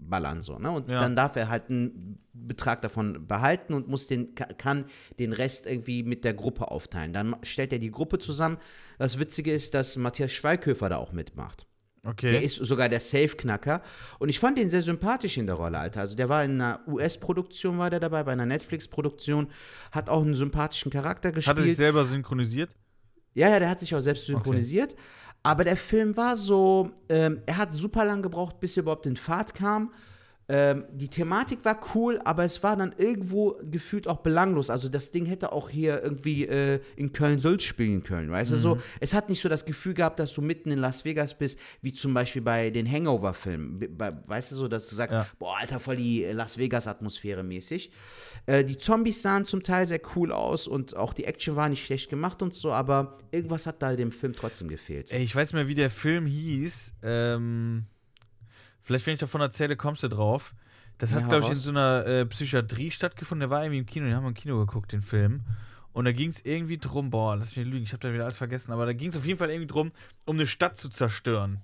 [0.00, 0.42] rauszuballern.
[0.42, 0.70] So, ne?
[0.70, 0.98] Und Ja.
[1.00, 4.84] dann darf er halt einen Betrag davon behalten und muss den, ka- kann
[5.18, 7.12] den Rest irgendwie mit der Gruppe aufteilen.
[7.12, 8.58] Dann stellt er die Gruppe zusammen.
[8.98, 11.66] Das Witzige ist, dass Matthias Schweighöfer da auch mitmacht.
[12.04, 12.30] Okay.
[12.30, 13.82] Der ist sogar der Safe-Knacker.
[14.18, 16.00] Und ich fand den sehr sympathisch in der Rolle, Alter.
[16.00, 19.48] Also der war in einer US-Produktion, war der dabei, bei einer Netflix-Produktion,
[19.90, 21.76] hat auch einen sympathischen Charakter Hat er sich gespielt.
[21.76, 22.70] selber synchronisiert?
[23.34, 24.94] Ja, ja, der hat sich auch selbst synchronisiert.
[25.48, 29.16] Aber der Film war so, ähm, er hat super lang gebraucht, bis er überhaupt in
[29.16, 29.94] Fahrt kam.
[30.50, 34.70] Ähm, die Thematik war cool, aber es war dann irgendwo gefühlt auch belanglos.
[34.70, 38.78] Also das Ding hätte auch hier irgendwie äh, in Köln-Sülz spielen können, weißt du so?
[39.00, 41.92] Es hat nicht so das Gefühl gehabt, dass du mitten in Las Vegas bist, wie
[41.92, 43.98] zum Beispiel bei den Hangover-Filmen.
[44.26, 45.26] Weißt du so, dass du sagst, Ja.
[45.38, 47.90] boah, Alter, voll die äh, Las Vegas-Atmosphäre mäßig.
[48.46, 51.84] Äh, die Zombies sahen zum Teil sehr cool aus und auch die Action war nicht
[51.84, 55.10] schlecht gemacht und so, aber irgendwas hat da dem Film trotzdem gefehlt.
[55.10, 56.92] Ey, ich weiß mehr, wie der Film hieß.
[57.02, 57.84] Ähm,
[58.88, 60.54] vielleicht, wenn ich davon erzähle, kommst du drauf.
[60.96, 63.40] Das hat, Ja, glaube ich, in so einer äh, Psychiatrie stattgefunden.
[63.40, 65.42] Der war irgendwie im Kino, den haben wir im Kino geguckt, den Film.
[65.92, 68.24] Und da ging es irgendwie drum, boah, lass mich nicht lügen, ich habe da wieder
[68.24, 69.92] alles vergessen, aber da ging es auf jeden Fall irgendwie drum,
[70.24, 71.60] um eine Stadt zu zerstören.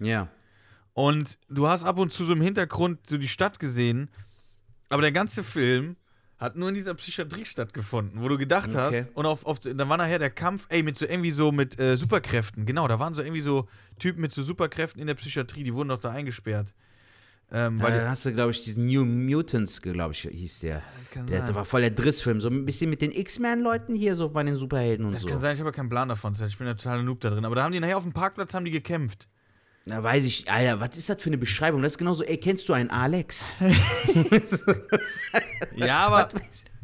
[0.00, 0.28] Ja.
[0.92, 4.10] Und du hast ab und zu so im Hintergrund so die Stadt gesehen,
[4.90, 5.96] aber der ganze Film
[6.38, 8.76] hat nur in dieser Psychiatrie stattgefunden, wo du gedacht Okay.
[9.04, 11.78] hast, und auf, auf, da war nachher der Kampf, ey, mit so irgendwie so mit
[11.80, 13.68] äh, Superkräften, genau, da waren so irgendwie so
[13.98, 16.74] Typen mit so Superkräften in der Psychiatrie, die wurden doch da eingesperrt.
[17.52, 20.82] Ähm, die- dann hast du, glaube ich, diesen New Mutants, glaube ich, hieß der.
[21.28, 21.54] Der sein.
[21.54, 22.40] war voll der Drissfilm.
[22.40, 25.28] So ein bisschen mit den X-Men-Leuten hier, so bei den Superhelden und das so.
[25.28, 27.30] kann sein, ich habe ja keinen Plan davon, das ich bin ja totaler Noob da
[27.30, 29.28] drin, aber da haben die nachher auf dem Parkplatz haben die gekämpft.
[29.88, 31.80] Da weiß ich, Alter, was ist das für eine Beschreibung?
[31.80, 33.44] Das ist genauso, ey, kennst du einen Alex?
[35.76, 36.28] Ja, aber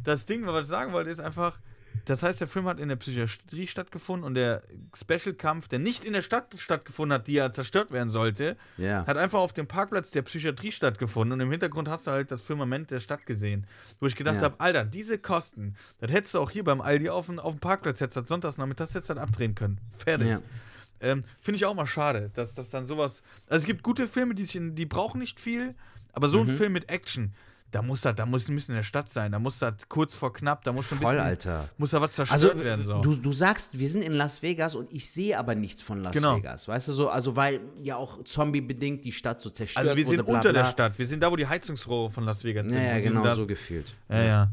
[0.04, 1.58] das Ding, was ich sagen wollte, ist einfach,
[2.04, 4.62] das heißt, der Film hat in der Psychiatrie stattgefunden und der
[4.94, 9.06] Special-Kampf, der nicht in der Stadt stattgefunden hat, die ja zerstört werden sollte, Ja.
[9.06, 12.42] hat einfach auf dem Parkplatz der Psychiatrie stattgefunden und im Hintergrund hast du halt das
[12.42, 13.66] Firmament der Stadt gesehen.
[14.00, 14.42] Wo ich gedacht Ja.
[14.42, 17.60] habe, Alter, diese Kosten, das hättest du auch hier beim Aldi auf dem, auf dem
[17.60, 19.78] Parkplatz jetzt das Sonntagsnachmittag jetzt dann abdrehen können.
[19.96, 20.28] Fertig.
[20.28, 20.40] Ja.
[21.02, 23.22] Ähm, Finde ich auch mal schade, dass das dann sowas.
[23.48, 25.74] Also es gibt gute Filme, die, sich in, die brauchen nicht viel,
[26.12, 26.50] aber so Mhm.
[26.50, 27.34] ein Film mit Action,
[27.72, 30.14] da muss das, da muss ein bisschen in der Stadt sein, da muss das kurz
[30.14, 31.68] vor knapp, da muss schon ein Voll, bisschen, Alter.
[31.78, 32.84] muss da was zerstört Also, werden.
[32.84, 33.00] So.
[33.00, 36.12] du, du sagst, wir sind in Las Vegas und ich sehe aber nichts von Las
[36.12, 36.36] Genau.
[36.36, 36.68] Vegas.
[36.68, 37.08] Weißt du so?
[37.08, 40.16] Also, weil ja auch zombie-bedingt die Stadt so zerstört also wir wurde.
[40.18, 40.62] sind bla, unter bla.
[40.64, 42.74] der Stadt, wir sind da, wo die Heizungsrohre von Las Vegas sind.
[42.74, 43.94] Ja, ja, genau so gefühlt.
[44.10, 44.50] Ja, ja.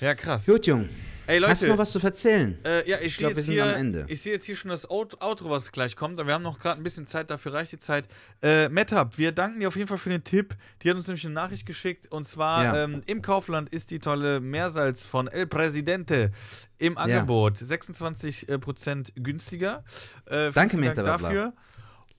[0.00, 0.46] Ja, krass.
[0.46, 0.88] Gut, Jung.
[1.30, 1.52] Ey, Leute.
[1.52, 2.58] Hast du noch was zu erzählen?
[2.64, 4.04] Äh, ja, ich, Ich sehe glaub, wir sind hier, am Ende.
[4.08, 6.58] Ich sehe jetzt hier schon das Out- Outro, was gleich kommt, aber wir haben noch
[6.58, 8.06] gerade ein bisschen Zeit, dafür reicht die Zeit.
[8.42, 10.56] Äh, MedHub, wir danken dir auf jeden Fall für den Tipp.
[10.82, 12.84] Die hat uns nämlich eine Nachricht geschickt und zwar Ja.
[12.84, 16.32] ähm, im Kaufland ist die tolle Meersalz von El Presidente
[16.78, 17.58] im Angebot.
[17.58, 19.84] 26% günstiger.
[20.26, 21.52] Äh, Danke, vielen Dank dafür.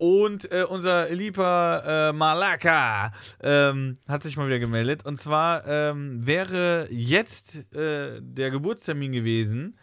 [0.02, 5.06] Und äh, unser lieber äh, Malaka ähm, hat sich mal wieder gemeldet.
[5.06, 9.78] Und zwar ähm, wäre jetzt äh, der Geburtstermin gewesen,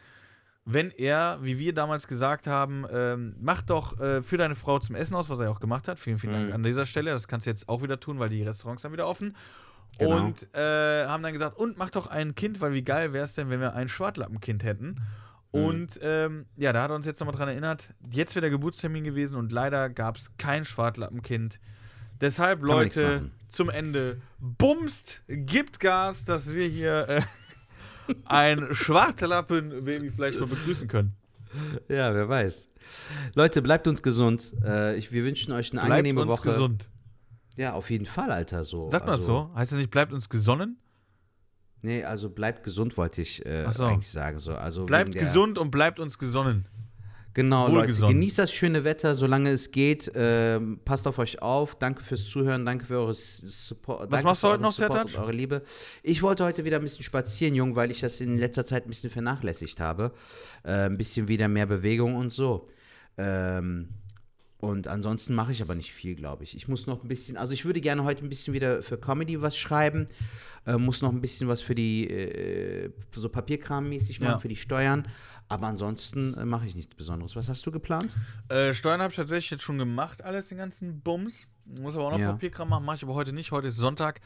[0.65, 4.97] wenn er, wie wir damals gesagt haben, ähm, mach doch äh, für deine Frau zum
[4.97, 6.01] Essen aus, was er auch gemacht hat.
[6.01, 6.43] Vielen, vielen Mhm.
[6.47, 7.13] Dank an dieser Stelle.
[7.13, 9.37] Das kannst du jetzt auch wieder tun, weil die Restaurants haben wieder offen.
[10.01, 10.17] Genau.
[10.17, 13.37] Und äh, haben dann gesagt, und mach doch ein Kind, weil wie geil wäre es
[13.37, 14.97] denn, wenn wir ein Schwartlappenkind hätten.
[15.53, 15.65] Mhm.
[15.65, 19.05] Und ähm, ja, da hat er uns jetzt nochmal dran erinnert, jetzt wäre der Geburtstermin
[19.05, 21.61] gewesen und leider gab es kein Schwartlappenkind.
[22.21, 27.23] Deshalb, nichts Leute, zum Ende, bumst, gibt Gas, dass wir hier äh,
[28.25, 31.15] ein Schwartlappen-Baby vielleicht mal begrüßen können.
[31.89, 32.69] Ja, wer weiß.
[33.35, 34.53] Leute, bleibt uns gesund.
[34.65, 36.51] Äh, ich, wir wünschen euch eine Bleibt angenehme uns Woche.
[36.51, 36.89] gesund.
[37.57, 38.65] Ja, auf jeden Fall, Alter.
[38.65, 38.89] So.
[38.89, 39.55] Sagt man also, so?
[39.55, 40.79] Heißt das nicht, bleibt uns gesonnen?
[41.83, 43.85] Nee, also bleibt gesund, wollte ich äh, so.
[43.85, 44.39] eigentlich sagen.
[44.39, 44.55] So.
[44.55, 46.67] Also Bleibt gesund und bleibt uns gesonnen.
[47.35, 47.93] Genau, Leute.
[47.93, 50.11] Genießt das schöne Wetter, solange es geht.
[50.17, 51.77] Ähm, passt auf euch auf.
[51.77, 52.67] Danke fürs Zuhören.
[52.67, 54.13] Danke für eure Support.
[54.13, 55.17] danke machst du heute noch, Sertac?
[55.17, 55.63] Eure Liebe.
[56.03, 58.89] Ich wollte heute wieder ein bisschen spazieren, Jung, weil ich das in letzter Zeit ein
[58.89, 60.13] bisschen vernachlässigt habe.
[60.65, 62.67] Äh, ein bisschen wieder mehr Bewegung und so.
[63.17, 63.91] Ähm,
[64.59, 66.57] und ansonsten mache ich aber nicht viel, glaube ich.
[66.57, 69.41] Ich muss noch ein bisschen, also ich würde gerne heute ein bisschen wieder für Comedy
[69.41, 70.07] was schreiben.
[70.67, 74.39] Äh, muss noch ein bisschen was für die, äh, so Papierkram-mäßig machen, Ja.
[74.39, 75.07] für die Steuern.
[75.49, 77.37] Aber ansonsten äh, mache ich nichts Besonderes.
[77.37, 78.15] Was hast du geplant?
[78.49, 81.47] Äh, Steuern habe ich tatsächlich jetzt schon gemacht, alles, den ganzen Bums.
[81.81, 82.33] Muss aber auch noch Ja.
[82.33, 83.53] Papierkram machen, mache ich aber heute nicht.
[83.53, 84.21] Heute ist Sonntag,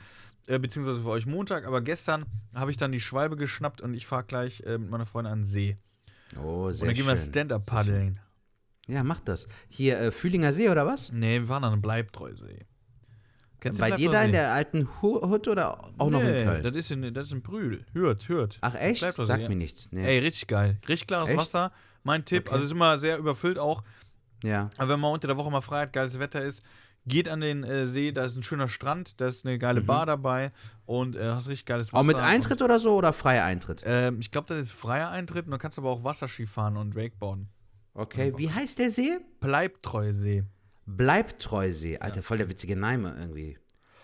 [0.46, 1.64] äh, beziehungsweise für euch Montag.
[1.66, 2.24] Aber gestern
[2.54, 5.38] habe ich dann die Schwalbe geschnappt und ich fahre gleich äh, mit meiner Freundin an
[5.40, 5.76] den See.
[6.42, 7.26] Oh, sehr und dann gehen wir schön.
[7.26, 8.18] Stand-Up schön.
[8.88, 9.46] Ja, mach das.
[9.68, 11.12] Hier, äh, Fühlinger See oder was?
[11.12, 12.66] Nee, wir fahren an den Bleibtreusee.
[13.60, 16.44] Kennst du Bei dir da in der alten Hu- Hut oder auch noch in Nee,
[16.44, 16.64] Köln?
[16.64, 17.84] Das ist in, das ist in Brühl.
[17.92, 18.58] Hört, hört.
[18.60, 19.02] Ach echt?
[19.02, 19.48] Bleibtreusee, Sag ja.
[19.48, 19.92] mir nichts.
[19.92, 20.04] Nee.
[20.04, 20.78] Ey, richtig geil.
[20.88, 21.38] Richtig klares Echt?
[21.38, 21.70] Wasser.
[22.02, 22.46] Mein Tipp.
[22.46, 22.54] Okay.
[22.54, 23.84] Also ist immer sehr überfüllt auch.
[24.42, 24.68] Ja.
[24.78, 26.64] Aber wenn man unter der Woche mal frei hat, geiles Wetter ist,
[27.06, 30.06] geht an den äh, See, da ist ein schöner Strand, da ist eine geile Bar
[30.06, 30.50] dabei
[30.84, 32.02] und äh, hast richtig geiles Wasser.
[32.02, 32.10] Mhm.
[32.10, 33.84] Auch mit Eintritt oder so oder freier Eintritt?
[33.84, 36.76] Und, ähm, ich glaube, das ist freier Eintritt und du kannst aber auch Wasserski fahren
[36.76, 37.48] und Wakeboarden.
[37.94, 39.18] Okay, wie heißt der See?
[39.40, 40.44] Bleibtreusee.
[40.86, 41.98] Bleibtreusee.
[41.98, 43.58] Alter, voll der witzige Name irgendwie.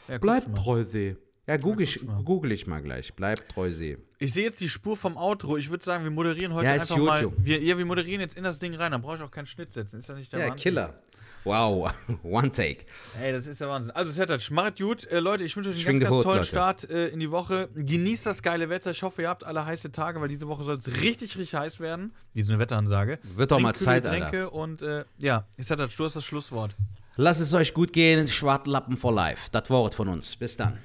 [0.08, 0.18] Ja.
[0.18, 1.16] Bleibtreusee.
[1.46, 3.14] Ja, google ich, google ich mal gleich.
[3.14, 3.96] Bleibtreusee.
[4.18, 5.56] Ich sehe jetzt die Spur vom Outro.
[5.56, 7.32] Ich würde sagen, wir moderieren heute Ja, ist einfach gut, mal.
[7.38, 8.92] Wir, ja, wir moderieren jetzt in das Ding rein.
[8.92, 9.98] Dann brauche ich auch keinen Schnitt setzen.
[9.98, 10.62] Ist ja nicht der Ja, Wahnsinn.
[10.62, 11.00] Killer.
[11.48, 11.90] Wow,
[12.22, 12.84] one take.
[13.18, 13.90] Ey, das ist der Wahnsinn.
[13.92, 15.06] Also, Sertac, macht gut.
[15.06, 16.48] Äh, Leute, ich wünsche euch einen ganz, ganz tollen Leute.
[16.48, 17.70] Start äh, in die Woche.
[17.74, 18.90] Genießt das geile Wetter.
[18.90, 21.80] Ich hoffe, ihr habt alle heiße Tage, weil diese Woche soll es richtig, richtig heiß
[21.80, 22.12] werden.
[22.34, 23.18] Wie so eine Wetteransage.
[23.22, 24.52] Wird doch mal Zeit, Alter.
[24.52, 26.76] Und äh, ja, Sertac, du hast das Schlusswort.
[27.16, 28.28] Lasst es euch gut gehen.
[28.28, 29.48] Schwartlappen for life.
[29.50, 30.36] Das Wort von uns.
[30.36, 30.78] Bis dann.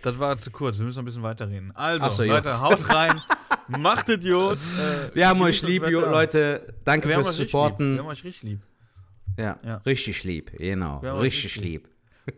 [0.00, 0.78] Das war zu kurz.
[0.78, 1.72] Wir müssen noch ein bisschen weiterreden.
[1.74, 2.60] Also, so, Leute, gut.
[2.60, 3.20] haut rein.
[3.68, 4.58] Macht Idiot.
[4.78, 5.84] Äh, Wir haben euch das lieb.
[5.86, 6.74] Leute.
[6.84, 7.38] Danke Wir fürs lieb.
[7.38, 7.98] Wir Supporten.
[7.98, 8.60] haben euch richtig lieb.
[9.38, 9.76] Ja, Ja.
[9.86, 10.50] richtig lieb.
[10.56, 11.88] Genau, richtig richtig lieb.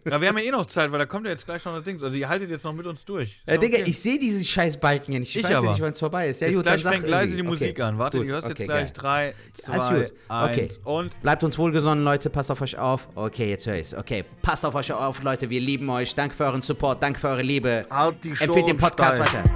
[0.04, 1.82] Ja, wir haben ja eh noch Zeit, weil da kommt ja jetzt gleich noch das
[1.82, 1.98] Ding.
[2.02, 3.40] Also, ihr haltet jetzt noch mit uns durch.
[3.46, 3.88] Äh, Ja, Digga, okay.
[3.90, 5.30] ich sehe diesen scheiß Balken ja nicht.
[5.30, 5.70] Ich, Ich weiß ja aber.
[5.70, 6.42] nicht, wann es vorbei ist.
[6.42, 7.82] Ja, Jetzt gut, gleich dann fängt leise die Musik okay.
[7.82, 7.96] an.
[7.98, 9.34] Warte, Gut, du hörst okay, jetzt gleich geil.
[9.64, 10.12] 3, Alles 2, gut.
[10.28, 10.62] Okay.
[10.64, 12.28] 1 und Bleibt uns wohlgesonnen, Leute.
[12.28, 13.08] Passt auf euch auf.
[13.14, 13.94] Okay, jetzt höre ich's.
[13.94, 15.48] Okay, passt auf euch auf, Leute.
[15.48, 16.14] Wir lieben euch.
[16.14, 17.02] Danke für euren Support.
[17.02, 17.86] Danke für eure Liebe.
[17.88, 19.42] Halt die Empfehlt den Show Podcast steil.
[19.42, 19.50] weiter.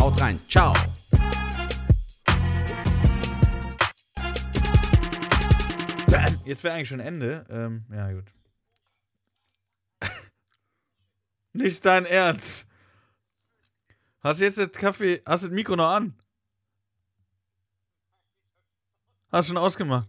[0.00, 0.40] Haut rein.
[0.48, 0.72] Ciao.
[6.44, 7.46] Jetzt wäre eigentlich schon Ende.
[7.48, 8.26] Ähm, ja, gut.
[11.52, 12.66] Nicht dein Ernst.
[14.20, 16.14] Hast du jetzt das Kaffee, hast du das Mikro noch an?
[19.30, 20.08] Hast schon ausgemacht.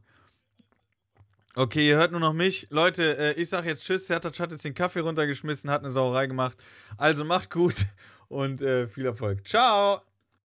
[1.55, 2.67] Okay, ihr hört nur noch mich.
[2.69, 4.07] Leute, äh, ich sag jetzt Tschüss.
[4.07, 6.57] Sertac hat jetzt den Kaffee runtergeschmissen, hat eine Sauerei gemacht.
[6.97, 7.85] Also macht gut
[8.27, 9.47] und äh, viel Erfolg.
[9.47, 10.01] Ciao.